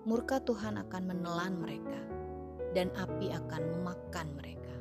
murka 0.08 0.40
Tuhan 0.40 0.80
akan 0.80 1.02
menelan 1.04 1.60
mereka, 1.60 2.00
dan 2.72 2.88
api 2.96 3.28
akan 3.30 3.62
memakan 3.76 4.28
mereka. 4.34 4.76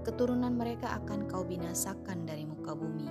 Keturunan 0.00 0.56
mereka 0.56 0.96
akan 1.04 1.28
kau 1.28 1.44
binasakan 1.44 2.24
dari 2.24 2.48
muka 2.48 2.72
bumi, 2.72 3.10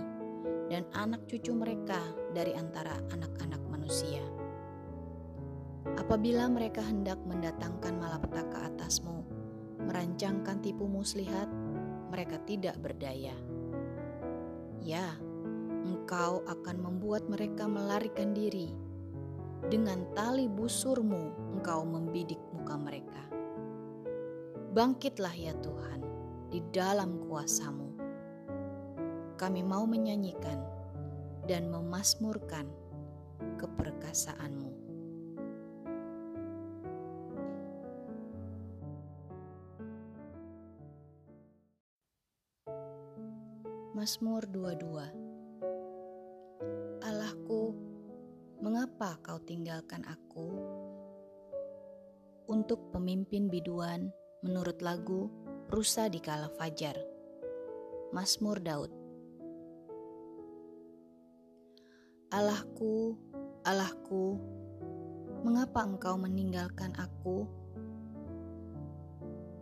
dan 0.74 0.90
anak 0.98 1.30
cucu 1.30 1.54
mereka 1.54 2.02
dari 2.34 2.58
antara 2.58 2.98
anak-anak 3.14 3.62
manusia. 3.70 4.26
Apabila 5.98 6.50
mereka 6.50 6.82
hendak 6.82 7.22
mendatangkan 7.26 7.98
malapetaka 8.02 8.74
atasmu, 8.74 9.22
merancangkan 9.86 10.58
tipu 10.62 10.90
muslihat, 10.90 11.48
mereka 12.10 12.42
tidak 12.44 12.76
berdaya. 12.82 13.34
Ya, 14.82 15.14
engkau 15.86 16.42
akan 16.46 16.78
membuat 16.82 17.30
mereka 17.30 17.70
melarikan 17.70 18.34
diri. 18.34 18.74
Dengan 19.70 20.08
tali 20.16 20.48
busurmu, 20.48 21.54
engkau 21.58 21.84
membidik 21.84 22.40
muka 22.56 22.80
mereka. 22.80 23.24
Bangkitlah 24.74 25.36
ya 25.36 25.54
Tuhan, 25.60 26.02
di 26.50 26.64
dalam 26.74 27.22
kuasamu. 27.28 27.90
Kami 29.36 29.62
mau 29.64 29.84
menyanyikan 29.84 30.60
dan 31.46 31.68
memasmurkan 31.68 32.68
keperkasaanmu. 33.60 34.79
Mazmur 44.00 44.48
22 44.56 45.04
Allahku, 47.04 47.76
mengapa 48.64 49.20
kau 49.20 49.44
tinggalkan 49.44 50.08
aku? 50.08 50.56
Untuk 52.48 52.96
pemimpin 52.96 53.52
biduan 53.52 54.08
menurut 54.40 54.80
lagu 54.80 55.28
Rusa 55.68 56.08
di 56.08 56.24
Kala 56.24 56.48
Fajar 56.48 56.96
Mazmur 58.16 58.64
Daud 58.64 58.88
Allahku, 62.32 63.20
Allahku, 63.68 64.40
mengapa 65.44 65.84
engkau 65.84 66.16
meninggalkan 66.16 66.96
aku? 66.96 67.44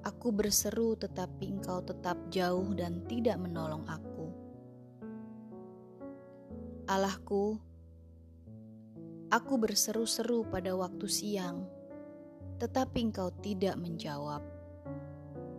Aku 0.05 0.29
berseru, 0.29 0.93
tetapi 0.93 1.57
engkau 1.57 1.81
tetap 1.81 2.21
jauh 2.29 2.69
dan 2.77 3.01
tidak 3.09 3.41
menolong 3.41 3.81
aku. 3.89 4.06
Allahku, 6.87 7.59
aku 9.27 9.53
berseru-seru 9.59 10.47
pada 10.47 10.71
waktu 10.71 11.03
siang, 11.11 11.67
tetapi 12.63 13.11
engkau 13.11 13.27
tidak 13.43 13.75
menjawab. 13.75 14.39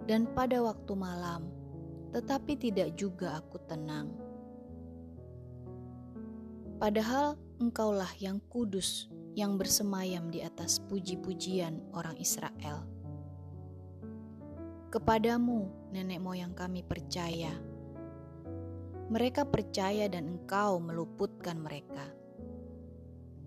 Dan 0.08 0.24
pada 0.32 0.64
waktu 0.64 0.88
malam, 0.96 1.52
tetapi 2.16 2.56
tidak 2.56 2.96
juga 2.96 3.44
aku 3.44 3.60
tenang. 3.68 4.08
Padahal 6.80 7.36
engkaulah 7.60 8.08
yang 8.16 8.40
kudus, 8.48 9.12
yang 9.36 9.60
bersemayam 9.60 10.32
di 10.32 10.40
atas 10.40 10.80
puji-pujian 10.88 11.92
orang 11.92 12.16
Israel. 12.16 12.88
Kepadamu, 14.88 15.92
nenek 15.92 16.24
moyang 16.24 16.56
kami 16.56 16.80
percaya 16.80 17.67
mereka 19.08 19.48
percaya 19.48 20.04
dan 20.04 20.36
engkau 20.36 20.76
meluputkan 20.84 21.56
mereka. 21.56 22.04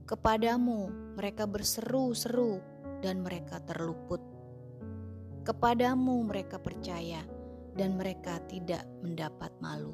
Kepadamu 0.10 1.14
mereka 1.14 1.46
berseru-seru 1.46 2.58
dan 3.06 3.22
mereka 3.22 3.62
terluput. 3.62 4.20
Kepadamu 5.46 6.26
mereka 6.26 6.58
percaya 6.58 7.22
dan 7.78 7.94
mereka 7.94 8.42
tidak 8.50 8.84
mendapat 9.06 9.54
malu. 9.62 9.94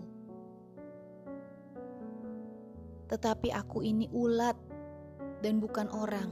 Tetapi 3.11 3.51
aku 3.51 3.83
ini 3.83 4.07
ulat 4.11 4.55
dan 5.43 5.59
bukan 5.59 5.87
orang. 5.91 6.31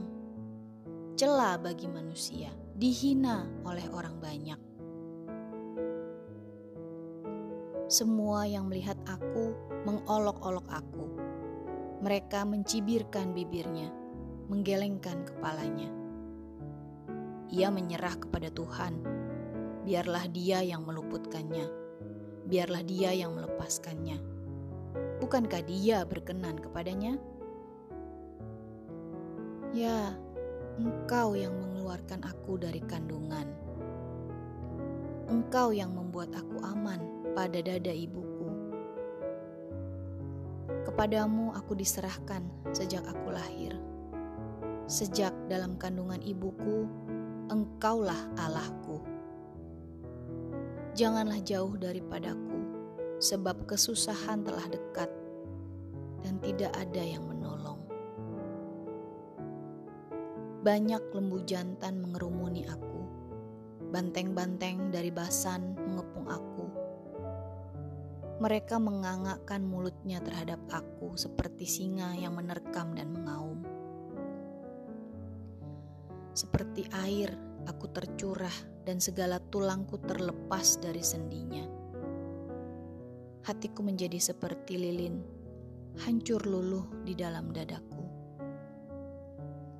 Celah 1.16 1.56
bagi 1.56 1.88
manusia, 1.88 2.52
dihina 2.76 3.48
oleh 3.64 3.88
orang 3.92 4.16
banyak. 4.20 4.65
Semua 7.86 8.42
yang 8.50 8.66
melihat 8.66 8.98
aku 9.06 9.54
mengolok-olok 9.86 10.66
aku. 10.74 11.06
Mereka 12.02 12.42
mencibirkan 12.42 13.30
bibirnya, 13.30 13.94
menggelengkan 14.50 15.22
kepalanya. 15.22 15.86
Ia 17.46 17.70
menyerah 17.70 18.18
kepada 18.18 18.50
Tuhan, 18.50 18.98
biarlah 19.86 20.26
Dia 20.34 20.66
yang 20.66 20.82
meluputkannya, 20.82 21.70
biarlah 22.50 22.82
Dia 22.82 23.14
yang 23.14 23.38
melepaskannya. 23.38 24.18
Bukankah 25.22 25.62
Dia 25.62 26.02
berkenan 26.02 26.58
kepadanya? 26.58 27.14
Ya, 29.70 30.10
Engkau 30.82 31.38
yang 31.38 31.54
mengeluarkan 31.54 32.26
aku 32.26 32.58
dari 32.58 32.82
kandungan. 32.82 33.46
Engkau 35.30 35.70
yang 35.70 35.94
membuat 35.94 36.34
aku 36.34 36.58
aman 36.66 37.15
pada 37.36 37.60
dada 37.60 37.92
ibuku. 37.92 38.48
Kepadamu 40.88 41.52
aku 41.52 41.76
diserahkan 41.76 42.40
sejak 42.72 43.04
aku 43.04 43.28
lahir. 43.28 43.76
Sejak 44.88 45.36
dalam 45.44 45.76
kandungan 45.76 46.24
ibuku, 46.24 46.88
Engkaulah 47.52 48.16
Allahku. 48.40 49.04
Janganlah 50.96 51.44
jauh 51.44 51.76
daripadaku, 51.76 52.56
sebab 53.20 53.68
kesusahan 53.68 54.40
telah 54.40 54.64
dekat 54.72 55.12
dan 56.24 56.40
tidak 56.40 56.72
ada 56.72 57.04
yang 57.04 57.28
menolong. 57.28 57.84
Banyak 60.64 61.12
lembu 61.12 61.44
jantan 61.44 62.00
mengerumuni 62.00 62.64
aku, 62.64 63.04
banteng-banteng 63.92 64.88
dari 64.88 65.12
basan 65.12 65.76
mengepung 65.84 66.26
aku. 66.32 66.45
Mereka 68.36 68.76
mengangakkan 68.76 69.64
mulutnya 69.64 70.20
terhadap 70.20 70.60
aku 70.68 71.16
seperti 71.16 71.64
singa 71.64 72.12
yang 72.12 72.36
menerkam 72.36 72.92
dan 72.92 73.08
mengaum. 73.08 73.64
Seperti 76.36 76.84
air, 76.92 77.32
aku 77.64 77.88
tercurah 77.88 78.52
dan 78.84 79.00
segala 79.00 79.40
tulangku 79.40 79.96
terlepas 80.04 80.76
dari 80.84 81.00
sendinya. 81.00 81.64
Hatiku 83.48 83.80
menjadi 83.80 84.20
seperti 84.20 84.76
lilin, 84.76 85.16
hancur 86.04 86.44
luluh 86.44 86.84
di 87.08 87.16
dalam 87.16 87.56
dadaku. 87.56 88.04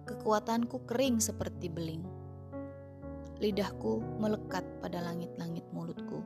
Kekuatanku 0.08 0.88
kering 0.88 1.20
seperti 1.20 1.68
beling. 1.68 2.00
Lidahku 3.36 4.00
melekat 4.16 4.64
pada 4.80 5.04
langit-langit 5.04 5.68
mulutku, 5.76 6.24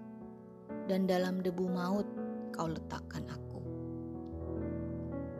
dan 0.86 1.04
dalam 1.04 1.44
debu 1.44 1.66
maut 1.68 2.06
kau 2.54 2.68
letakkan 2.70 3.24
aku. 3.28 3.60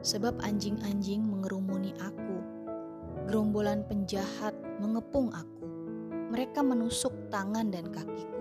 Sebab 0.01 0.41
anjing-anjing 0.41 1.21
mengerumuni 1.21 1.93
aku, 2.01 2.37
gerombolan 3.29 3.85
penjahat 3.85 4.57
mengepung 4.81 5.29
aku. 5.37 5.69
Mereka 6.33 6.65
menusuk 6.65 7.13
tangan 7.29 7.69
dan 7.69 7.93
kakiku. 7.93 8.41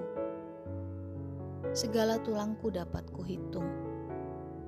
Segala 1.76 2.18
tulangku 2.24 2.72
dapat 2.72 3.04
kuhitung. 3.12 3.68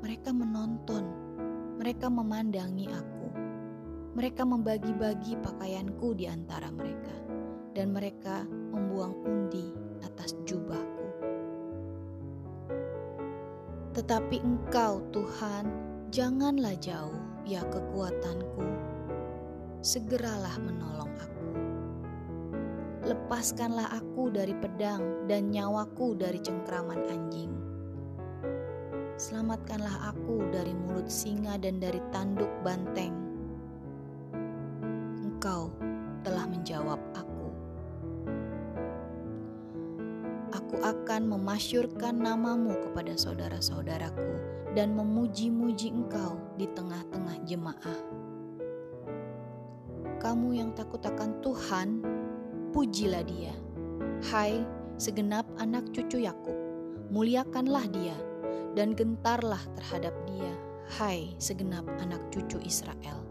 Mereka 0.04 0.36
menonton, 0.36 1.06
mereka 1.80 2.12
memandangi 2.12 2.92
aku. 2.92 3.28
Mereka 4.12 4.44
membagi-bagi 4.44 5.40
pakaianku 5.40 6.12
di 6.20 6.28
antara 6.28 6.68
mereka, 6.68 7.16
dan 7.72 7.96
mereka 7.96 8.44
membuang 8.44 9.16
undi 9.24 9.72
atas 10.04 10.36
jubahku. 10.44 10.91
Tetapi 13.92 14.40
Engkau, 14.40 15.04
Tuhan, 15.12 15.68
janganlah 16.16 16.80
jauh, 16.80 17.16
ya 17.44 17.60
kekuatanku. 17.68 18.64
Segeralah 19.84 20.56
menolong 20.64 21.12
aku. 21.20 21.50
Lepaskanlah 23.02 23.92
aku 23.92 24.32
dari 24.32 24.56
pedang 24.56 25.26
dan 25.28 25.52
nyawaku 25.52 26.16
dari 26.16 26.40
cengkraman 26.40 27.02
anjing. 27.10 27.52
Selamatkanlah 29.20 30.14
aku 30.14 30.48
dari 30.54 30.72
mulut 30.72 31.10
singa 31.12 31.58
dan 31.60 31.82
dari 31.82 32.00
tanduk 32.14 32.50
banteng. 32.64 33.12
Engkau 35.20 35.71
akan 41.22 41.38
memasyurkan 41.38 42.18
namamu 42.18 42.74
kepada 42.82 43.14
saudara-saudaraku 43.14 44.42
dan 44.74 44.98
memuji-muji 44.98 45.94
engkau 45.94 46.42
di 46.58 46.66
tengah-tengah 46.74 47.46
jemaah. 47.46 48.00
Kamu 50.18 50.50
yang 50.58 50.74
takut 50.74 50.98
akan 51.06 51.38
Tuhan, 51.46 52.02
pujilah 52.74 53.22
dia. 53.22 53.54
Hai 54.34 54.66
segenap 54.98 55.46
anak 55.62 55.94
cucu 55.94 56.26
Yakub, 56.26 56.58
muliakanlah 57.14 57.86
dia 57.94 58.18
dan 58.74 58.98
gentarlah 58.98 59.62
terhadap 59.78 60.18
dia, 60.26 60.50
hai 60.98 61.38
segenap 61.38 61.86
anak 62.02 62.34
cucu 62.34 62.58
Israel. 62.66 63.22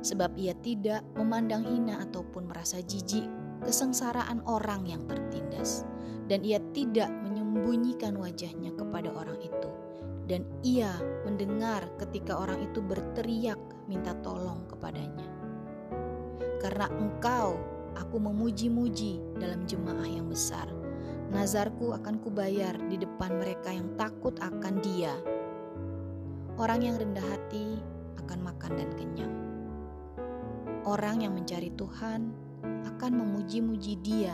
Sebab 0.00 0.32
ia 0.40 0.56
tidak 0.64 1.04
memandang 1.20 1.68
hina 1.68 2.00
ataupun 2.08 2.48
merasa 2.48 2.80
jijik 2.80 3.28
kesengsaraan 3.66 4.46
orang 4.46 4.86
yang 4.86 5.02
tertindas, 5.10 5.82
dan 6.30 6.46
ia 6.46 6.62
tidak 6.70 7.10
menyembunyikan 7.26 8.14
wajahnya 8.14 8.70
kepada 8.78 9.10
orang 9.10 9.42
itu. 9.42 9.70
Dan 10.26 10.42
ia 10.66 10.90
mendengar 11.22 11.86
ketika 12.02 12.34
orang 12.34 12.58
itu 12.62 12.82
berteriak 12.82 13.58
minta 13.86 14.10
tolong 14.26 14.66
kepadanya. 14.66 15.26
Karena 16.58 16.90
engkau 16.98 17.54
aku 17.94 18.16
memuji-muji 18.18 19.22
dalam 19.38 19.62
jemaah 19.70 20.06
yang 20.06 20.26
besar. 20.26 20.66
Nazarku 21.30 21.94
akan 21.94 22.22
kubayar 22.22 22.74
di 22.86 22.98
depan 22.98 23.38
mereka 23.38 23.70
yang 23.70 23.94
takut 23.98 24.34
akan 24.42 24.78
dia. 24.82 25.14
Orang 26.58 26.82
yang 26.86 26.98
rendah 26.98 27.22
hati 27.22 27.78
akan 28.22 28.38
makan 28.46 28.72
dan 28.78 28.90
kenyang. 28.98 29.34
Orang 30.86 31.22
yang 31.22 31.34
mencari 31.34 31.70
Tuhan 31.74 32.45
akan 32.96 33.12
memuji-muji 33.20 34.00
dia. 34.00 34.32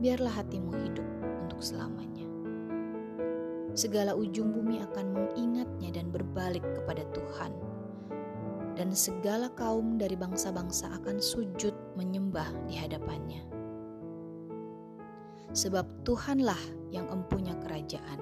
Biarlah 0.00 0.32
hatimu 0.32 0.72
hidup 0.80 1.08
untuk 1.44 1.60
selamanya. 1.60 2.24
Segala 3.76 4.16
ujung 4.16 4.56
bumi 4.56 4.80
akan 4.80 5.12
mengingatnya 5.12 5.92
dan 5.92 6.08
berbalik 6.08 6.64
kepada 6.72 7.04
Tuhan 7.12 7.52
dan 8.72 8.96
segala 8.96 9.52
kaum 9.52 10.00
dari 10.00 10.16
bangsa-bangsa 10.16 10.88
akan 11.00 11.20
sujud 11.20 11.76
menyembah 12.00 12.48
di 12.64 12.80
hadapannya. 12.80 13.44
Sebab 15.52 16.08
Tuhanlah 16.08 16.58
yang 16.88 17.04
empunya 17.12 17.52
kerajaan. 17.60 18.20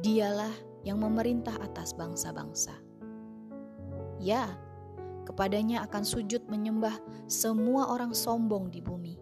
Dialah 0.00 0.52
yang 0.80 0.96
memerintah 1.04 1.52
atas 1.60 1.92
bangsa-bangsa. 1.92 2.72
Ya, 4.16 4.48
kepadanya 5.26 5.82
akan 5.84 6.06
sujud 6.06 6.46
menyembah 6.46 6.94
semua 7.26 7.90
orang 7.90 8.14
sombong 8.14 8.70
di 8.70 8.78
bumi. 8.78 9.18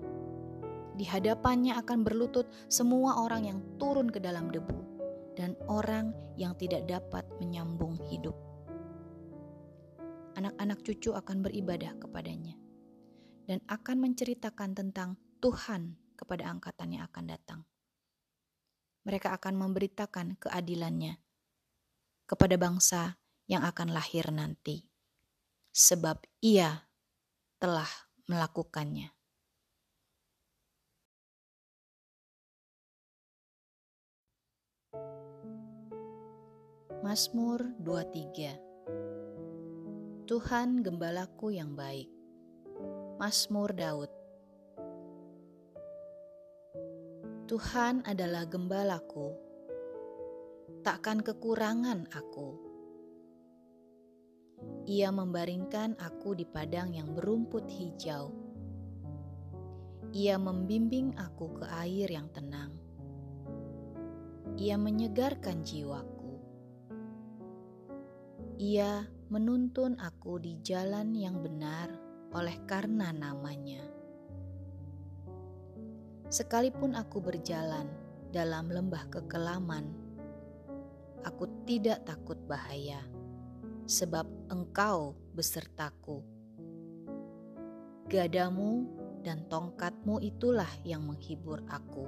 Di 0.94 1.09
hadapannya 1.09 1.74
akan 1.80 2.07
berlutut 2.07 2.46
semua 2.70 3.24
orang 3.24 3.50
yang 3.50 3.59
turun 3.80 4.07
ke 4.07 4.22
dalam 4.22 4.52
debu 4.52 4.78
dan 5.34 5.59
orang 5.66 6.14
yang 6.38 6.55
tidak 6.55 6.86
dapat 6.86 7.26
menyambung 7.42 7.98
hidup 8.07 8.36
anak-anak 10.34 10.82
cucu 10.82 11.14
akan 11.14 11.46
beribadah 11.46 11.94
kepadanya 11.98 12.59
dan 13.46 13.62
akan 13.70 13.96
menceritakan 14.02 14.74
tentang 14.74 15.16
Tuhan 15.38 15.96
kepada 16.18 16.50
angkatan 16.50 16.98
yang 16.98 17.05
akan 17.07 17.24
datang. 17.24 17.61
Mereka 19.05 19.36
akan 19.36 19.55
memberitakan 19.61 20.40
keadilannya 20.40 21.20
kepada 22.24 22.57
bangsa 22.57 23.20
yang 23.44 23.61
akan 23.61 23.92
lahir 23.92 24.32
nanti, 24.32 24.88
sebab 25.74 26.22
ia 26.38 26.86
telah 27.58 27.90
melakukannya. 28.30 29.10
Mazmur 37.02 37.74
23 37.82 38.74
Tuhan 40.24 40.80
gembalaku 40.80 41.52
yang 41.52 41.76
baik. 41.76 42.08
Mazmur 43.20 43.76
Daud. 43.76 44.08
Tuhan 47.44 48.00
adalah 48.08 48.48
gembalaku, 48.48 49.36
takkan 50.80 51.20
kekurangan 51.20 52.08
aku. 52.08 52.63
Ia 54.84 55.08
membaringkan 55.08 55.96
aku 55.96 56.36
di 56.36 56.44
padang 56.44 56.92
yang 56.92 57.16
berumput 57.16 57.64
hijau. 57.72 58.28
Ia 60.12 60.36
membimbing 60.36 61.16
aku 61.16 61.56
ke 61.58 61.66
air 61.80 62.12
yang 62.12 62.28
tenang. 62.30 62.76
Ia 64.60 64.76
menyegarkan 64.76 65.64
jiwaku. 65.64 66.36
Ia 68.60 69.08
menuntun 69.32 69.98
aku 69.98 70.38
di 70.38 70.60
jalan 70.62 71.10
yang 71.16 71.42
benar 71.42 71.90
oleh 72.36 72.54
karena 72.68 73.10
namanya. 73.10 73.82
Sekalipun 76.30 76.98
aku 76.98 77.22
berjalan 77.22 77.86
dalam 78.34 78.66
lembah 78.66 79.06
kekelaman, 79.06 79.86
aku 81.22 81.46
tidak 81.62 82.02
takut 82.02 82.34
bahaya, 82.50 82.98
sebab 83.86 84.26
Engkau 84.45 85.16
besertaku. 85.32 86.20
Gadamu 88.12 88.84
dan 89.24 89.49
tongkatmu 89.49 90.20
itulah 90.20 90.68
yang 90.84 91.01
menghibur 91.09 91.64
aku. 91.64 92.05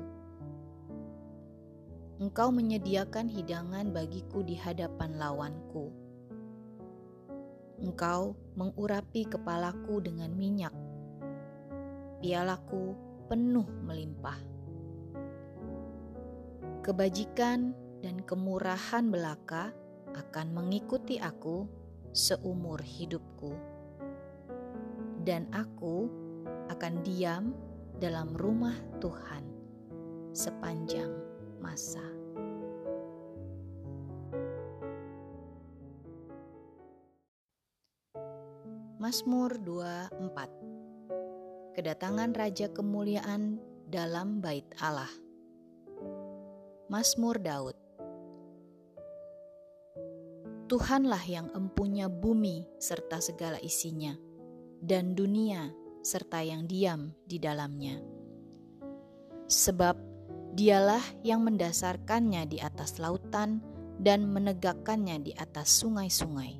Engkau 2.20 2.52
menyediakan 2.52 3.32
hidangan 3.32 3.88
bagiku 3.88 4.44
di 4.44 4.52
hadapan 4.52 5.16
lawanku. 5.16 5.88
Engkau 7.80 8.36
mengurapi 8.52 9.24
kepalaku 9.24 10.04
dengan 10.04 10.28
minyak. 10.36 10.76
Pialaku 12.20 12.92
penuh 13.32 13.64
melimpah. 13.80 14.36
Kebajikan 16.84 17.72
dan 18.04 18.20
kemurahan 18.20 19.08
belaka 19.08 19.72
akan 20.12 20.52
mengikuti 20.52 21.16
aku 21.16 21.85
seumur 22.16 22.80
hidupku, 22.80 23.52
dan 25.28 25.44
aku 25.52 26.08
akan 26.72 27.04
diam 27.04 27.52
dalam 28.00 28.32
rumah 28.32 28.72
Tuhan 29.04 29.44
sepanjang 30.32 31.12
masa. 31.60 32.00
Mazmur 38.96 39.60
24 39.60 41.76
Kedatangan 41.76 42.32
Raja 42.32 42.72
Kemuliaan 42.72 43.60
dalam 43.92 44.40
Bait 44.40 44.64
Allah. 44.80 45.12
Mazmur 46.88 47.36
Daud 47.36 47.85
Tuhanlah 50.66 51.22
yang 51.30 51.46
empunya 51.54 52.10
bumi 52.10 52.66
serta 52.82 53.22
segala 53.22 53.54
isinya, 53.62 54.18
dan 54.82 55.14
dunia 55.14 55.70
serta 56.02 56.42
yang 56.42 56.66
diam 56.66 57.14
di 57.22 57.38
dalamnya. 57.38 58.02
Sebab 59.46 59.94
dialah 60.58 61.06
yang 61.22 61.46
mendasarkannya 61.46 62.50
di 62.50 62.58
atas 62.58 62.98
lautan 62.98 63.62
dan 64.02 64.26
menegakkannya 64.26 65.22
di 65.22 65.32
atas 65.38 65.70
sungai-sungai. 65.70 66.58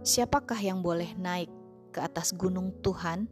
Siapakah 0.00 0.56
yang 0.56 0.80
boleh 0.80 1.12
naik 1.20 1.52
ke 1.92 2.00
atas 2.00 2.32
gunung 2.32 2.72
Tuhan? 2.80 3.28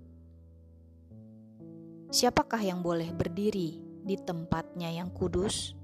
Siapakah 2.13 2.61
yang 2.61 2.85
boleh 2.85 3.17
berdiri 3.17 3.81
di 4.05 4.17
tempatnya 4.21 4.93
yang 4.93 5.09
kudus? 5.09 5.80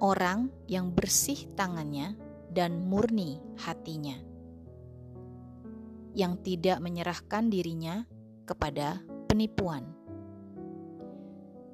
Orang 0.00 0.52
yang 0.68 0.92
bersih 0.92 1.48
tangannya 1.56 2.16
dan 2.52 2.84
murni 2.84 3.40
hatinya, 3.60 4.16
yang 6.16 6.40
tidak 6.40 6.80
menyerahkan 6.80 7.48
dirinya 7.48 8.04
kepada 8.44 9.00
penipuan, 9.28 9.84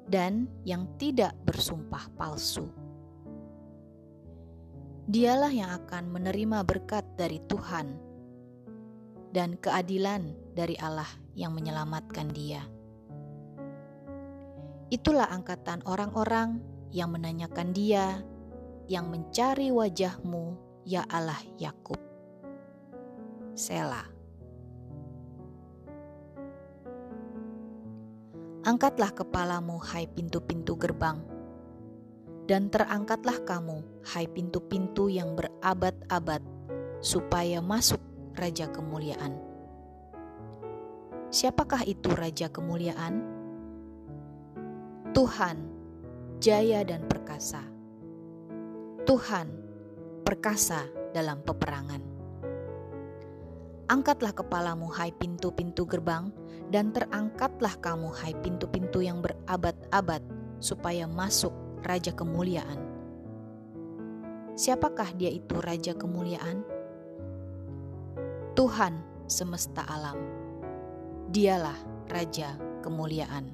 dan 0.07 0.47
yang 0.67 0.87
tidak 0.99 1.35
bersumpah 1.43 2.07
palsu. 2.15 2.67
Dialah 5.03 5.51
yang 5.51 5.71
akan 5.83 6.15
menerima 6.15 6.63
berkat 6.63 7.03
dari 7.19 7.43
Tuhan 7.51 7.91
dan 9.35 9.59
keadilan 9.59 10.31
dari 10.55 10.79
Allah 10.79 11.09
yang 11.35 11.51
menyelamatkan 11.51 12.31
Dia. 12.31 12.63
Itulah 14.93 15.27
angkatan 15.27 15.83
orang-orang 15.89 16.61
yang 16.93 17.09
menanyakan 17.09 17.73
dia, 17.73 18.21
yang 18.85 19.09
mencari 19.09 19.73
wajahmu, 19.73 20.53
ya 20.85 21.01
Allah 21.09 21.41
Yakub. 21.57 21.97
Sela. 23.57 24.05
Angkatlah 28.63 29.11
kepalamu, 29.11 29.81
hai 29.91 30.07
pintu-pintu 30.07 30.77
gerbang, 30.77 31.19
dan 32.45 32.69
terangkatlah 32.69 33.41
kamu, 33.43 33.81
hai 34.13 34.29
pintu-pintu 34.29 35.09
yang 35.09 35.33
berabad-abad, 35.33 36.45
supaya 37.01 37.59
masuk 37.59 37.99
Raja 38.37 38.69
Kemuliaan. 38.69 39.35
Siapakah 41.33 41.83
itu 41.89 42.13
Raja 42.13 42.47
Kemuliaan? 42.53 43.19
Tuhan 45.11 45.72
jaya 46.43 46.83
dan 46.83 47.07
perkasa. 47.07 47.63
Tuhan, 49.07 49.47
perkasa 50.27 50.83
dalam 51.15 51.39
peperangan. 51.39 52.03
Angkatlah 53.87 54.35
kepalamu, 54.35 54.91
hai 54.91 55.15
pintu-pintu 55.15 55.87
gerbang, 55.87 56.35
dan 56.67 56.91
terangkatlah 56.91 57.79
kamu, 57.79 58.11
hai 58.19 58.35
pintu-pintu 58.43 58.99
yang 58.99 59.23
berabad-abad, 59.23 60.19
supaya 60.59 61.07
masuk 61.07 61.55
Raja 61.87 62.11
Kemuliaan. 62.11 62.79
Siapakah 64.59 65.15
dia 65.15 65.31
itu 65.31 65.55
Raja 65.63 65.95
Kemuliaan? 65.95 66.59
Tuhan 68.51 68.99
semesta 69.31 69.87
alam. 69.87 70.19
Dialah 71.31 71.79
Raja 72.11 72.59
Kemuliaan. 72.83 73.47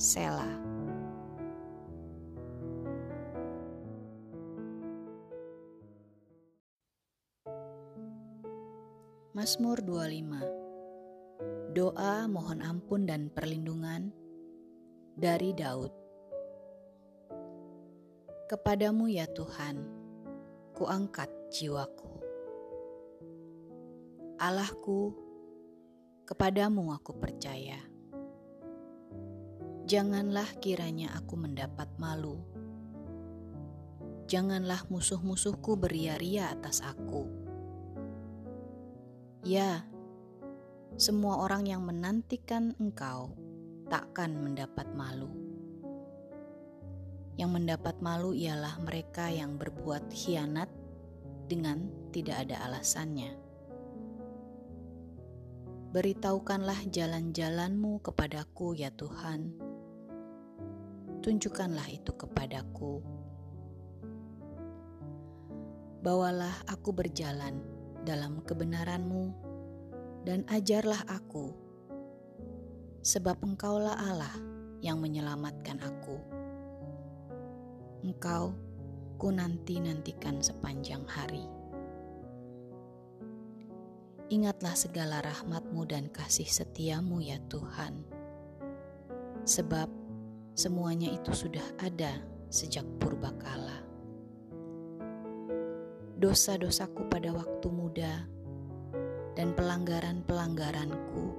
Selah. 0.00 0.67
Mazmur 9.38 9.78
25 9.86 11.70
Doa 11.70 12.26
mohon 12.26 12.58
ampun 12.58 13.06
dan 13.06 13.30
perlindungan 13.30 14.10
dari 15.14 15.54
Daud 15.54 15.94
Kepadamu 18.50 19.06
ya 19.06 19.30
Tuhan, 19.30 19.78
kuangkat 20.74 21.30
jiwaku. 21.54 22.18
Allahku, 24.42 25.14
kepadamu 26.26 26.90
aku 26.98 27.14
percaya. 27.22 27.78
Janganlah 29.86 30.50
kiranya 30.58 31.14
aku 31.14 31.38
mendapat 31.38 31.86
malu. 31.94 32.42
Janganlah 34.26 34.82
musuh-musuhku 34.90 35.78
beria-ria 35.78 36.50
atas 36.50 36.82
aku 36.82 37.37
Ya, 39.48 39.80
semua 41.00 41.40
orang 41.40 41.64
yang 41.64 41.80
menantikan 41.80 42.76
engkau 42.76 43.32
takkan 43.88 44.36
mendapat 44.36 44.84
malu. 44.92 45.32
Yang 47.40 47.56
mendapat 47.56 47.96
malu 48.04 48.36
ialah 48.36 48.76
mereka 48.84 49.32
yang 49.32 49.56
berbuat 49.56 50.12
khianat 50.12 50.68
dengan 51.48 51.88
tidak 52.12 52.44
ada 52.44 52.60
alasannya. 52.68 53.32
Beritahukanlah 55.96 56.84
jalan-jalanmu 56.92 58.04
kepadaku, 58.04 58.76
ya 58.76 58.92
Tuhan. 58.92 59.56
Tunjukkanlah 61.24 61.88
itu 61.88 62.12
kepadaku. 62.12 63.00
Bawalah 66.04 66.68
aku 66.68 66.92
berjalan 66.92 67.77
dalam 68.08 68.40
kebenaranmu 68.40 69.36
dan 70.24 70.48
ajarlah 70.48 71.04
aku, 71.12 71.52
sebab 73.04 73.36
engkaulah 73.44 74.00
Allah 74.00 74.32
yang 74.80 74.96
menyelamatkan 75.04 75.76
aku. 75.84 76.16
Engkau 78.00 78.56
ku 79.20 79.28
nanti-nantikan 79.28 80.40
sepanjang 80.40 81.04
hari. 81.04 81.44
Ingatlah 84.32 84.72
segala 84.72 85.20
rahmatmu 85.20 85.84
dan 85.84 86.08
kasih 86.08 86.48
setiamu 86.48 87.20
ya 87.20 87.36
Tuhan, 87.52 88.08
sebab 89.44 89.88
semuanya 90.56 91.12
itu 91.12 91.32
sudah 91.36 91.64
ada 91.80 92.24
sejak 92.48 92.84
purbakala 93.00 93.87
dosa-dosaku 96.18 97.06
pada 97.06 97.30
waktu 97.30 97.70
muda 97.70 98.26
dan 99.38 99.54
pelanggaran-pelanggaranku, 99.54 101.38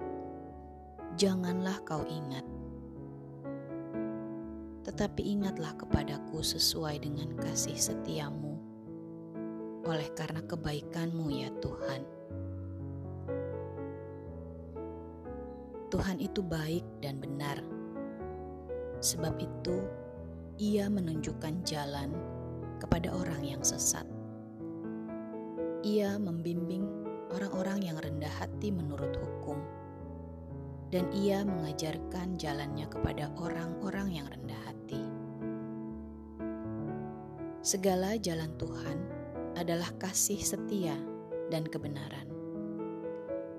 janganlah 1.19 1.76
kau 1.84 2.07
ingat. 2.07 2.47
Tetapi 4.88 5.19
ingatlah 5.19 5.76
kepadaku 5.76 6.39
sesuai 6.39 7.03
dengan 7.03 7.35
kasih 7.43 7.76
setiamu, 7.76 8.56
oleh 9.84 10.07
karena 10.15 10.39
kebaikanmu 10.47 11.27
ya 11.27 11.51
Tuhan. 11.60 12.01
Tuhan 15.91 16.18
itu 16.23 16.39
baik 16.39 16.88
dan 17.03 17.19
benar. 17.19 17.60
Sebab 19.03 19.35
itu, 19.43 19.84
Ia 20.56 20.88
menunjukkan 20.88 21.68
jalan 21.68 22.15
kepada 22.80 23.11
orang 23.11 23.43
yang 23.43 23.64
sesat. 23.64 24.18
Ia 25.80 26.19
membimbing 26.19 26.84
orang-orang 27.31 27.88
yang 27.88 27.95
rendah 27.95 28.31
hati 28.35 28.68
menurut 28.68 29.15
hukum, 29.15 29.56
dan 30.91 31.07
Ia 31.15 31.47
mengajarkan 31.47 32.35
jalannya 32.35 32.84
kepada 32.91 33.31
orang-orang 33.39 34.19
yang 34.19 34.27
rendah 34.27 34.60
hati. 34.68 35.03
Segala 37.64 38.19
jalan 38.19 38.51
Tuhan 38.60 38.97
adalah 39.56 39.91
kasih 39.95 40.43
setia 40.43 40.99
dan 41.47 41.64
kebenaran 41.64 42.27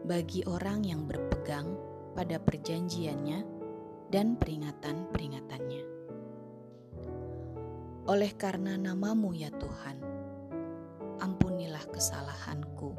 bagi 0.05 0.45
orang 0.45 0.85
yang 0.85 1.09
berpegang 1.09 1.73
pada 2.13 2.37
perjanjiannya 2.37 3.47
dan 4.13 4.35
peringatan-peringatannya. 4.37 5.85
Oleh 8.11 8.33
karena 8.35 8.75
namamu 8.75 9.31
ya 9.33 9.55
Tuhan, 9.55 10.20
ampunilah 11.21 11.85
kesalahanku, 11.93 12.97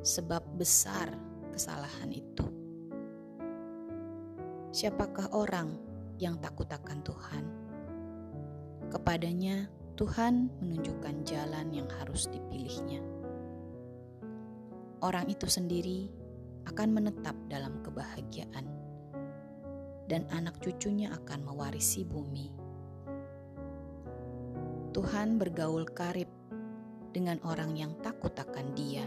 sebab 0.00 0.40
besar 0.56 1.12
kesalahan 1.52 2.10
itu. 2.10 2.48
Siapakah 4.72 5.36
orang 5.36 5.76
yang 6.16 6.40
takut 6.40 6.66
akan 6.72 6.98
Tuhan? 7.04 7.44
Kepadanya 8.88 9.68
Tuhan 10.00 10.48
menunjukkan 10.64 11.28
jalan 11.28 11.68
yang 11.76 11.88
harus 12.00 12.24
dipilihnya. 12.32 13.04
Orang 15.04 15.28
itu 15.28 15.44
sendiri 15.44 16.08
akan 16.64 16.88
menetap 16.96 17.36
dalam 17.52 17.84
kebahagiaan, 17.84 18.64
dan 20.08 20.24
anak 20.32 20.56
cucunya 20.64 21.12
akan 21.12 21.44
mewarisi 21.44 22.02
bumi. 22.08 22.48
Tuhan 24.90 25.38
bergaul 25.38 25.86
karib 25.92 26.39
dengan 27.10 27.38
orang 27.46 27.74
yang 27.74 27.92
takut 28.02 28.34
akan 28.34 28.74
Dia, 28.74 29.06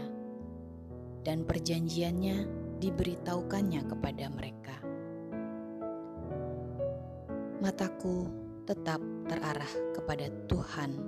dan 1.24 1.44
perjanjiannya 1.48 2.48
diberitahukannya 2.80 3.82
kepada 3.88 4.24
mereka. 4.28 4.76
Mataku 7.64 8.28
tetap 8.68 9.00
terarah 9.28 9.74
kepada 9.96 10.28
Tuhan, 10.48 11.00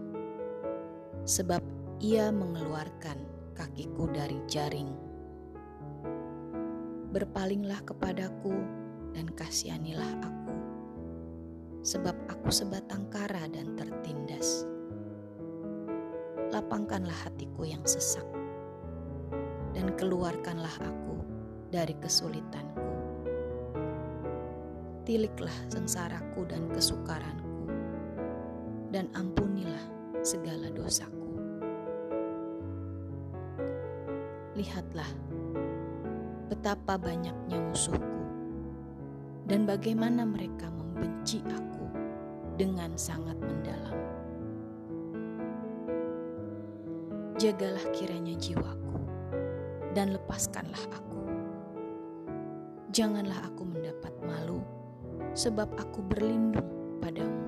sebab 1.28 1.60
Ia 2.01 2.32
mengeluarkan 2.32 3.18
kakiku 3.56 4.09
dari 4.12 4.40
jaring 4.48 5.06
berpalinglah 7.16 7.81
kepadaku 7.81 8.52
dan 9.16 9.32
kasihanilah 9.32 10.20
aku, 10.20 10.55
sebab 11.81 12.12
aku 12.28 12.52
sebatang 12.52 13.09
kara 13.09 13.48
dan 13.48 13.73
tertindas. 13.73 14.68
Lapangkanlah 16.55 17.27
hatiku 17.27 17.66
yang 17.66 17.82
sesak, 17.82 18.24
dan 19.74 19.90
keluarkanlah 19.98 20.73
aku 20.78 21.18
dari 21.74 21.93
kesulitanku. 21.98 22.86
Tiliklah 25.02 25.55
sengsaraku 25.70 26.47
dan 26.47 26.70
kesukaranku, 26.70 27.70
dan 28.94 29.10
ampunilah 29.18 29.82
segala 30.23 30.70
dosaku. 30.70 31.35
Lihatlah, 34.55 35.10
betapa 36.47 36.97
banyaknya 36.97 37.59
musuhku 37.60 38.16
dan 39.47 39.62
bagaimana 39.62 40.27
mereka 40.27 40.66
membenci 40.70 41.43
aku 41.47 41.86
dengan 42.59 42.94
sangat 42.98 43.39
mendalam. 43.39 44.15
Jagalah 47.37 47.85
kiranya 47.93 48.33
jiwaku 48.41 48.97
dan 49.93 50.17
lepaskanlah 50.17 50.85
aku. 50.89 51.21
Janganlah 52.97 53.45
aku 53.45 53.69
mendapat 53.69 54.17
malu 54.25 54.65
sebab 55.37 55.69
aku 55.77 56.01
berlindung 56.01 56.65
padamu. 56.97 57.45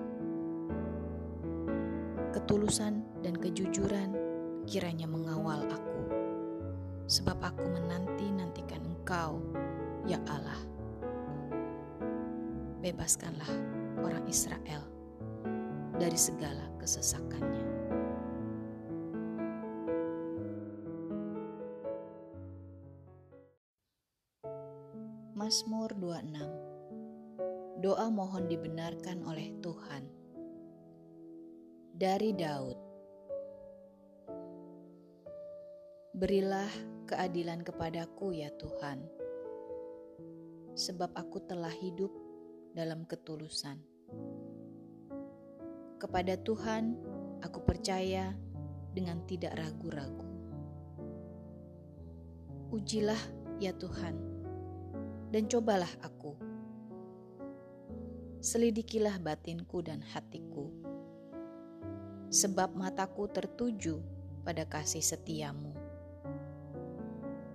Ketulusan 2.36 3.00
dan 3.24 3.32
kejujuran 3.40 4.12
kiranya 4.68 5.08
mengawal 5.08 5.64
aku 5.72 5.88
sebab 7.08 7.40
aku 7.40 7.64
menanti-nantikan 7.72 8.84
Engkau, 8.84 9.40
ya 10.04 10.20
Allah. 10.28 10.60
Bebaskanlah 12.84 13.48
orang 14.04 14.28
Israel 14.28 14.84
dari 15.96 16.20
segala 16.20 16.68
kesesakannya. 16.76 17.67
Dari 31.98 32.30
Daud 32.30 32.78
Berilah 36.14 36.70
keadilan 37.10 37.66
kepadaku 37.66 38.38
ya 38.38 38.54
Tuhan, 38.54 39.02
sebab 40.78 41.10
aku 41.18 41.42
telah 41.42 41.74
hidup 41.74 42.14
dalam 42.70 43.02
ketulusan. 43.02 43.82
Kepada 45.98 46.38
Tuhan 46.38 46.94
aku 47.42 47.66
percaya 47.66 48.30
dengan 48.94 49.18
tidak 49.26 49.58
ragu-ragu. 49.58 50.30
Ujilah 52.78 53.22
ya 53.58 53.74
Tuhan, 53.74 54.14
dan 55.34 55.50
cobalah 55.50 55.90
aku. 56.06 56.38
Selidikilah 58.38 59.18
batinku 59.18 59.82
dan 59.82 59.98
hatiku, 59.98 60.77
sebab 62.28 62.76
mataku 62.76 63.28
tertuju 63.28 64.00
pada 64.44 64.64
kasih 64.68 65.04
setiamu 65.04 65.88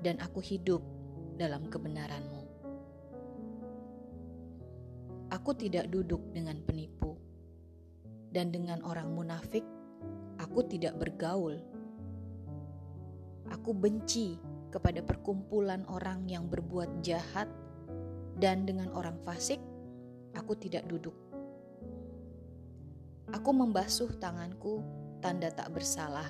dan 0.04 0.20
aku 0.20 0.44
hidup 0.44 0.84
dalam 1.40 1.72
kebenaranmu. 1.72 2.44
Aku 5.32 5.56
tidak 5.58 5.90
duduk 5.90 6.22
dengan 6.36 6.60
penipu, 6.62 7.18
dan 8.30 8.52
dengan 8.54 8.84
orang 8.86 9.10
munafik 9.16 9.64
aku 10.38 10.68
tidak 10.68 11.00
bergaul. 11.00 11.58
Aku 13.50 13.72
benci 13.74 14.38
kepada 14.70 15.02
perkumpulan 15.02 15.88
orang 15.90 16.28
yang 16.30 16.52
berbuat 16.52 17.02
jahat, 17.02 17.48
dan 18.38 18.68
dengan 18.68 18.92
orang 18.94 19.18
fasik 19.24 19.58
aku 20.36 20.54
tidak 20.60 20.86
duduk. 20.86 21.23
Aku 23.34 23.50
membasuh 23.50 24.14
tanganku, 24.22 24.86
tanda 25.18 25.50
tak 25.50 25.74
bersalah 25.74 26.30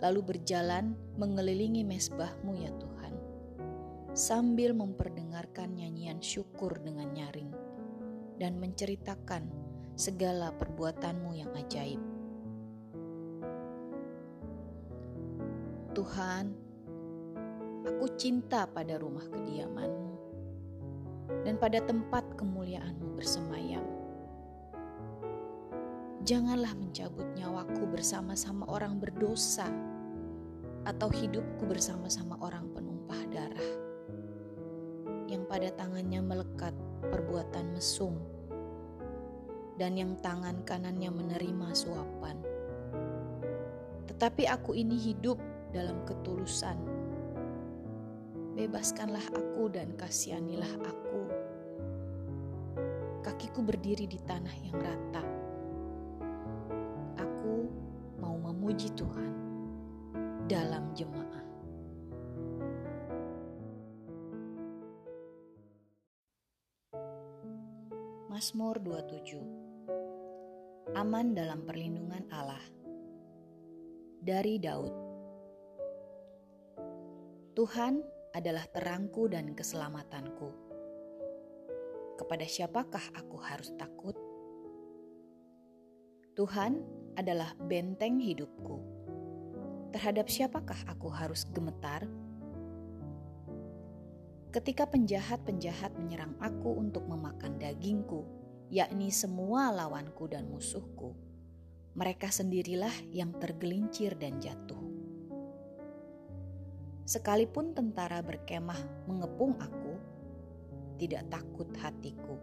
lalu 0.00 0.36
berjalan 0.36 0.92
mengelilingi 1.16 1.80
mesbahmu 1.80 2.52
ya 2.60 2.68
Tuhan, 2.76 3.14
sambil 4.12 4.76
memperdengarkan 4.76 5.72
nyanyian 5.72 6.20
syukur 6.20 6.76
dengan 6.84 7.08
nyaring 7.16 7.48
dan 8.36 8.60
menceritakan 8.60 9.48
segala 9.96 10.52
perbuatanmu 10.52 11.30
yang 11.32 11.48
ajaib. 11.56 12.02
Tuhan, 15.96 16.52
aku 17.88 18.06
cinta 18.20 18.68
pada 18.68 19.00
rumah 19.00 19.24
kediamanmu 19.32 20.12
dan 21.48 21.56
pada 21.56 21.80
tempat 21.80 22.28
kemuliaanmu 22.36 23.16
bersemayam. 23.16 23.95
Janganlah 26.26 26.74
mencabut 26.74 27.22
nyawaku 27.38 27.86
bersama-sama 27.86 28.66
orang 28.66 28.98
berdosa 28.98 29.70
atau 30.82 31.06
hidupku 31.06 31.70
bersama-sama 31.70 32.34
orang 32.42 32.66
penumpah 32.74 33.22
darah 33.30 33.70
yang 35.30 35.46
pada 35.46 35.70
tangannya 35.78 36.18
melekat 36.18 36.74
perbuatan 37.14 37.70
mesum 37.78 38.18
dan 39.78 39.94
yang 39.94 40.18
tangan 40.18 40.66
kanannya 40.66 41.14
menerima 41.14 41.70
suapan. 41.70 42.42
Tetapi 44.10 44.50
aku 44.50 44.74
ini 44.74 44.98
hidup 44.98 45.38
dalam 45.70 46.02
ketulusan. 46.10 46.74
Bebaskanlah 48.58 49.30
aku 49.30 49.70
dan 49.70 49.94
kasihanilah 49.94 50.74
aku. 50.90 51.22
Kakiku 53.22 53.62
berdiri 53.62 54.10
di 54.10 54.18
tanah 54.26 54.56
yang 54.66 54.74
rata 54.82 55.45
memuji 58.76 58.92
Tuhan 58.92 59.32
dalam 60.52 60.92
jemaah. 60.92 61.44
Mazmur 68.28 68.76
27 68.84 70.92
Aman 70.92 71.32
dalam 71.32 71.64
perlindungan 71.64 72.28
Allah 72.28 72.60
Dari 74.20 74.60
Daud 74.60 74.92
Tuhan 77.56 78.04
adalah 78.36 78.68
terangku 78.76 79.24
dan 79.32 79.56
keselamatanku. 79.56 80.52
Kepada 82.20 82.44
siapakah 82.44 83.08
aku 83.16 83.40
harus 83.40 83.72
takut? 83.80 84.12
Tuhan 86.36 87.05
adalah 87.16 87.56
benteng 87.56 88.20
hidupku. 88.20 88.78
Terhadap 89.90 90.28
siapakah 90.28 90.78
aku 90.86 91.08
harus 91.08 91.48
gemetar? 91.48 92.04
Ketika 94.52 94.88
penjahat-penjahat 94.88 95.96
menyerang 96.00 96.36
aku 96.40 96.76
untuk 96.76 97.04
memakan 97.08 97.60
dagingku, 97.60 98.24
yakni 98.68 99.12
semua 99.12 99.72
lawanku 99.72 100.28
dan 100.28 100.48
musuhku, 100.48 101.16
mereka 101.96 102.28
sendirilah 102.28 102.92
yang 103.12 103.32
tergelincir 103.36 104.12
dan 104.20 104.36
jatuh. 104.36 104.80
Sekalipun 107.08 107.72
tentara 107.72 108.20
berkemah 108.20 109.08
mengepung 109.08 109.56
aku, 109.56 109.94
tidak 111.00 111.24
takut 111.32 111.68
hatiku. 111.80 112.36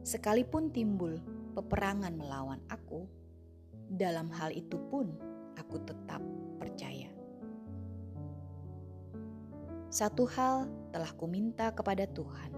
Sekalipun 0.00 0.72
timbul 0.72 1.20
peperangan 1.52 2.14
melawan 2.14 2.62
aku, 2.70 3.04
dalam 3.90 4.30
hal 4.30 4.54
itu 4.54 4.78
pun 4.88 5.10
aku 5.58 5.82
tetap 5.82 6.22
percaya. 6.62 7.10
Satu 9.90 10.22
hal 10.30 10.70
telah 10.94 11.10
kuminta 11.18 11.74
kepada 11.74 12.06
Tuhan. 12.06 12.54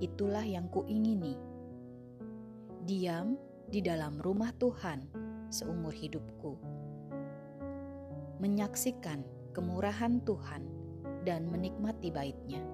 Itulah 0.00 0.40
yang 0.40 0.72
kuingini. 0.72 1.36
Diam 2.88 3.36
di 3.68 3.84
dalam 3.84 4.16
rumah 4.16 4.48
Tuhan 4.56 5.04
seumur 5.52 5.92
hidupku. 5.92 6.56
Menyaksikan 8.40 9.20
kemurahan 9.52 10.24
Tuhan 10.24 10.64
dan 11.28 11.52
menikmati 11.52 12.08
baitnya. 12.08 12.64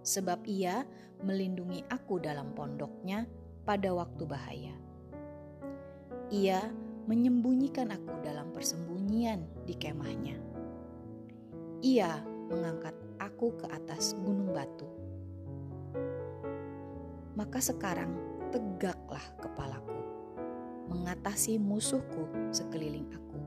Sebab 0.00 0.44
ia 0.48 0.84
melindungi 1.20 1.84
aku 1.92 2.20
dalam 2.20 2.56
pondoknya 2.56 3.28
pada 3.64 3.92
waktu 3.92 4.24
bahaya. 4.24 4.74
Ia 6.32 6.64
menyembunyikan 7.04 7.92
aku 7.92 8.22
dalam 8.24 8.54
persembunyian 8.54 9.44
di 9.66 9.74
kemahnya 9.76 10.50
ia 11.80 12.20
mengangkat 12.52 12.92
aku 13.16 13.56
ke 13.56 13.66
atas 13.72 14.12
gunung 14.20 14.52
batu. 14.52 14.84
Maka 17.32 17.56
sekarang 17.56 18.12
tegaklah 18.52 19.24
kepalaku, 19.40 19.96
mengatasi 20.92 21.56
musuhku 21.56 22.28
sekeliling 22.52 23.08
aku. 23.16 23.40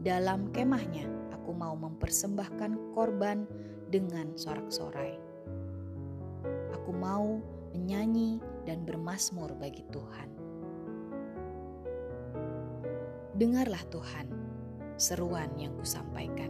Dalam 0.00 0.48
kemahnya, 0.48 1.04
aku 1.36 1.52
mau 1.52 1.76
mempersembahkan 1.76 2.96
korban 2.96 3.44
dengan 3.90 4.34
sorak-sorai. 4.34 5.14
Aku 6.74 6.90
mau 6.90 7.38
menyanyi 7.74 8.38
dan 8.66 8.82
bermasmur 8.82 9.54
bagi 9.58 9.86
Tuhan. 9.94 10.28
Dengarlah 13.36 13.84
Tuhan, 13.92 14.26
seruan 14.96 15.52
yang 15.60 15.76
kusampaikan. 15.76 16.48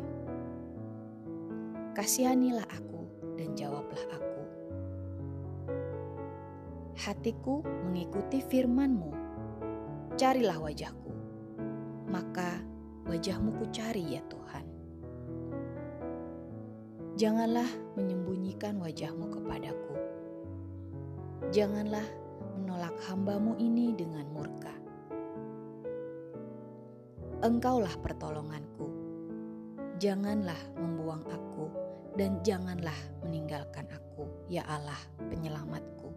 Kasihanilah 1.96 2.68
aku 2.70 3.02
dan 3.34 3.56
jawablah 3.58 4.04
aku. 4.12 4.42
Hatiku 6.96 7.64
mengikuti 7.88 8.38
firmanmu. 8.38 9.10
Carilah 10.16 10.56
wajahku, 10.62 11.12
maka 12.08 12.62
wajahmu 13.04 13.52
ku 13.60 13.64
cari 13.68 14.16
ya 14.16 14.22
Tuhan. 14.30 14.65
Janganlah 17.16 17.68
menyembunyikan 17.96 18.76
wajahmu 18.76 19.32
kepadaku. 19.32 19.94
Janganlah 21.48 22.04
menolak 22.60 22.96
hambamu 23.08 23.56
ini 23.56 23.96
dengan 23.96 24.28
murka 24.28 24.76
Engkaulah 27.46 27.92
pertolonganku. 28.00 28.90
Janganlah 30.00 30.56
membuang 30.80 31.20
aku 31.28 31.70
dan 32.18 32.40
janganlah 32.40 32.96
meninggalkan 33.22 33.84
aku, 33.92 34.24
ya 34.48 34.64
Allah, 34.64 34.96
penyelamatku. 35.30 36.10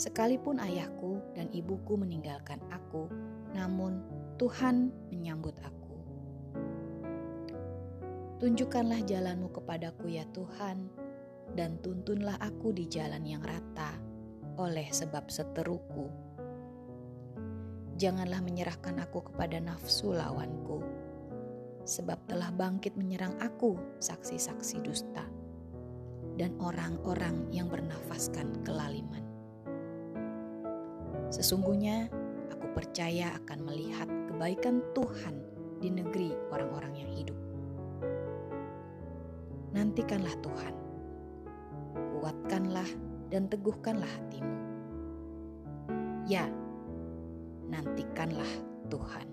Sekalipun 0.00 0.58
ayahku 0.58 1.20
dan 1.36 1.52
ibuku 1.54 2.00
meninggalkan 2.00 2.58
aku, 2.72 3.12
namun 3.54 4.02
Tuhan 4.40 4.90
menyambut 5.14 5.54
aku. 5.60 5.77
Tunjukkanlah 8.38 9.02
jalanmu 9.02 9.50
kepadaku 9.50 10.14
ya 10.14 10.22
Tuhan, 10.30 10.86
dan 11.58 11.82
tuntunlah 11.82 12.38
aku 12.38 12.70
di 12.70 12.86
jalan 12.86 13.26
yang 13.26 13.42
rata 13.42 13.98
oleh 14.58 14.86
sebab 14.90 15.26
seteruku 15.26 16.28
Janganlah 17.98 18.38
menyerahkan 18.46 18.94
aku 19.02 19.26
kepada 19.26 19.58
nafsu 19.58 20.14
lawanku, 20.14 20.86
sebab 21.82 22.30
telah 22.30 22.54
bangkit 22.54 22.94
menyerang 22.94 23.34
aku 23.42 23.74
saksi-saksi 23.98 24.86
dusta 24.86 25.26
dan 26.38 26.54
orang-orang 26.62 27.50
yang 27.50 27.66
bernafaskan 27.66 28.62
kelaliman. 28.62 29.26
Sesungguhnya 31.34 32.06
aku 32.54 32.70
percaya 32.70 33.34
akan 33.42 33.66
melihat 33.66 34.06
kebaikan 34.30 34.78
Tuhan 34.94 35.34
di 35.82 35.90
negeri 35.90 36.38
orang-orang 36.54 37.02
yang 37.02 37.10
hidup. 37.10 37.47
Nantikanlah 39.78 40.34
Tuhan, 40.42 40.74
kuatkanlah 41.94 42.90
dan 43.30 43.46
teguhkanlah 43.46 44.10
hatimu. 44.10 44.58
Ya, 46.26 46.50
nantikanlah 47.70 48.50
Tuhan. 48.90 49.30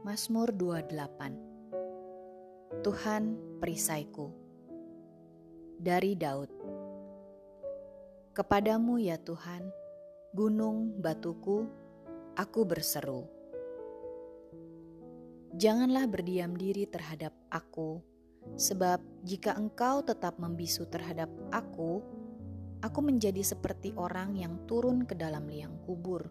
Mazmur 0.00 0.48
28 0.56 2.80
Tuhan 2.80 3.36
perisaiku 3.60 4.32
Dari 5.76 6.16
Daud 6.16 6.48
Kepadamu 8.32 8.96
ya 8.96 9.20
Tuhan, 9.20 9.68
gunung 10.32 10.96
batuku, 11.04 11.68
aku 12.32 12.64
berseru. 12.64 13.39
Janganlah 15.54 16.06
berdiam 16.06 16.54
diri 16.54 16.86
terhadap 16.86 17.34
aku 17.50 17.98
Sebab 18.56 19.00
jika 19.24 19.56
engkau 19.56 20.04
tetap 20.04 20.40
membisu 20.40 20.88
terhadap 20.88 21.28
aku, 21.52 22.00
aku 22.80 23.00
menjadi 23.00 23.40
seperti 23.44 23.92
orang 23.96 24.36
yang 24.36 24.64
turun 24.64 25.04
ke 25.04 25.16
dalam 25.16 25.48
liang 25.48 25.76
kubur. 25.84 26.28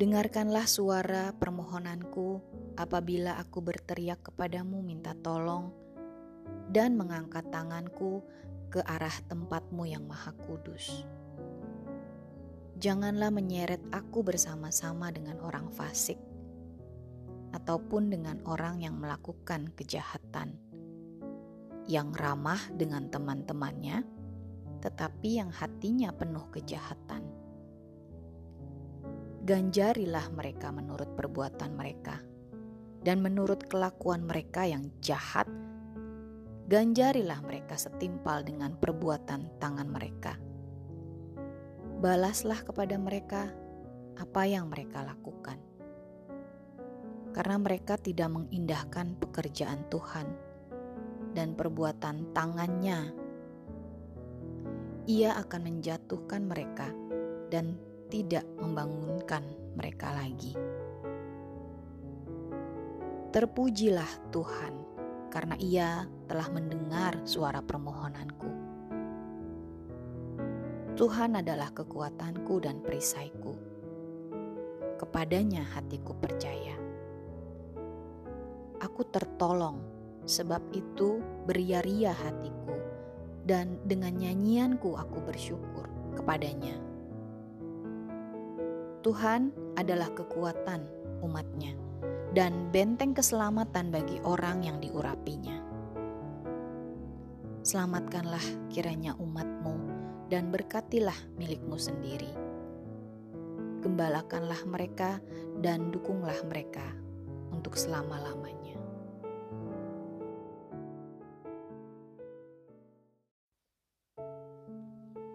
Dengarkanlah 0.00 0.64
suara 0.64 1.36
permohonanku 1.36 2.40
apabila 2.80 3.36
aku 3.36 3.60
berteriak 3.60 4.24
kepadamu 4.32 4.80
minta 4.80 5.12
tolong 5.12 5.76
dan 6.72 6.96
mengangkat 6.96 7.44
tanganku 7.52 8.24
ke 8.72 8.80
arah 8.80 9.12
tempatmu 9.28 9.84
yang 9.84 10.08
maha 10.08 10.32
kudus. 10.48 11.04
Janganlah 12.80 13.28
menyeret 13.28 13.92
aku 13.92 14.24
bersama-sama 14.24 15.12
dengan 15.12 15.36
orang 15.44 15.68
fasik 15.68 16.16
ataupun 17.52 18.08
dengan 18.08 18.40
orang 18.48 18.80
yang 18.80 18.96
melakukan 18.96 19.68
kejahatan, 19.76 20.56
yang 21.84 22.08
ramah 22.16 22.56
dengan 22.72 23.12
teman-temannya, 23.12 24.00
tetapi 24.80 25.44
yang 25.44 25.52
hatinya 25.52 26.08
penuh 26.16 26.48
kejahatan. 26.48 27.20
Ganjarilah 29.44 30.32
mereka 30.32 30.72
menurut 30.72 31.12
perbuatan 31.20 31.76
mereka, 31.76 32.16
dan 33.04 33.20
menurut 33.20 33.60
kelakuan 33.68 34.24
mereka 34.24 34.64
yang 34.64 34.88
jahat, 35.04 35.44
ganjarilah 36.64 37.44
mereka 37.44 37.76
setimpal 37.76 38.40
dengan 38.40 38.72
perbuatan 38.80 39.60
tangan 39.60 39.88
mereka. 39.92 40.40
Balaslah 42.00 42.64
kepada 42.64 42.96
mereka 42.96 43.52
apa 44.16 44.48
yang 44.48 44.72
mereka 44.72 45.04
lakukan 45.04 45.60
karena 47.30 47.56
mereka 47.62 47.94
tidak 47.94 48.32
mengindahkan 48.32 49.14
pekerjaan 49.20 49.86
Tuhan 49.92 50.26
dan 51.36 51.54
perbuatan 51.54 52.34
tangannya. 52.34 53.14
Ia 55.06 55.38
akan 55.44 55.60
menjatuhkan 55.60 56.42
mereka 56.46 56.90
dan 57.50 57.78
tidak 58.10 58.46
membangunkan 58.58 59.46
mereka 59.78 60.10
lagi. 60.14 60.54
Terpujilah 63.30 64.10
Tuhan, 64.34 64.74
karena 65.30 65.54
Ia 65.62 66.02
telah 66.26 66.48
mendengar 66.50 67.14
suara 67.22 67.62
permohonanku. 67.62 68.59
Tuhan 71.00 71.32
adalah 71.32 71.72
kekuatanku 71.72 72.60
dan 72.60 72.84
perisaiku. 72.84 73.56
Kepadanya 75.00 75.64
hatiku 75.72 76.12
percaya. 76.12 76.76
Aku 78.84 79.08
tertolong, 79.08 79.80
sebab 80.28 80.60
itu 80.76 81.24
beria-ria 81.48 82.12
hatiku, 82.12 82.76
dan 83.48 83.80
dengan 83.88 84.12
nyanyianku 84.12 84.92
aku 84.92 85.24
bersyukur 85.24 85.88
kepadanya. 86.20 86.76
Tuhan 89.00 89.56
adalah 89.80 90.12
kekuatan 90.12 90.84
umatnya 91.24 91.80
dan 92.36 92.68
benteng 92.68 93.16
keselamatan 93.16 93.88
bagi 93.88 94.20
orang 94.20 94.68
yang 94.68 94.76
diurapinya. 94.84 95.64
Selamatkanlah 97.64 98.44
kiranya 98.68 99.16
umatmu 99.16 99.89
dan 100.30 100.54
berkatilah 100.54 101.18
milikmu 101.34 101.74
sendiri. 101.74 102.30
Gembalakanlah 103.82 104.62
mereka 104.62 105.18
dan 105.58 105.90
dukunglah 105.90 106.38
mereka 106.46 106.86
untuk 107.50 107.74
selama-lamanya. 107.74 108.78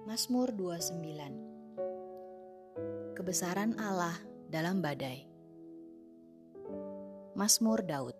Mazmur 0.07 0.55
29 0.55 3.19
Kebesaran 3.19 3.75
Allah 3.75 4.15
dalam 4.47 4.79
badai 4.79 5.27
Mazmur 7.35 7.83
Daud 7.83 8.15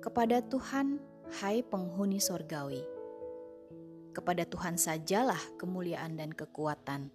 Kepada 0.00 0.40
Tuhan, 0.40 0.96
hai 1.44 1.60
penghuni 1.60 2.24
sorgawi, 2.24 2.80
kepada 4.18 4.42
Tuhan 4.42 4.74
sajalah 4.74 5.38
kemuliaan 5.62 6.18
dan 6.18 6.34
kekuatan. 6.34 7.14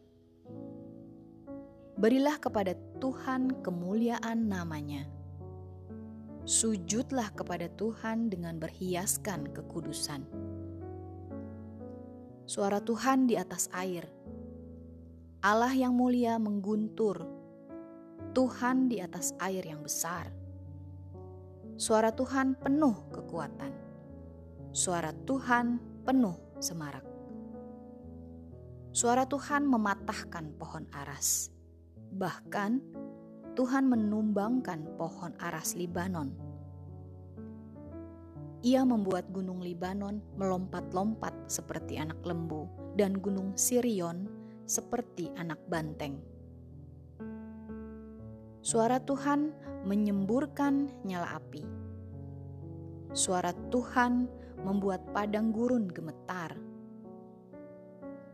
Berilah 1.99 2.39
kepada 2.39 2.80
Tuhan 3.03 3.59
kemuliaan 3.59 4.47
namanya. 4.47 5.03
Sujudlah 6.47 7.35
kepada 7.35 7.67
Tuhan 7.75 8.31
dengan 8.31 8.55
berhiaskan 8.55 9.51
kekudusan. 9.51 10.23
Suara 12.47 12.80
Tuhan 12.80 13.27
di 13.27 13.35
atas 13.35 13.67
air. 13.75 14.07
Allah 15.43 15.75
yang 15.75 15.91
mulia 15.91 16.39
mengguntur 16.39 17.27
Tuhan 18.31 18.88
di 18.88 19.03
atas 19.03 19.35
air 19.43 19.67
yang 19.67 19.84
besar. 19.84 20.31
Suara 21.75 22.15
Tuhan 22.15 22.55
penuh 22.55 22.95
kekuatan. 23.11 23.71
Suara 24.71 25.11
Tuhan 25.11 25.80
penuh 26.03 26.52
semarak. 26.64 27.03
Suara 28.95 29.27
Tuhan 29.27 29.68
mematahkan 29.68 30.56
pohon 30.56 30.88
aras. 30.95 31.52
Bahkan 32.15 32.72
Tuhan 33.60 33.91
menumbangkan 33.91 34.95
pohon 34.95 35.35
aras 35.44 35.76
Libanon. 35.76 36.31
Ia 38.64 38.88
membuat 38.88 39.27
gunung 39.35 39.60
Libanon 39.60 40.23
melompat-lompat 40.40 41.52
seperti 41.52 41.99
anak 41.99 42.23
lembu 42.23 42.72
dan 42.95 43.19
gunung 43.19 43.60
Sirion 43.60 44.31
seperti 44.64 45.27
anak 45.35 45.60
banteng. 45.68 46.23
Suara 48.64 49.03
Tuhan 49.03 49.52
menyemburkan 49.84 50.88
nyala 51.03 51.35
api. 51.35 51.68
Suara 53.11 53.52
Tuhan 53.68 54.31
membuat 54.64 55.03
padang 55.11 55.52
gurun 55.52 55.91
gemetar. 55.91 56.56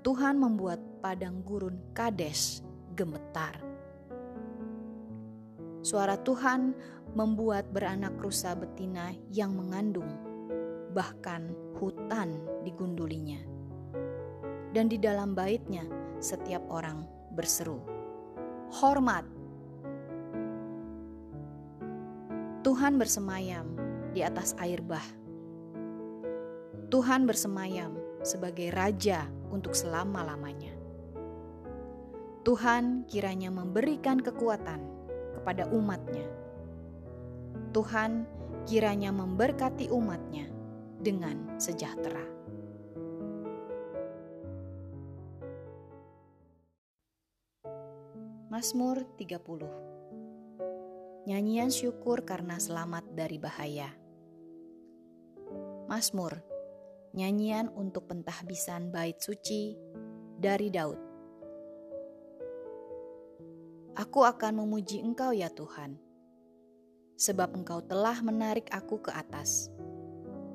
Tuhan 0.06 0.40
membuat 0.40 0.80
padang 1.04 1.44
gurun 1.44 1.76
Kades 1.92 2.64
gemetar. 2.96 3.60
Suara 5.84 6.16
Tuhan 6.22 6.72
membuat 7.18 7.68
beranak 7.74 8.16
rusa 8.22 8.54
betina 8.54 9.12
yang 9.34 9.58
mengandung, 9.58 10.08
bahkan 10.94 11.52
hutan 11.82 12.40
digundulinya. 12.64 13.42
Dan 14.70 14.86
di 14.88 15.02
dalam 15.02 15.34
baitnya 15.34 15.84
setiap 16.22 16.62
orang 16.70 17.04
berseru, 17.34 17.82
Hormat 18.70 19.26
Tuhan 22.60 23.02
bersemayam 23.02 23.74
di 24.14 24.22
atas 24.22 24.54
air 24.62 24.84
bah. 24.84 25.19
Tuhan 26.90 27.30
bersemayam 27.30 27.94
sebagai 28.26 28.74
raja 28.74 29.30
untuk 29.54 29.78
selama-lamanya. 29.78 30.74
Tuhan 32.42 33.06
kiranya 33.06 33.54
memberikan 33.54 34.18
kekuatan 34.18 34.82
kepada 35.38 35.70
umatnya. 35.70 36.26
Tuhan 37.78 38.26
kiranya 38.66 39.14
memberkati 39.14 39.94
umatnya 39.94 40.50
dengan 40.98 41.62
sejahtera. 41.62 42.26
Mazmur 48.50 49.06
30 49.14 51.30
Nyanyian 51.30 51.70
syukur 51.70 52.26
karena 52.26 52.58
selamat 52.58 53.14
dari 53.14 53.38
bahaya. 53.38 53.94
Mazmur, 55.86 56.49
nyanyian 57.14 57.70
untuk 57.74 58.10
pentahbisan 58.10 58.94
bait 58.94 59.18
suci 59.22 59.78
dari 60.38 60.70
Daud. 60.70 61.00
Aku 64.00 64.24
akan 64.24 64.64
memuji 64.64 65.04
Engkau 65.04 65.36
ya 65.36 65.52
Tuhan, 65.52 66.00
sebab 67.20 67.56
Engkau 67.58 67.84
telah 67.84 68.20
menarik 68.24 68.72
aku 68.72 69.04
ke 69.04 69.12
atas 69.12 69.68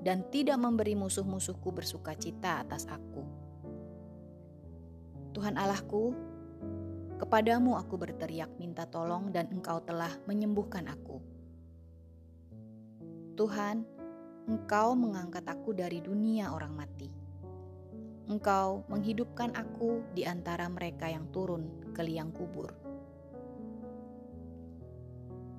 dan 0.00 0.24
tidak 0.32 0.56
memberi 0.56 0.96
musuh-musuhku 0.96 1.72
bersuka 1.72 2.16
cita 2.16 2.64
atas 2.64 2.88
aku. 2.88 3.24
Tuhan 5.34 5.58
Allahku, 5.58 6.14
Kepadamu 7.14 7.78
aku 7.78 7.94
berteriak 7.94 8.50
minta 8.58 8.90
tolong 8.90 9.30
dan 9.30 9.46
engkau 9.54 9.78
telah 9.86 10.10
menyembuhkan 10.26 10.90
aku. 10.90 11.22
Tuhan, 13.38 13.86
engkau 14.44 14.92
mengangkat 14.98 15.44
aku 15.48 15.72
dari 15.72 16.04
dunia 16.04 16.52
orang 16.52 16.74
mati. 16.76 17.08
Engkau 18.28 18.88
menghidupkan 18.88 19.52
aku 19.52 20.04
di 20.16 20.24
antara 20.24 20.68
mereka 20.72 21.08
yang 21.08 21.28
turun 21.28 21.92
ke 21.92 22.00
liang 22.00 22.32
kubur. 22.32 22.72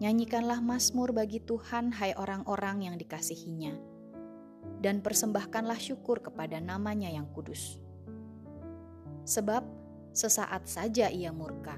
Nyanyikanlah 0.02 0.60
Mazmur 0.60 1.16
bagi 1.16 1.40
Tuhan, 1.40 1.96
hai 1.96 2.12
orang-orang 2.20 2.90
yang 2.92 2.96
dikasihinya, 3.00 3.74
dan 4.84 5.00
persembahkanlah 5.00 5.80
syukur 5.80 6.20
kepada 6.20 6.60
namanya 6.60 7.08
yang 7.08 7.32
kudus. 7.32 7.80
Sebab 9.24 9.86
Sesaat 10.16 10.64
saja 10.64 11.12
ia 11.12 11.36
murka, 11.36 11.76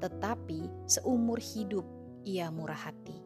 tetapi 0.00 0.88
seumur 0.88 1.36
hidup 1.36 1.84
ia 2.24 2.48
murah 2.48 2.88
hati. 2.88 3.25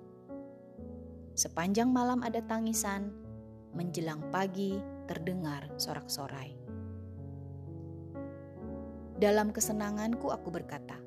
Sepanjang 1.41 1.89
malam 1.89 2.21
ada 2.21 2.45
tangisan, 2.45 3.09
menjelang 3.73 4.21
pagi 4.29 4.77
terdengar 5.09 5.73
sorak-sorai. 5.81 6.53
Dalam 9.17 9.49
kesenanganku 9.49 10.29
aku 10.29 10.53
berkata, 10.53 11.01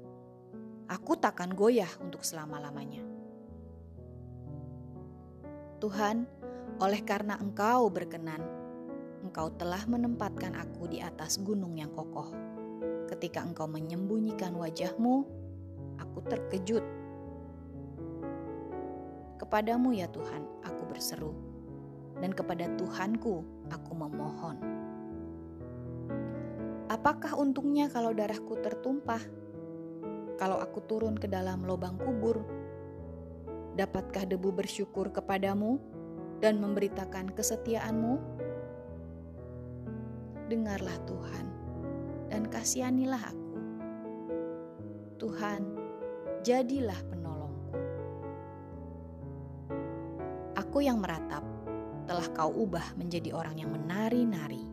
aku 0.90 1.22
takkan 1.22 1.54
goyah 1.54 1.94
untuk 2.02 2.26
selama-lamanya. 2.26 3.06
Tuhan, 5.78 6.26
oleh 6.82 7.06
karena 7.06 7.38
Engkau 7.38 7.94
berkenan, 7.94 8.42
Engkau 9.22 9.54
telah 9.54 9.86
menempatkan 9.86 10.58
aku 10.58 10.90
di 10.90 10.98
atas 10.98 11.38
gunung 11.46 11.78
yang 11.78 11.94
kokoh 11.94 12.34
ketika 13.14 13.46
engkau 13.46 13.70
menyembunyikan 13.70 14.58
wajahmu, 14.58 15.30
aku 16.02 16.26
terkejut. 16.26 16.82
Kepadamu 19.42 19.92
ya 19.98 20.06
Tuhan, 20.10 20.46
aku 20.62 20.84
berseru, 20.88 21.34
dan 22.22 22.32
kepada 22.32 22.70
Tuhanku 22.78 23.42
aku 23.74 23.92
memohon. 23.98 24.58
Apakah 26.92 27.34
untungnya 27.40 27.90
kalau 27.90 28.14
darahku 28.14 28.54
tertumpah? 28.62 29.22
Kalau 30.38 30.62
aku 30.62 30.86
turun 30.86 31.18
ke 31.18 31.26
dalam 31.26 31.66
lubang 31.66 31.98
kubur, 31.98 32.46
dapatkah 33.74 34.30
debu 34.30 34.54
bersyukur 34.54 35.10
kepadamu 35.10 35.82
dan 36.38 36.62
memberitakan 36.62 37.34
kesetiaanmu? 37.34 38.22
Dengarlah 40.54 40.98
Tuhan, 41.10 41.46
dan 42.30 42.46
kasihanilah 42.46 43.24
aku. 43.32 43.52
Tuhan, 45.18 45.62
jadilah 46.44 47.00
penolongku. 47.08 47.23
Aku 50.74 50.82
yang 50.82 51.06
meratap, 51.06 51.46
telah 52.10 52.26
kau 52.34 52.50
ubah 52.50 52.98
menjadi 52.98 53.30
orang 53.30 53.62
yang 53.62 53.70
menari-nari. 53.70 54.66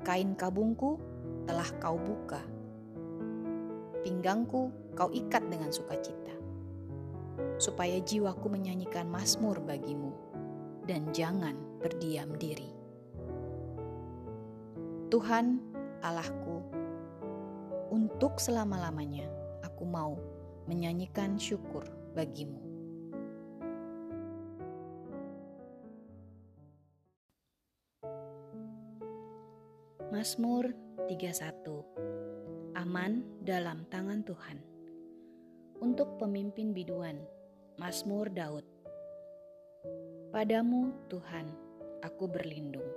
Kain 0.00 0.32
kabungku 0.32 0.96
telah 1.44 1.68
kau 1.76 2.00
buka. 2.00 2.40
Pinggangku 4.00 4.72
kau 4.96 5.12
ikat 5.12 5.44
dengan 5.52 5.68
sukacita, 5.68 6.32
supaya 7.60 8.00
jiwaku 8.00 8.48
menyanyikan 8.48 9.04
mazmur 9.04 9.60
bagimu, 9.60 10.16
dan 10.88 11.12
jangan 11.12 11.60
berdiam 11.84 12.32
diri. 12.40 12.72
Tuhan 15.12 15.60
Allahku, 16.00 16.64
untuk 17.92 18.40
selama-lamanya 18.40 19.28
aku 19.60 19.84
mau 19.84 20.16
menyanyikan 20.64 21.36
syukur 21.36 21.84
bagimu. 22.16 22.63
Mazmur 30.24 30.72
31 31.04 31.52
Aman 32.80 33.44
dalam 33.44 33.84
tangan 33.92 34.24
Tuhan. 34.24 34.56
Untuk 35.84 36.16
pemimpin 36.16 36.72
biduan 36.72 37.20
Mazmur 37.76 38.32
Daud. 38.32 38.64
Padamu 40.32 40.96
Tuhan 41.12 41.44
aku 42.00 42.24
berlindung. 42.24 42.88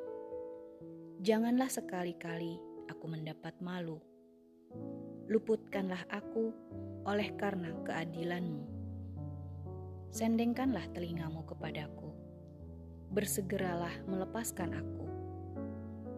Janganlah 1.20 1.68
sekali-kali 1.68 2.64
aku 2.88 3.06
mendapat 3.12 3.60
malu. 3.60 4.00
Luputkanlah 5.28 6.08
aku 6.08 6.56
oleh 7.04 7.36
karena 7.36 7.76
keadilanmu. 7.84 8.64
Sendengkanlah 10.16 10.88
telingamu 10.96 11.44
kepadaku, 11.44 12.08
bersegeralah 13.12 14.00
melepaskan 14.08 14.80
aku. 14.80 15.07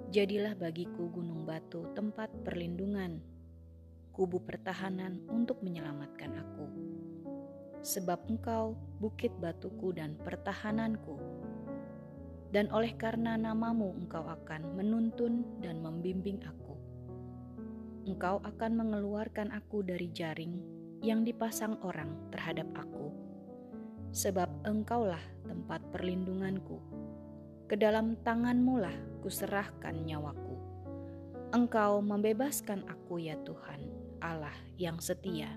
Jadilah 0.09 0.57
bagiku 0.57 1.09
gunung 1.13 1.45
batu 1.45 1.85
tempat 1.93 2.33
perlindungan, 2.41 3.21
kubu 4.09 4.41
pertahanan 4.41 5.21
untuk 5.29 5.61
menyelamatkan 5.61 6.33
aku. 6.33 6.65
Sebab 7.85 8.25
engkau 8.27 8.73
bukit 8.97 9.31
batuku 9.37 9.93
dan 9.93 10.17
pertahananku, 10.19 11.15
dan 12.49 12.67
oleh 12.73 12.97
karena 12.97 13.37
namamu 13.37 13.93
engkau 14.01 14.25
akan 14.25 14.73
menuntun 14.73 15.45
dan 15.61 15.79
membimbing 15.79 16.41
aku 16.41 16.59
engkau 18.09 18.41
akan 18.41 18.73
mengeluarkan 18.73 19.53
aku 19.53 19.85
dari 19.85 20.09
jaring 20.09 20.57
yang 21.05 21.21
dipasang 21.21 21.77
orang 21.85 22.09
terhadap 22.33 22.65
aku. 22.73 23.13
Sebab 24.09 24.49
engkaulah 24.65 25.21
tempat 25.45 25.85
perlindunganku. 25.93 26.81
Ke 27.69 27.77
dalam 27.77 28.17
tanganmu 28.25 28.75
lah 28.81 28.97
kuserahkan 29.21 29.93
nyawaku. 30.03 30.57
Engkau 31.53 32.01
membebaskan 32.01 32.81
aku 32.89 33.21
ya 33.21 33.37
Tuhan, 33.45 33.85
Allah 34.25 34.57
yang 34.81 34.97
setia. 34.97 35.53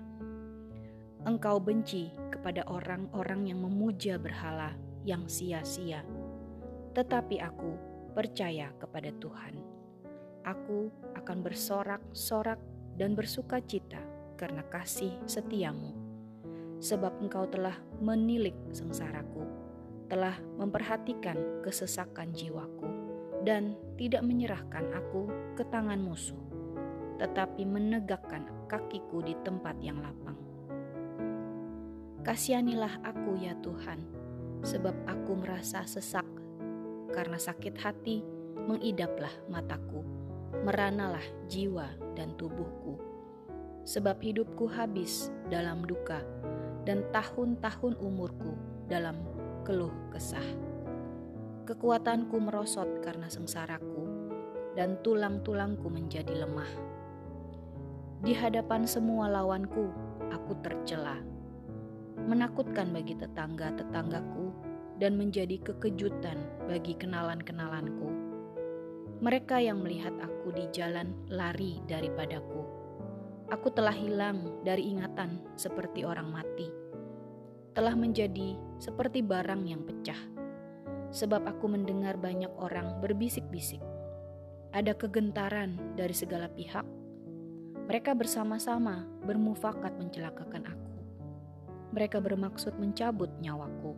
Engkau 1.25 1.57
benci 1.57 2.13
kepada 2.29 2.61
orang-orang 2.69 3.49
yang 3.49 3.65
memuja 3.65 4.21
berhala 4.21 4.77
yang 5.01 5.25
sia-sia. 5.25 6.05
Tetapi 6.93 7.41
aku 7.41 7.73
percaya 8.13 8.69
kepada 8.77 9.09
Tuhan 9.17 9.73
aku 10.43 10.91
akan 11.15 11.37
bersorak-sorak 11.41 12.59
dan 12.99 13.15
bersuka 13.15 13.63
cita 13.63 13.99
karena 14.35 14.61
kasih 14.67 15.15
setiamu. 15.25 15.95
Sebab 16.83 17.23
engkau 17.23 17.47
telah 17.47 17.79
menilik 18.03 18.55
sengsaraku, 18.75 19.47
telah 20.13 20.37
memperhatikan 20.61 21.65
kesesakan 21.65 22.37
jiwaku, 22.37 22.85
dan 23.41 23.73
tidak 23.97 24.21
menyerahkan 24.21 24.93
aku 24.93 25.25
ke 25.57 25.65
tangan 25.73 25.97
musuh, 25.97 26.37
tetapi 27.17 27.65
menegakkan 27.65 28.45
kakiku 28.69 29.25
di 29.25 29.33
tempat 29.41 29.73
yang 29.81 29.97
lapang. 30.05 30.37
Kasihanilah 32.21 33.01
aku 33.01 33.41
ya 33.41 33.57
Tuhan, 33.65 34.05
sebab 34.61 34.93
aku 35.09 35.33
merasa 35.33 35.81
sesak, 35.89 36.29
karena 37.09 37.41
sakit 37.41 37.73
hati 37.81 38.21
mengidaplah 38.69 39.33
mataku 39.49 40.05
meranalah 40.61 41.25
jiwa 41.49 41.89
dan 42.13 42.37
tubuhku. 42.37 43.01
Sebab 43.89 44.21
hidupku 44.21 44.69
habis 44.69 45.33
dalam 45.49 45.81
duka 45.83 46.21
dan 46.85 47.01
tahun-tahun 47.09 47.97
umurku 47.97 48.53
dalam 48.85 49.32
keluh 49.63 49.91
kesah. 50.11 50.45
Kekuatanku 51.63 52.35
merosot 52.37 52.99
karena 52.99 53.31
sengsaraku 53.31 54.03
dan 54.75 54.99
tulang-tulangku 55.01 55.87
menjadi 55.87 56.43
lemah. 56.43 56.69
Di 58.23 58.35
hadapan 58.35 58.83
semua 58.83 59.31
lawanku, 59.31 59.87
aku 60.31 60.53
tercela. 60.63 61.19
Menakutkan 62.27 62.91
bagi 62.91 63.15
tetangga-tetanggaku 63.15 64.51
dan 64.99 65.15
menjadi 65.15 65.59
kekejutan 65.63 66.37
bagi 66.67 66.95
kenalan-kenalanku 66.99 68.33
mereka 69.23 69.55
yang 69.55 69.79
melihat 69.79 70.11
aku 70.19 70.51
di 70.51 70.67
jalan 70.75 71.15
lari 71.31 71.79
daripadaku. 71.87 72.59
Aku 73.55 73.71
telah 73.71 73.95
hilang 73.95 74.59
dari 74.67 74.91
ingatan 74.91 75.39
seperti 75.55 76.03
orang 76.03 76.27
mati. 76.27 76.82
Telah 77.73 77.97
menjadi 77.97 78.57
seperti 78.77 79.25
barang 79.25 79.65
yang 79.65 79.81
pecah. 79.85 80.17
Sebab 81.13 81.45
aku 81.45 81.69
mendengar 81.69 82.17
banyak 82.17 82.49
orang 82.57 83.01
berbisik-bisik. 83.01 83.81
Ada 84.73 84.97
kegentaran 84.97 85.77
dari 85.93 86.13
segala 86.13 86.49
pihak. 86.49 86.85
Mereka 87.85 88.17
bersama-sama 88.17 89.05
bermufakat 89.25 89.93
mencelakakan 89.97 90.65
aku. 90.69 90.93
Mereka 91.93 92.17
bermaksud 92.21 92.77
mencabut 92.81 93.29
nyawaku. 93.37 93.93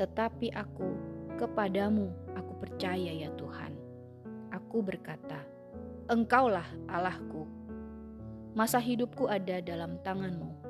Tetapi 0.00 0.56
aku 0.56 0.88
kepadamu 1.36 2.08
aku 2.32 2.52
percaya 2.56 3.12
ya 3.12 3.28
Tuhan 3.36 3.82
aku 4.52 4.84
berkata, 4.84 5.40
Engkaulah 6.08 6.64
Allahku. 6.88 7.48
Masa 8.52 8.76
hidupku 8.80 9.28
ada 9.28 9.64
dalam 9.64 9.96
tanganmu. 10.04 10.61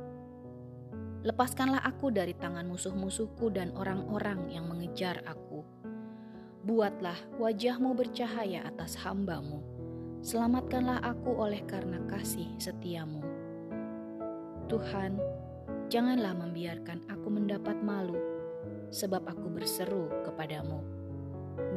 Lepaskanlah 1.23 1.86
aku 1.86 2.11
dari 2.11 2.35
tangan 2.35 2.66
musuh-musuhku 2.66 3.55
dan 3.55 3.70
orang-orang 3.78 4.51
yang 4.51 4.66
mengejar 4.66 5.23
aku. 5.23 5.62
Buatlah 6.66 7.15
wajahmu 7.39 7.94
bercahaya 7.94 8.66
atas 8.66 8.99
hambamu. 8.99 9.62
Selamatkanlah 10.27 10.99
aku 10.99 11.31
oleh 11.39 11.62
karena 11.62 12.03
kasih 12.11 12.51
setiamu. 12.59 13.23
Tuhan, 14.66 15.15
janganlah 15.86 16.35
membiarkan 16.35 17.07
aku 17.07 17.31
mendapat 17.31 17.78
malu, 17.78 18.19
sebab 18.90 19.23
aku 19.23 19.47
berseru 19.47 20.11
kepadamu. 20.27 20.82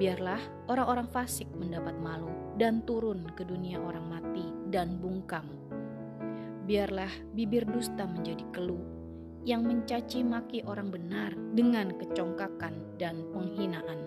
Biarlah 0.01 0.41
orang-orang 0.73 1.05
fasik 1.05 1.53
mendapat 1.53 1.93
malu 2.01 2.33
dan 2.57 2.81
turun 2.81 3.29
ke 3.37 3.45
dunia 3.45 3.77
orang 3.77 4.09
mati 4.09 4.49
dan 4.73 4.97
bungkam. 4.97 5.45
Biarlah 6.65 7.13
bibir 7.37 7.69
dusta 7.69 8.09
menjadi 8.09 8.41
keluh 8.49 8.94
yang 9.45 9.61
mencaci 9.61 10.25
maki 10.25 10.65
orang 10.65 10.89
benar 10.89 11.29
dengan 11.53 11.93
kecongkakan 11.93 12.97
dan 12.97 13.21
penghinaan. 13.29 14.01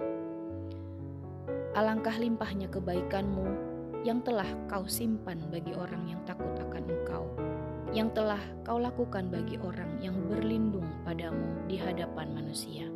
Alangkah 1.78 2.19
limpahnya 2.19 2.66
kebaikanmu 2.66 3.47
yang 4.02 4.19
telah 4.27 4.51
kau 4.66 4.82
simpan 4.90 5.39
bagi 5.47 5.70
orang 5.78 6.10
yang 6.10 6.19
takut 6.27 6.51
akan 6.59 6.85
engkau, 6.90 7.24
yang 7.94 8.10
telah 8.10 8.43
kau 8.66 8.82
lakukan 8.82 9.31
bagi 9.31 9.62
orang 9.62 10.02
yang 10.02 10.19
berlindung 10.27 10.90
padamu 11.06 11.55
di 11.70 11.78
hadapan 11.78 12.35
manusia. 12.35 12.90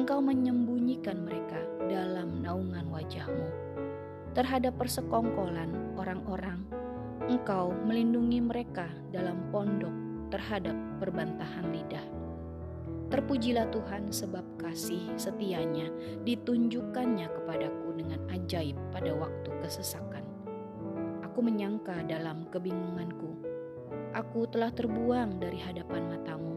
Engkau 0.00 0.24
menyembunyikan 0.24 1.28
mereka 1.28 1.60
dalam 1.92 2.40
naungan 2.40 2.88
wajahmu. 2.88 3.46
Terhadap 4.32 4.80
persekongkolan 4.80 5.92
orang-orang, 6.00 6.64
engkau 7.28 7.70
melindungi 7.84 8.40
mereka 8.40 8.88
dalam 9.12 9.38
pondok 9.52 10.03
terhadap 10.34 10.74
perbantahan 10.98 11.70
lidah. 11.70 12.02
Terpujilah 13.14 13.70
Tuhan 13.70 14.10
sebab 14.10 14.42
kasih 14.58 15.14
setianya 15.14 15.86
ditunjukkannya 16.26 17.30
kepadaku 17.30 17.94
dengan 17.94 18.18
ajaib 18.34 18.74
pada 18.90 19.14
waktu 19.14 19.54
kesesakan. 19.62 20.26
Aku 21.22 21.38
menyangka 21.38 22.02
dalam 22.10 22.50
kebingunganku, 22.50 23.38
aku 24.10 24.50
telah 24.50 24.74
terbuang 24.74 25.38
dari 25.38 25.62
hadapan 25.62 26.10
matamu. 26.10 26.54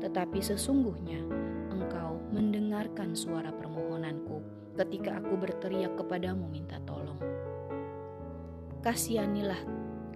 Tetapi 0.00 0.40
sesungguhnya 0.40 1.20
engkau 1.68 2.16
mendengarkan 2.32 3.12
suara 3.12 3.52
permohonanku 3.52 4.40
ketika 4.80 5.20
aku 5.20 5.36
berteriak 5.36 5.92
kepadamu 6.00 6.48
minta 6.48 6.80
tolong. 6.88 7.20
Kasihanilah, 8.80 9.60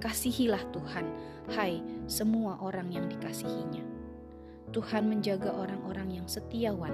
Kasihilah 0.04 0.60
Tuhan, 0.68 1.08
hai 1.56 1.80
semua 2.04 2.60
orang 2.60 2.92
yang 2.92 3.08
dikasihinya. 3.08 3.80
Tuhan 4.68 5.08
menjaga 5.08 5.48
orang-orang 5.48 6.20
yang 6.20 6.28
setiawan, 6.28 6.92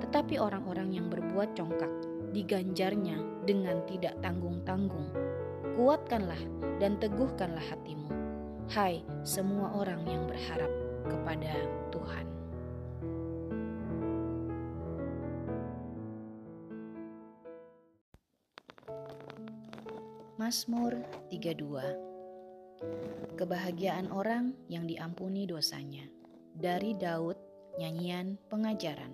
tetapi 0.00 0.40
orang-orang 0.40 0.88
yang 0.88 1.12
berbuat 1.12 1.52
congkak 1.52 1.92
diganjarnya 2.32 3.44
dengan 3.44 3.84
tidak 3.84 4.16
tanggung-tanggung. 4.24 5.12
Kuatkanlah 5.76 6.40
dan 6.80 6.96
teguhkanlah 6.96 7.60
hatimu, 7.60 8.08
hai 8.72 9.04
semua 9.20 9.76
orang 9.76 10.00
yang 10.08 10.24
berharap 10.24 10.72
kepada 11.12 11.52
Tuhan. 11.92 12.24
Mazmur 20.40 20.96
32 21.28 22.09
Kebahagiaan 23.36 24.08
orang 24.08 24.56
yang 24.72 24.88
diampuni 24.88 25.44
dosanya. 25.44 26.08
Dari 26.56 26.96
Daud, 26.96 27.36
nyanyian 27.76 28.40
pengajaran. 28.48 29.12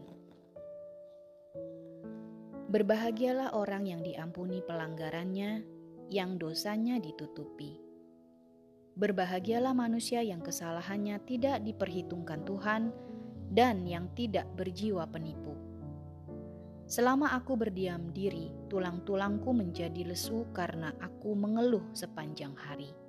Berbahagialah 2.70 3.58
orang 3.58 3.90
yang 3.90 4.06
diampuni 4.06 4.62
pelanggarannya, 4.62 5.66
yang 6.10 6.38
dosanya 6.38 7.02
ditutupi. 7.02 7.78
Berbahagialah 8.94 9.74
manusia 9.74 10.22
yang 10.22 10.42
kesalahannya 10.42 11.18
tidak 11.26 11.66
diperhitungkan 11.66 12.46
Tuhan 12.46 12.94
dan 13.50 13.82
yang 13.82 14.10
tidak 14.14 14.46
berjiwa 14.54 15.10
penipu. 15.10 15.54
Selama 16.86 17.34
aku 17.34 17.58
berdiam 17.58 18.14
diri, 18.14 18.54
tulang-tulangku 18.70 19.50
menjadi 19.50 20.06
lesu 20.06 20.46
karena 20.54 20.94
aku 21.02 21.34
mengeluh 21.34 21.82
sepanjang 21.90 22.54
hari. 22.54 23.05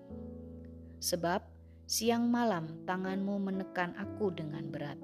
Sebab 0.98 1.46
siang 1.86 2.26
malam 2.34 2.84
tanganmu 2.90 3.38
menekan 3.38 3.94
aku 4.02 4.34
dengan 4.34 4.66
berat. 4.74 4.98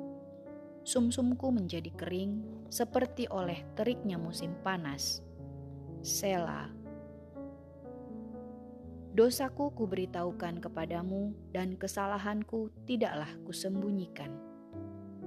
Sumsumku 0.83 1.53
menjadi 1.53 1.93
kering 1.95 2.43
seperti 2.67 3.29
oleh 3.29 3.61
teriknya 3.77 4.17
musim 4.19 4.57
panas. 4.65 5.23
Sela. 6.03 6.67
Dosaku 9.13 9.71
kuberitahukan 9.77 10.59
kepadamu 10.59 11.31
dan 11.53 11.77
kesalahanku 11.77 12.73
tidaklah 12.89 13.29
kusembunyikan. 13.45 14.33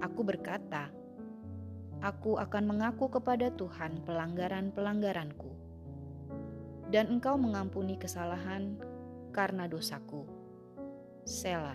Aku 0.02 0.26
berkata, 0.26 0.90
Aku 2.04 2.36
akan 2.36 2.76
mengaku 2.76 3.08
kepada 3.08 3.48
Tuhan 3.54 4.04
pelanggaran-pelanggaranku. 4.04 5.48
Dan 6.92 7.16
engkau 7.16 7.40
mengampuni 7.40 7.96
kesalahan 7.96 8.76
karena 9.32 9.64
dosaku 9.64 10.35
Sela. 11.26 11.74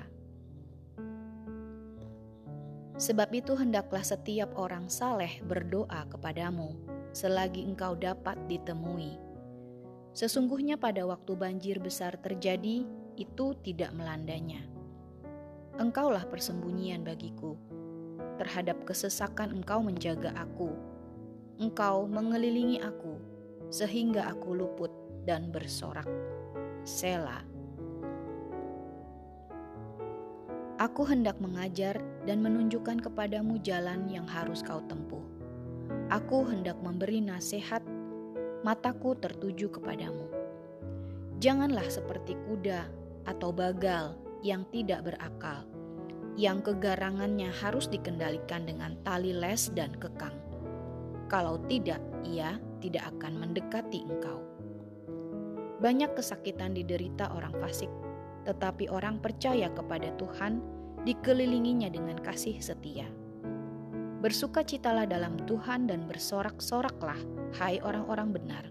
Sebab 2.96 3.36
itu 3.36 3.52
hendaklah 3.60 4.00
setiap 4.00 4.56
orang 4.56 4.88
saleh 4.88 5.44
berdoa 5.44 6.08
kepadamu 6.08 6.80
selagi 7.12 7.68
engkau 7.68 8.00
dapat 8.00 8.40
ditemui. 8.48 9.20
Sesungguhnya 10.16 10.80
pada 10.80 11.04
waktu 11.04 11.36
banjir 11.36 11.84
besar 11.84 12.16
terjadi, 12.24 12.88
itu 13.20 13.48
tidak 13.60 13.92
melandanya. 13.92 14.64
Engkaulah 15.76 16.24
persembunyian 16.32 17.04
bagiku. 17.04 17.60
Terhadap 18.40 18.88
kesesakan 18.88 19.52
engkau 19.52 19.84
menjaga 19.84 20.32
aku. 20.40 20.72
Engkau 21.60 22.08
mengelilingi 22.08 22.80
aku, 22.80 23.20
sehingga 23.68 24.32
aku 24.32 24.56
luput 24.56 24.96
dan 25.28 25.52
bersorak. 25.52 26.08
Selah. 26.88 27.51
Aku 30.82 31.06
hendak 31.06 31.38
mengajar 31.38 32.02
dan 32.26 32.42
menunjukkan 32.42 33.06
kepadamu 33.06 33.62
jalan 33.62 34.10
yang 34.10 34.26
harus 34.26 34.66
kau 34.66 34.82
tempuh. 34.90 35.22
Aku 36.10 36.42
hendak 36.42 36.74
memberi 36.82 37.22
nasihat, 37.22 37.86
mataku 38.66 39.14
tertuju 39.14 39.70
kepadamu. 39.70 40.26
Janganlah 41.38 41.86
seperti 41.86 42.34
kuda 42.50 42.90
atau 43.30 43.54
bagal 43.54 44.18
yang 44.42 44.66
tidak 44.74 45.06
berakal, 45.06 45.70
yang 46.34 46.66
kegarangannya 46.66 47.54
harus 47.62 47.86
dikendalikan 47.86 48.66
dengan 48.66 48.98
tali 49.06 49.38
les 49.38 49.70
dan 49.78 49.94
kekang. 50.02 50.34
Kalau 51.30 51.62
tidak, 51.70 52.02
ia 52.26 52.58
tidak 52.82 53.06
akan 53.06 53.38
mendekati 53.38 54.02
engkau. 54.02 54.42
Banyak 55.78 56.18
kesakitan 56.18 56.74
diderita 56.74 57.30
orang 57.38 57.54
fasik 57.62 58.01
tetapi 58.46 58.90
orang 58.90 59.22
percaya 59.22 59.70
kepada 59.72 60.14
Tuhan 60.18 60.62
dikelilinginya 61.06 61.90
dengan 61.90 62.18
kasih 62.22 62.62
setia. 62.62 63.06
Bersukacitalah 64.22 65.10
dalam 65.10 65.34
Tuhan 65.50 65.90
dan 65.90 66.06
bersorak-soraklah, 66.06 67.18
hai 67.58 67.82
orang-orang 67.82 68.30
benar. 68.30 68.66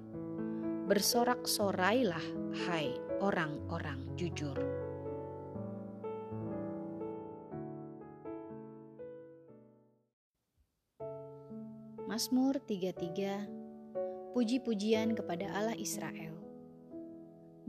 Bersorak-sorailah, 0.86 2.22
hai 2.70 2.94
orang-orang 3.18 4.14
jujur. 4.14 4.54
Mazmur 12.10 12.58
33 12.66 14.34
Puji-pujian 14.34 15.14
kepada 15.14 15.46
Allah 15.54 15.78
Israel 15.78 16.39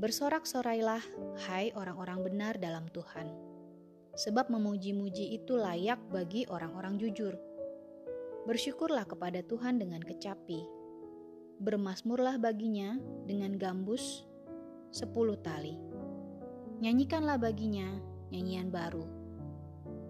Bersorak-sorailah, 0.01 1.05
hai 1.45 1.69
orang-orang 1.77 2.25
benar 2.25 2.57
dalam 2.57 2.89
Tuhan. 2.89 3.29
Sebab 4.17 4.49
memuji-muji 4.49 5.37
itu 5.37 5.53
layak 5.53 6.01
bagi 6.09 6.41
orang-orang 6.49 6.97
jujur. 6.97 7.37
Bersyukurlah 8.49 9.05
kepada 9.05 9.45
Tuhan 9.45 9.77
dengan 9.77 10.01
kecapi. 10.01 10.65
Bermasmurlah 11.61 12.41
baginya 12.41 12.97
dengan 13.29 13.53
gambus 13.61 14.25
sepuluh 14.89 15.37
tali. 15.37 15.77
Nyanyikanlah 16.81 17.37
baginya 17.37 17.93
nyanyian 18.33 18.73
baru. 18.73 19.05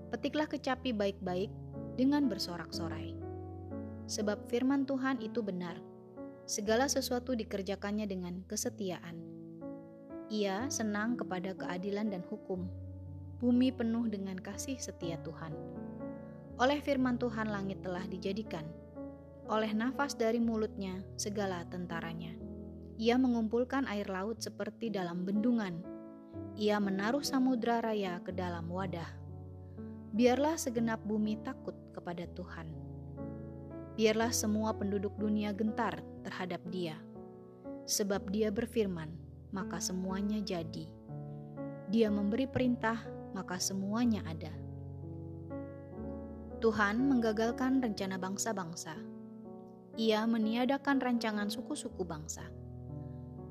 Petiklah 0.07 0.47
kecapi 0.47 0.95
baik-baik 0.95 1.51
dengan 1.99 2.31
bersorak-sorai. 2.31 3.11
Sebab 4.07 4.47
firman 4.47 4.87
Tuhan 4.87 5.19
itu 5.19 5.43
benar. 5.43 5.75
Segala 6.47 6.87
sesuatu 6.87 7.35
dikerjakannya 7.35 8.07
dengan 8.07 8.47
kesetiaan 8.47 9.30
ia 10.31 10.71
senang 10.71 11.19
kepada 11.19 11.51
keadilan 11.51 12.07
dan 12.07 12.23
hukum. 12.31 12.63
Bumi 13.43 13.67
penuh 13.75 14.07
dengan 14.07 14.39
kasih 14.39 14.79
setia 14.79 15.19
Tuhan. 15.27 15.51
Oleh 16.55 16.79
firman 16.79 17.19
Tuhan 17.19 17.51
langit 17.51 17.83
telah 17.83 18.07
dijadikan. 18.07 18.63
Oleh 19.51 19.75
nafas 19.75 20.15
dari 20.15 20.39
mulutnya 20.39 21.03
segala 21.19 21.67
tentaranya. 21.67 22.31
Ia 22.95 23.19
mengumpulkan 23.19 23.83
air 23.91 24.07
laut 24.07 24.39
seperti 24.39 24.87
dalam 24.87 25.27
bendungan. 25.27 25.83
Ia 26.55 26.79
menaruh 26.79 27.27
samudra 27.27 27.83
raya 27.83 28.23
ke 28.23 28.31
dalam 28.31 28.71
wadah. 28.71 29.11
Biarlah 30.15 30.55
segenap 30.55 31.03
bumi 31.03 31.43
takut 31.43 31.75
kepada 31.91 32.23
Tuhan. 32.39 32.71
Biarlah 33.99 34.31
semua 34.31 34.71
penduduk 34.71 35.11
dunia 35.19 35.51
gentar 35.51 35.99
terhadap 36.23 36.63
Dia, 36.71 36.95
sebab 37.83 38.31
Dia 38.31 38.47
berfirman, 38.47 39.30
maka 39.51 39.83
semuanya 39.83 40.39
jadi. 40.39 40.87
Dia 41.91 42.07
memberi 42.07 42.47
perintah, 42.47 43.03
maka 43.35 43.59
semuanya 43.59 44.23
ada. 44.23 44.51
Tuhan 46.63 47.03
menggagalkan 47.03 47.83
rencana 47.83 48.15
bangsa-bangsa. 48.15 48.95
Ia 49.99 50.23
meniadakan 50.23 51.03
rancangan 51.03 51.51
suku-suku 51.51 52.07
bangsa. 52.07 52.47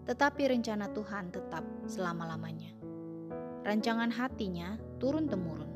Tetapi 0.08 0.56
rencana 0.56 0.88
Tuhan 0.88 1.28
tetap 1.28 1.62
selama-lamanya. 1.84 2.72
Rancangan 3.60 4.08
hatinya 4.08 4.80
turun-temurun. 4.96 5.68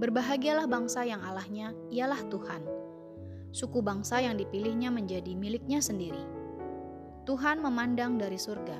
Berbahagialah 0.00 0.64
bangsa 0.64 1.04
yang 1.04 1.20
Allahnya 1.20 1.76
ialah 1.92 2.24
Tuhan. 2.32 2.64
Suku 3.52 3.84
bangsa 3.84 4.24
yang 4.24 4.40
dipilihnya 4.40 4.88
menjadi 4.88 5.36
miliknya 5.36 5.84
sendiri 5.84 6.35
Tuhan 7.26 7.58
memandang 7.58 8.22
dari 8.22 8.38
surga. 8.38 8.78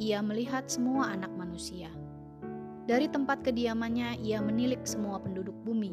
Ia 0.00 0.24
melihat 0.24 0.72
semua 0.72 1.12
anak 1.12 1.28
manusia. 1.36 1.92
Dari 2.88 3.12
tempat 3.12 3.44
kediamannya, 3.44 4.24
ia 4.24 4.40
menilik 4.40 4.80
semua 4.88 5.20
penduduk 5.20 5.52
bumi. 5.68 5.92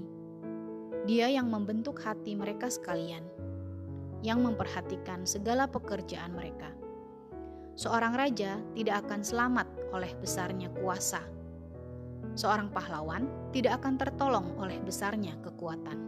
Dia 1.04 1.28
yang 1.28 1.52
membentuk 1.52 2.00
hati 2.00 2.32
mereka 2.32 2.72
sekalian, 2.72 3.28
yang 4.24 4.40
memperhatikan 4.40 5.28
segala 5.28 5.68
pekerjaan 5.68 6.32
mereka. 6.32 6.72
Seorang 7.76 8.16
raja 8.16 8.56
tidak 8.72 9.04
akan 9.04 9.20
selamat 9.20 9.68
oleh 9.92 10.16
besarnya 10.24 10.72
kuasa. 10.80 11.20
Seorang 12.40 12.72
pahlawan 12.72 13.28
tidak 13.52 13.84
akan 13.84 14.00
tertolong 14.00 14.48
oleh 14.64 14.80
besarnya 14.80 15.36
kekuatan. 15.44 16.00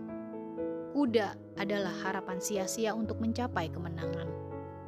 Kuda 0.95 1.59
adalah 1.59 1.91
harapan 2.07 2.39
sia-sia 2.39 2.95
untuk 2.95 3.19
mencapai 3.19 3.67
kemenangan 3.67 4.36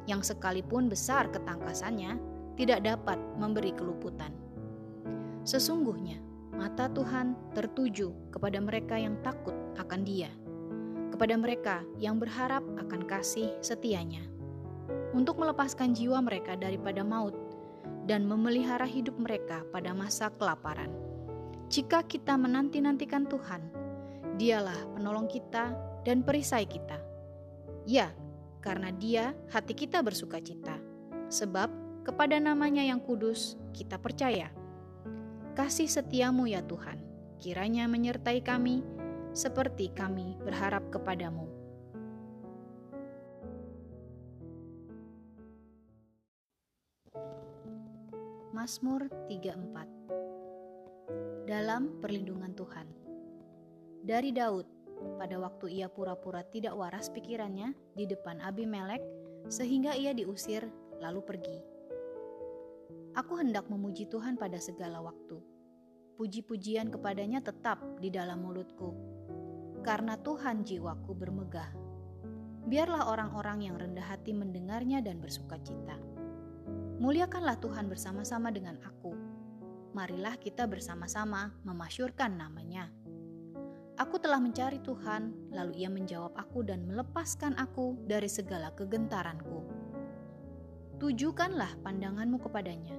yang 0.04 0.24
sekalipun 0.24 0.88
besar 0.88 1.28
ketangkasannya 1.32 2.16
tidak 2.56 2.84
dapat 2.84 3.18
memberi 3.36 3.72
keluputan. 3.72 4.32
Sesungguhnya, 5.44 6.20
mata 6.52 6.92
Tuhan 6.92 7.32
tertuju 7.56 8.12
kepada 8.28 8.60
mereka 8.60 9.00
yang 9.00 9.16
takut 9.24 9.56
akan 9.80 10.04
Dia, 10.04 10.28
kepada 11.12 11.34
mereka 11.40 11.80
yang 11.96 12.20
berharap 12.20 12.60
akan 12.76 13.08
kasih 13.08 13.56
setianya, 13.64 14.24
untuk 15.16 15.40
melepaskan 15.40 15.96
jiwa 15.96 16.20
mereka 16.20 16.56
daripada 16.56 17.00
maut 17.00 17.34
dan 18.04 18.28
memelihara 18.28 18.84
hidup 18.84 19.16
mereka 19.16 19.64
pada 19.72 19.96
masa 19.96 20.28
kelaparan. 20.36 20.92
Jika 21.70 22.02
kita 22.04 22.34
menanti-nantikan 22.34 23.30
Tuhan, 23.30 23.80
Dialah 24.40 24.96
penolong 24.96 25.28
kita 25.28 25.68
dan 26.00 26.24
perisai 26.24 26.64
kita. 26.64 26.96
Ya, 27.84 28.08
karena 28.60 28.92
Dia 28.92 29.32
hati 29.52 29.72
kita 29.72 30.02
bersuka 30.04 30.40
cita, 30.40 30.76
sebab 31.32 31.70
kepada 32.04 32.40
namanya 32.40 32.84
yang 32.84 33.00
kudus 33.00 33.56
kita 33.72 33.98
percaya. 34.00 34.50
Kasih 35.56 35.88
setiamu 35.90 36.46
ya 36.48 36.62
Tuhan, 36.64 36.98
kiranya 37.42 37.88
menyertai 37.90 38.40
kami 38.40 38.82
seperti 39.32 39.88
kami 39.92 40.36
berharap 40.44 40.90
kepadamu. 40.92 41.48
Mazmur 48.50 49.06
34 49.30 51.46
Dalam 51.48 51.96
perlindungan 52.02 52.50
Tuhan 52.52 52.84
Dari 54.04 54.36
Daud, 54.36 54.79
pada 55.18 55.36
waktu 55.40 55.80
ia 55.80 55.88
pura-pura 55.88 56.44
tidak 56.46 56.76
waras 56.76 57.12
pikirannya 57.12 57.72
di 57.96 58.04
depan 58.04 58.40
Abimelek, 58.44 59.02
sehingga 59.48 59.96
ia 59.96 60.12
diusir 60.12 60.68
lalu 61.00 61.20
pergi. 61.24 61.58
Aku 63.18 63.40
hendak 63.40 63.66
memuji 63.66 64.06
Tuhan 64.06 64.38
pada 64.38 64.60
segala 64.62 65.02
waktu. 65.02 65.40
Puji-pujian 66.14 66.92
kepadanya 66.92 67.40
tetap 67.40 67.80
di 67.98 68.12
dalam 68.12 68.44
mulutku, 68.44 68.92
karena 69.82 70.20
Tuhan 70.20 70.62
jiwaku 70.62 71.12
bermegah. 71.16 71.72
Biarlah 72.68 73.08
orang-orang 73.08 73.66
yang 73.66 73.80
rendah 73.80 74.04
hati 74.04 74.36
mendengarnya 74.36 75.00
dan 75.00 75.18
bersuka 75.18 75.56
cita 75.64 75.96
Muliakanlah 77.00 77.56
Tuhan 77.56 77.88
bersama-sama 77.88 78.52
dengan 78.52 78.76
aku. 78.84 79.16
Marilah 79.96 80.36
kita 80.36 80.68
bersama-sama 80.68 81.48
memasyurkan 81.64 82.36
namanya. 82.36 82.92
Aku 84.00 84.16
telah 84.16 84.40
mencari 84.40 84.80
Tuhan, 84.80 85.52
lalu 85.52 85.84
ia 85.84 85.92
menjawab 85.92 86.32
aku 86.32 86.64
dan 86.64 86.88
melepaskan 86.88 87.52
aku 87.60 88.00
dari 88.08 88.32
segala 88.32 88.72
kegentaranku. 88.72 89.60
Tujukanlah 90.96 91.76
pandanganmu 91.84 92.40
kepadanya, 92.40 92.96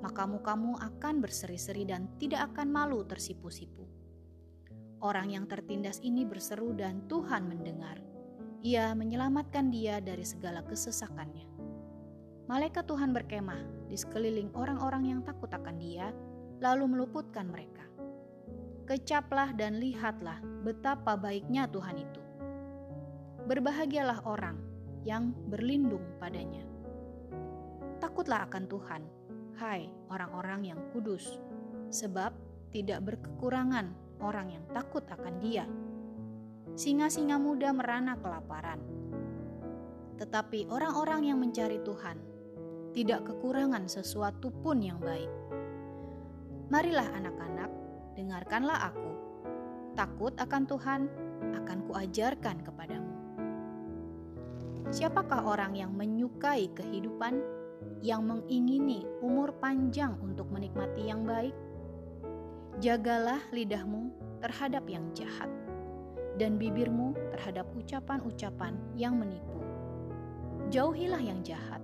maka 0.00 0.24
mukamu 0.24 0.80
akan 0.80 1.20
berseri-seri 1.20 1.84
dan 1.84 2.08
tidak 2.16 2.56
akan 2.56 2.72
malu 2.72 3.04
tersipu-sipu. 3.04 3.84
Orang 5.04 5.28
yang 5.28 5.44
tertindas 5.44 6.00
ini 6.00 6.24
berseru 6.24 6.72
dan 6.72 7.04
Tuhan 7.04 7.44
mendengar. 7.44 8.00
Ia 8.64 8.96
menyelamatkan 8.96 9.68
dia 9.68 10.00
dari 10.00 10.24
segala 10.24 10.64
kesesakannya. 10.64 11.52
Malaikat 12.48 12.88
Tuhan 12.88 13.12
berkemah 13.12 13.92
di 13.92 13.96
sekeliling 14.00 14.56
orang-orang 14.56 15.04
yang 15.04 15.20
takut 15.20 15.52
akan 15.52 15.76
Dia, 15.76 16.08
lalu 16.64 16.96
meluputkan 16.96 17.44
mereka. 17.52 17.89
Kecaplah 18.90 19.54
dan 19.54 19.78
lihatlah 19.78 20.42
betapa 20.66 21.14
baiknya 21.14 21.70
Tuhan 21.70 21.94
itu. 21.94 22.18
Berbahagialah 23.46 24.26
orang 24.26 24.58
yang 25.06 25.30
berlindung 25.46 26.02
padanya. 26.18 26.66
Takutlah 28.02 28.50
akan 28.50 28.66
Tuhan, 28.66 29.02
hai 29.62 29.86
orang-orang 30.10 30.74
yang 30.74 30.80
kudus, 30.90 31.38
sebab 31.94 32.34
tidak 32.74 33.06
berkekurangan 33.06 33.94
orang 34.18 34.58
yang 34.58 34.64
takut 34.74 35.06
akan 35.06 35.38
Dia. 35.38 35.70
Singa-singa 36.74 37.38
muda 37.38 37.70
merana 37.70 38.18
kelaparan, 38.18 38.82
tetapi 40.18 40.66
orang-orang 40.66 41.30
yang 41.30 41.38
mencari 41.38 41.78
Tuhan 41.86 42.18
tidak 42.90 43.22
kekurangan 43.22 43.86
sesuatu 43.86 44.50
pun 44.50 44.82
yang 44.82 44.98
baik. 44.98 45.30
Marilah 46.74 47.06
anak-anak, 47.14 47.70
dengarkanlah 48.14 48.90
aku. 48.90 49.10
Takut 49.94 50.34
akan 50.38 50.62
Tuhan, 50.66 51.00
akan 51.54 51.78
kuajarkan 51.90 52.62
kepadamu. 52.62 53.14
Siapakah 54.90 55.46
orang 55.46 55.78
yang 55.78 55.94
menyukai 55.94 56.66
kehidupan, 56.74 57.38
yang 58.02 58.26
mengingini 58.26 59.06
umur 59.22 59.54
panjang 59.62 60.18
untuk 60.18 60.50
menikmati 60.50 61.06
yang 61.06 61.22
baik? 61.22 61.54
Jagalah 62.82 63.44
lidahmu 63.54 64.10
terhadap 64.40 64.88
yang 64.88 65.04
jahat, 65.14 65.46
dan 66.40 66.56
bibirmu 66.56 67.12
terhadap 67.36 67.68
ucapan-ucapan 67.76 68.74
yang 68.96 69.20
menipu. 69.20 69.60
Jauhilah 70.72 71.20
yang 71.20 71.44
jahat, 71.44 71.82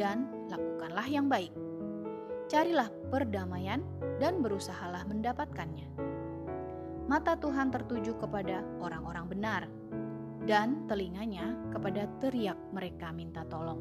dan 0.00 0.26
lakukanlah 0.48 1.04
yang 1.06 1.28
baik. 1.28 1.52
Carilah 2.52 2.92
perdamaian 3.08 3.80
dan 4.20 4.44
berusahalah 4.44 5.08
mendapatkannya. 5.08 5.88
Mata 7.08 7.32
Tuhan 7.32 7.72
tertuju 7.72 8.12
kepada 8.20 8.60
orang-orang 8.76 9.24
benar, 9.24 9.62
dan 10.44 10.84
telinganya 10.84 11.56
kepada 11.72 12.04
teriak 12.20 12.60
mereka 12.76 13.08
minta 13.08 13.48
tolong. 13.48 13.80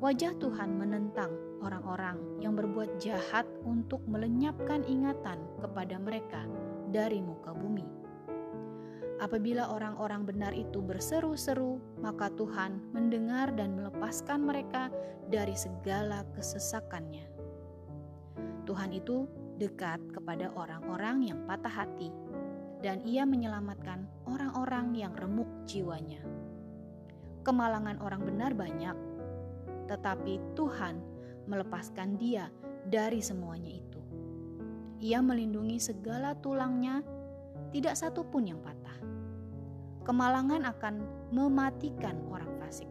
Wajah 0.00 0.32
Tuhan 0.40 0.80
menentang 0.80 1.28
orang-orang 1.60 2.40
yang 2.40 2.56
berbuat 2.56 3.04
jahat 3.04 3.44
untuk 3.68 4.00
melenyapkan 4.08 4.80
ingatan 4.88 5.36
kepada 5.60 6.00
mereka 6.00 6.40
dari 6.88 7.20
muka 7.20 7.52
bumi. 7.52 7.84
Apabila 9.16 9.72
orang-orang 9.72 10.28
benar 10.28 10.52
itu 10.52 10.84
berseru-seru, 10.84 11.80
maka 12.04 12.28
Tuhan 12.36 12.92
mendengar 12.92 13.48
dan 13.56 13.72
melepaskan 13.72 14.44
mereka 14.44 14.92
dari 15.32 15.56
segala 15.56 16.20
kesesakannya. 16.36 17.24
Tuhan 18.68 18.92
itu 18.92 19.24
dekat 19.56 20.04
kepada 20.12 20.52
orang-orang 20.52 21.32
yang 21.32 21.40
patah 21.48 21.72
hati, 21.72 22.12
dan 22.84 23.00
Ia 23.08 23.24
menyelamatkan 23.24 24.04
orang-orang 24.28 24.92
yang 24.92 25.16
remuk 25.16 25.48
jiwanya. 25.64 26.20
Kemalangan 27.40 27.96
orang 28.04 28.20
benar 28.20 28.52
banyak, 28.52 28.96
tetapi 29.88 30.36
Tuhan 30.52 31.00
melepaskan 31.48 32.20
dia 32.20 32.52
dari 32.84 33.24
semuanya 33.24 33.80
itu. 33.80 34.00
Ia 35.00 35.24
melindungi 35.24 35.80
segala 35.80 36.36
tulangnya, 36.36 37.00
tidak 37.72 37.96
satu 37.96 38.20
pun 38.28 38.44
yang 38.44 38.60
patah 38.60 38.85
kemalangan 40.06 40.62
akan 40.70 41.02
mematikan 41.34 42.14
orang 42.30 42.48
fasik. 42.62 42.86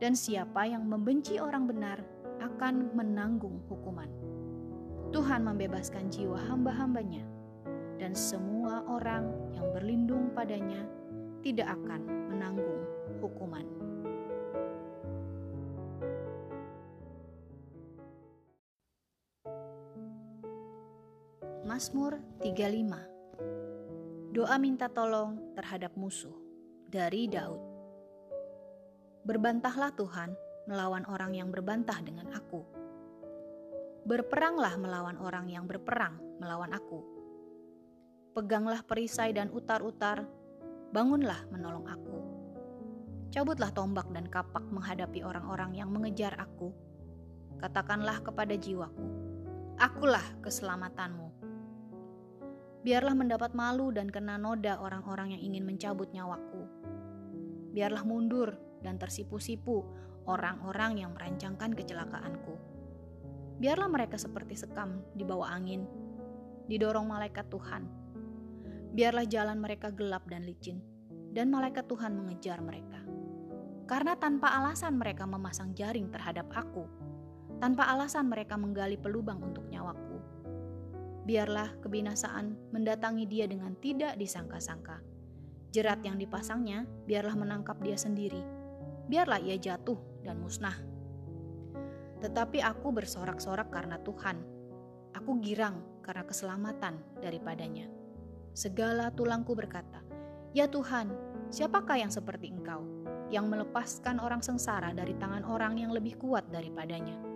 Dan 0.00 0.16
siapa 0.16 0.64
yang 0.64 0.88
membenci 0.88 1.36
orang 1.36 1.68
benar 1.68 2.00
akan 2.40 2.96
menanggung 2.96 3.60
hukuman. 3.68 4.08
Tuhan 5.12 5.44
membebaskan 5.44 6.08
jiwa 6.08 6.40
hamba-hambanya, 6.48 7.20
dan 8.00 8.16
semua 8.16 8.80
orang 8.88 9.28
yang 9.52 9.68
berlindung 9.76 10.32
padanya 10.32 10.80
tidak 11.44 11.76
akan 11.76 12.00
menanggung 12.32 12.80
hukuman. 13.20 13.68
Mazmur 21.68 22.18
35 22.40 23.09
Doa 24.30 24.62
minta 24.62 24.86
tolong 24.86 25.58
terhadap 25.58 25.98
musuh 25.98 26.30
dari 26.86 27.26
Daud. 27.26 27.58
Berbantahlah 29.26 29.90
Tuhan 29.98 30.30
melawan 30.70 31.02
orang 31.10 31.34
yang 31.34 31.50
berbantah 31.50 31.98
dengan 31.98 32.30
aku. 32.30 32.62
Berperanglah 34.06 34.78
melawan 34.78 35.18
orang 35.18 35.50
yang 35.50 35.66
berperang 35.66 36.22
melawan 36.38 36.70
aku. 36.70 37.02
Peganglah 38.30 38.86
perisai 38.86 39.34
dan 39.34 39.50
utar-utar, 39.50 40.22
bangunlah 40.94 41.50
menolong 41.50 41.90
aku. 41.90 42.18
Cabutlah 43.34 43.74
tombak 43.74 44.14
dan 44.14 44.30
kapak 44.30 44.62
menghadapi 44.70 45.26
orang-orang 45.26 45.74
yang 45.74 45.90
mengejar 45.90 46.38
aku. 46.38 46.70
Katakanlah 47.58 48.22
kepada 48.22 48.54
jiwaku, 48.54 49.10
akulah 49.74 50.22
keselamatanmu 50.38 51.39
Biarlah 52.80 53.12
mendapat 53.12 53.52
malu 53.52 53.92
dan 53.92 54.08
kena 54.08 54.40
noda 54.40 54.80
orang-orang 54.80 55.36
yang 55.36 55.52
ingin 55.52 55.68
mencabut 55.68 56.08
nyawaku. 56.16 56.64
Biarlah 57.76 58.08
mundur 58.08 58.56
dan 58.80 58.96
tersipu-sipu 58.96 59.84
orang-orang 60.24 61.04
yang 61.04 61.12
merancangkan 61.12 61.76
kecelakaanku. 61.76 62.56
Biarlah 63.60 63.92
mereka 63.92 64.16
seperti 64.16 64.56
sekam 64.56 65.04
di 65.12 65.28
bawah 65.28 65.52
angin, 65.52 65.84
didorong 66.72 67.04
malaikat 67.04 67.52
Tuhan. 67.52 67.84
Biarlah 68.96 69.28
jalan 69.28 69.60
mereka 69.60 69.92
gelap 69.92 70.24
dan 70.32 70.48
licin, 70.48 70.80
dan 71.36 71.52
malaikat 71.52 71.84
Tuhan 71.84 72.16
mengejar 72.16 72.64
mereka. 72.64 73.04
Karena 73.84 74.16
tanpa 74.16 74.56
alasan 74.56 74.96
mereka 74.96 75.28
memasang 75.28 75.76
jaring 75.76 76.08
terhadap 76.08 76.48
aku, 76.56 76.88
tanpa 77.60 77.92
alasan 77.92 78.32
mereka 78.32 78.56
menggali 78.56 78.96
pelubang 78.96 79.36
untuk 79.44 79.68
nyawaku 79.68 80.09
biarlah 81.30 81.78
kebinasaan 81.78 82.74
mendatangi 82.74 83.22
dia 83.30 83.46
dengan 83.46 83.78
tidak 83.78 84.18
disangka-sangka. 84.18 84.98
Jerat 85.70 86.02
yang 86.02 86.18
dipasangnya 86.18 86.90
biarlah 87.06 87.38
menangkap 87.38 87.78
dia 87.78 87.94
sendiri. 87.94 88.42
Biarlah 89.06 89.38
ia 89.38 89.54
jatuh 89.54 90.26
dan 90.26 90.42
musnah. 90.42 90.74
Tetapi 92.18 92.58
aku 92.66 92.90
bersorak-sorak 92.90 93.70
karena 93.70 94.02
Tuhan. 94.02 94.42
Aku 95.14 95.38
girang 95.38 96.02
karena 96.02 96.26
keselamatan 96.26 96.98
daripadanya. 97.22 97.86
Segala 98.50 99.14
tulangku 99.14 99.54
berkata, 99.54 100.02
"Ya 100.50 100.66
Tuhan, 100.66 101.14
siapakah 101.54 102.02
yang 102.02 102.10
seperti 102.10 102.50
Engkau, 102.50 102.82
yang 103.30 103.46
melepaskan 103.46 104.18
orang 104.18 104.42
sengsara 104.42 104.90
dari 104.90 105.14
tangan 105.14 105.46
orang 105.46 105.78
yang 105.78 105.94
lebih 105.94 106.18
kuat 106.18 106.50
daripadanya?" 106.50 107.29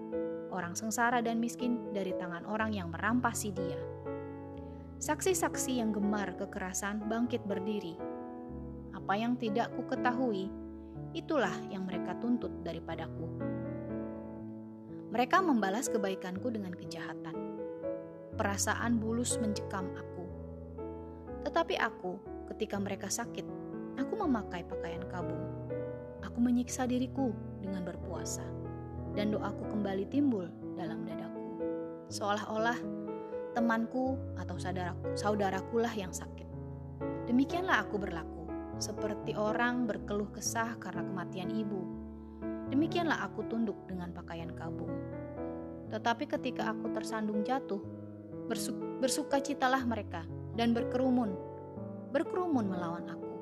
Orang 0.55 0.79
sengsara 0.79 1.19
dan 1.19 1.43
miskin 1.43 1.91
dari 1.91 2.15
tangan 2.15 2.47
orang 2.47 2.71
yang 2.71 2.95
merampasi 2.95 3.51
dia. 3.51 3.77
Saksi-saksi 5.03 5.83
yang 5.83 5.91
gemar 5.91 6.39
kekerasan 6.39 7.11
bangkit 7.11 7.43
berdiri. 7.45 7.99
Apa 8.95 9.19
yang 9.19 9.35
tidak 9.37 9.75
ku 9.75 9.83
ketahui, 9.85 10.49
itulah 11.13 11.53
yang 11.69 11.85
mereka 11.85 12.15
tuntut 12.23 12.55
daripadaku. 12.63 13.27
Mereka 15.11 15.43
membalas 15.43 15.91
kebaikanku 15.91 16.49
dengan 16.49 16.73
kejahatan. 16.73 17.37
Perasaan 18.39 18.99
bulus 18.99 19.37
mencekam 19.39 19.91
aku. 19.95 20.25
Tetapi 21.45 21.75
aku, 21.79 22.17
ketika 22.55 22.81
mereka 22.81 23.13
sakit, 23.13 23.47
aku 24.01 24.15
memakai 24.17 24.65
pakaian 24.67 25.05
kabung. 25.13 25.45
Aku 26.25 26.41
menyiksa 26.41 26.89
diriku 26.89 27.31
dengan 27.61 27.85
berpuasa 27.85 28.64
dan 29.15 29.31
doaku 29.31 29.71
kembali 29.71 30.05
timbul 30.11 30.51
dalam 30.75 31.07
dadaku. 31.07 31.63
Seolah-olah 32.11 32.79
temanku 33.55 34.19
atau 34.35 34.59
saudaraku, 35.15 35.77
lah 35.79 35.95
yang 35.95 36.11
sakit. 36.11 36.47
Demikianlah 37.31 37.87
aku 37.87 37.97
berlaku, 37.97 38.51
seperti 38.83 39.39
orang 39.39 39.87
berkeluh 39.87 40.29
kesah 40.35 40.77
karena 40.83 41.07
kematian 41.07 41.55
ibu. 41.55 41.81
Demikianlah 42.69 43.31
aku 43.31 43.47
tunduk 43.47 43.79
dengan 43.87 44.11
pakaian 44.11 44.51
kabung. 44.53 44.91
Tetapi 45.95 46.27
ketika 46.27 46.75
aku 46.75 46.91
tersandung 46.91 47.47
jatuh, 47.47 47.81
bersu 48.51 48.75
bersukacitalah 48.99 49.87
mereka 49.87 50.27
dan 50.59 50.75
berkerumun, 50.75 51.39
berkerumun 52.11 52.67
melawan 52.67 53.07
aku. 53.07 53.33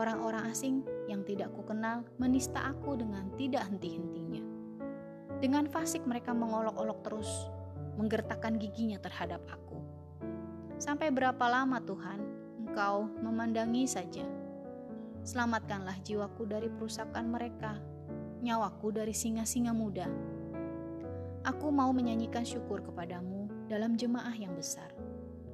Orang-orang 0.00 0.48
asing 0.48 0.80
yang 1.10 1.20
tidak 1.26 1.52
kukenal 1.52 2.06
menista 2.16 2.64
aku 2.64 2.96
dengan 2.96 3.28
tidak 3.36 3.68
henti-hentinya. 3.68 4.19
Dengan 5.40 5.64
fasik 5.64 6.04
mereka 6.04 6.36
mengolok-olok 6.36 7.00
terus, 7.00 7.48
menggertakkan 7.96 8.60
giginya 8.60 9.00
terhadap 9.00 9.40
aku. 9.48 9.80
Sampai 10.76 11.08
berapa 11.08 11.40
lama 11.48 11.80
Tuhan, 11.80 12.20
Engkau 12.60 13.08
memandangi 13.24 13.88
saja. 13.88 14.28
Selamatkanlah 15.24 15.96
jiwaku 16.04 16.44
dari 16.44 16.68
perusakan 16.68 17.32
mereka, 17.32 17.80
nyawaku 18.44 18.92
dari 18.92 19.16
singa-singa 19.16 19.72
muda. 19.72 20.12
Aku 21.48 21.72
mau 21.72 21.88
menyanyikan 21.88 22.44
syukur 22.44 22.84
kepadamu 22.84 23.48
dalam 23.64 23.96
jemaah 23.96 24.36
yang 24.36 24.52
besar. 24.52 24.92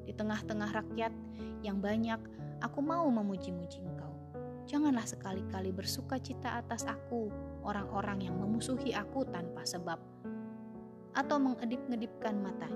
Di 0.02 0.10
tengah-tengah 0.10 0.82
rakyat 0.82 1.14
yang 1.62 1.78
banyak, 1.78 2.18
aku 2.58 2.82
mau 2.82 3.06
memuji-muji 3.06 3.86
Engkau. 3.86 4.14
Janganlah 4.66 5.06
sekali-kali 5.06 5.70
bersuka 5.70 6.18
cita 6.18 6.58
atas 6.58 6.90
aku, 6.90 7.30
orang-orang 7.66 8.30
yang 8.30 8.38
memusuhi 8.38 8.94
aku 8.94 9.26
tanpa 9.26 9.66
sebab, 9.66 9.98
atau 11.18 11.36
mengedip-ngedipkan 11.42 12.38
mata 12.38 12.70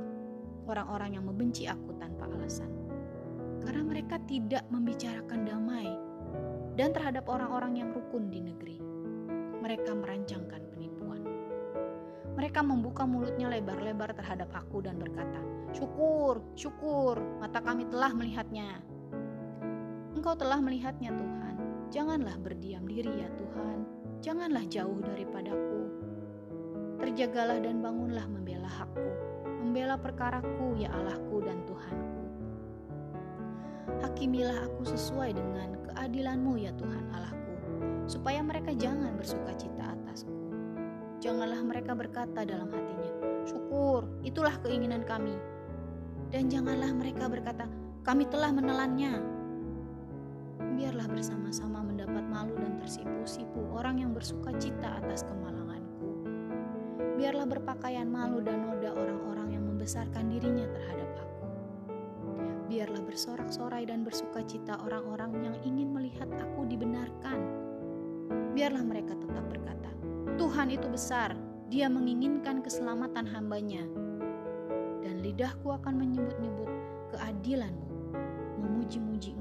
orang-orang 0.66 1.14
yang 1.14 1.24
membenci 1.24 1.70
aku 1.70 1.94
tanpa 2.02 2.26
alasan. 2.26 2.68
Karena 3.62 3.86
mereka 3.86 4.18
tidak 4.26 4.66
membicarakan 4.68 5.46
damai 5.46 5.88
dan 6.74 6.90
terhadap 6.90 7.30
orang-orang 7.30 7.78
yang 7.78 7.88
rukun 7.94 8.26
di 8.28 8.42
negeri. 8.42 8.78
Mereka 9.60 9.92
merancangkan 9.94 10.62
penipuan. 10.72 11.22
Mereka 12.34 12.60
membuka 12.64 13.04
mulutnya 13.04 13.52
lebar-lebar 13.52 14.16
terhadap 14.16 14.50
aku 14.56 14.82
dan 14.82 14.96
berkata, 14.98 15.38
Syukur, 15.70 16.42
syukur, 16.58 17.20
mata 17.38 17.62
kami 17.62 17.86
telah 17.92 18.10
melihatnya. 18.10 18.82
Engkau 20.16 20.34
telah 20.34 20.58
melihatnya 20.58 21.14
Tuhan 21.14 21.40
Janganlah 21.90 22.38
berdiam 22.38 22.86
diri 22.86 23.10
ya 23.18 23.26
Tuhan, 23.34 23.99
janganlah 24.20 24.64
jauh 24.68 25.00
daripadaku. 25.00 25.80
Terjagalah 27.00 27.64
dan 27.64 27.80
bangunlah 27.80 28.28
membela 28.28 28.68
hakku, 28.68 29.08
membela 29.64 29.96
perkaraku 29.96 30.76
ya 30.76 30.92
Allahku 30.92 31.40
dan 31.40 31.64
Tuhanku. 31.64 32.20
Hakimilah 34.04 34.68
aku 34.68 34.84
sesuai 34.84 35.32
dengan 35.32 35.80
keadilanmu 35.88 36.60
ya 36.60 36.72
Tuhan 36.76 37.04
Allahku, 37.16 37.52
supaya 38.04 38.44
mereka 38.44 38.76
jangan 38.76 39.16
bersuka 39.16 39.56
cita 39.56 39.96
atasku. 39.96 40.36
Janganlah 41.24 41.64
mereka 41.64 41.96
berkata 41.96 42.44
dalam 42.44 42.68
hatinya, 42.68 43.12
syukur, 43.48 44.04
itulah 44.20 44.52
keinginan 44.60 45.04
kami. 45.08 45.36
Dan 46.28 46.52
janganlah 46.52 46.92
mereka 46.92 47.26
berkata, 47.26 47.64
kami 48.04 48.28
telah 48.28 48.52
menelannya, 48.52 49.20
biarlah 50.76 51.08
bersama-sama 51.08 51.84
mendapat 52.10 52.26
malu 52.26 52.54
dan 52.58 52.74
tersipu-sipu 52.82 53.70
orang 53.70 54.02
yang 54.02 54.10
bersuka 54.10 54.50
cita 54.58 54.98
atas 54.98 55.22
kemalanganku. 55.22 56.26
Biarlah 57.14 57.46
berpakaian 57.46 58.10
malu 58.10 58.42
dan 58.42 58.66
noda 58.66 58.90
orang-orang 58.90 59.54
yang 59.54 59.62
membesarkan 59.62 60.26
dirinya 60.26 60.66
terhadap 60.74 61.06
aku. 61.22 61.46
Biarlah 62.66 62.98
bersorak-sorai 63.06 63.86
dan 63.86 64.02
bersuka 64.02 64.42
cita 64.42 64.82
orang-orang 64.82 65.38
yang 65.38 65.56
ingin 65.62 65.94
melihat 65.94 66.26
aku 66.34 66.66
dibenarkan. 66.66 67.38
Biarlah 68.58 68.82
mereka 68.82 69.14
tetap 69.14 69.46
berkata, 69.46 69.90
Tuhan 70.34 70.74
itu 70.74 70.90
besar, 70.90 71.38
dia 71.70 71.86
menginginkan 71.86 72.58
keselamatan 72.58 73.22
hambanya. 73.30 73.86
Dan 74.98 75.22
lidahku 75.22 75.70
akan 75.70 75.94
menyebut-nyebut 75.94 76.70
keadilanmu, 77.14 77.86
memuji-muji 78.66 79.38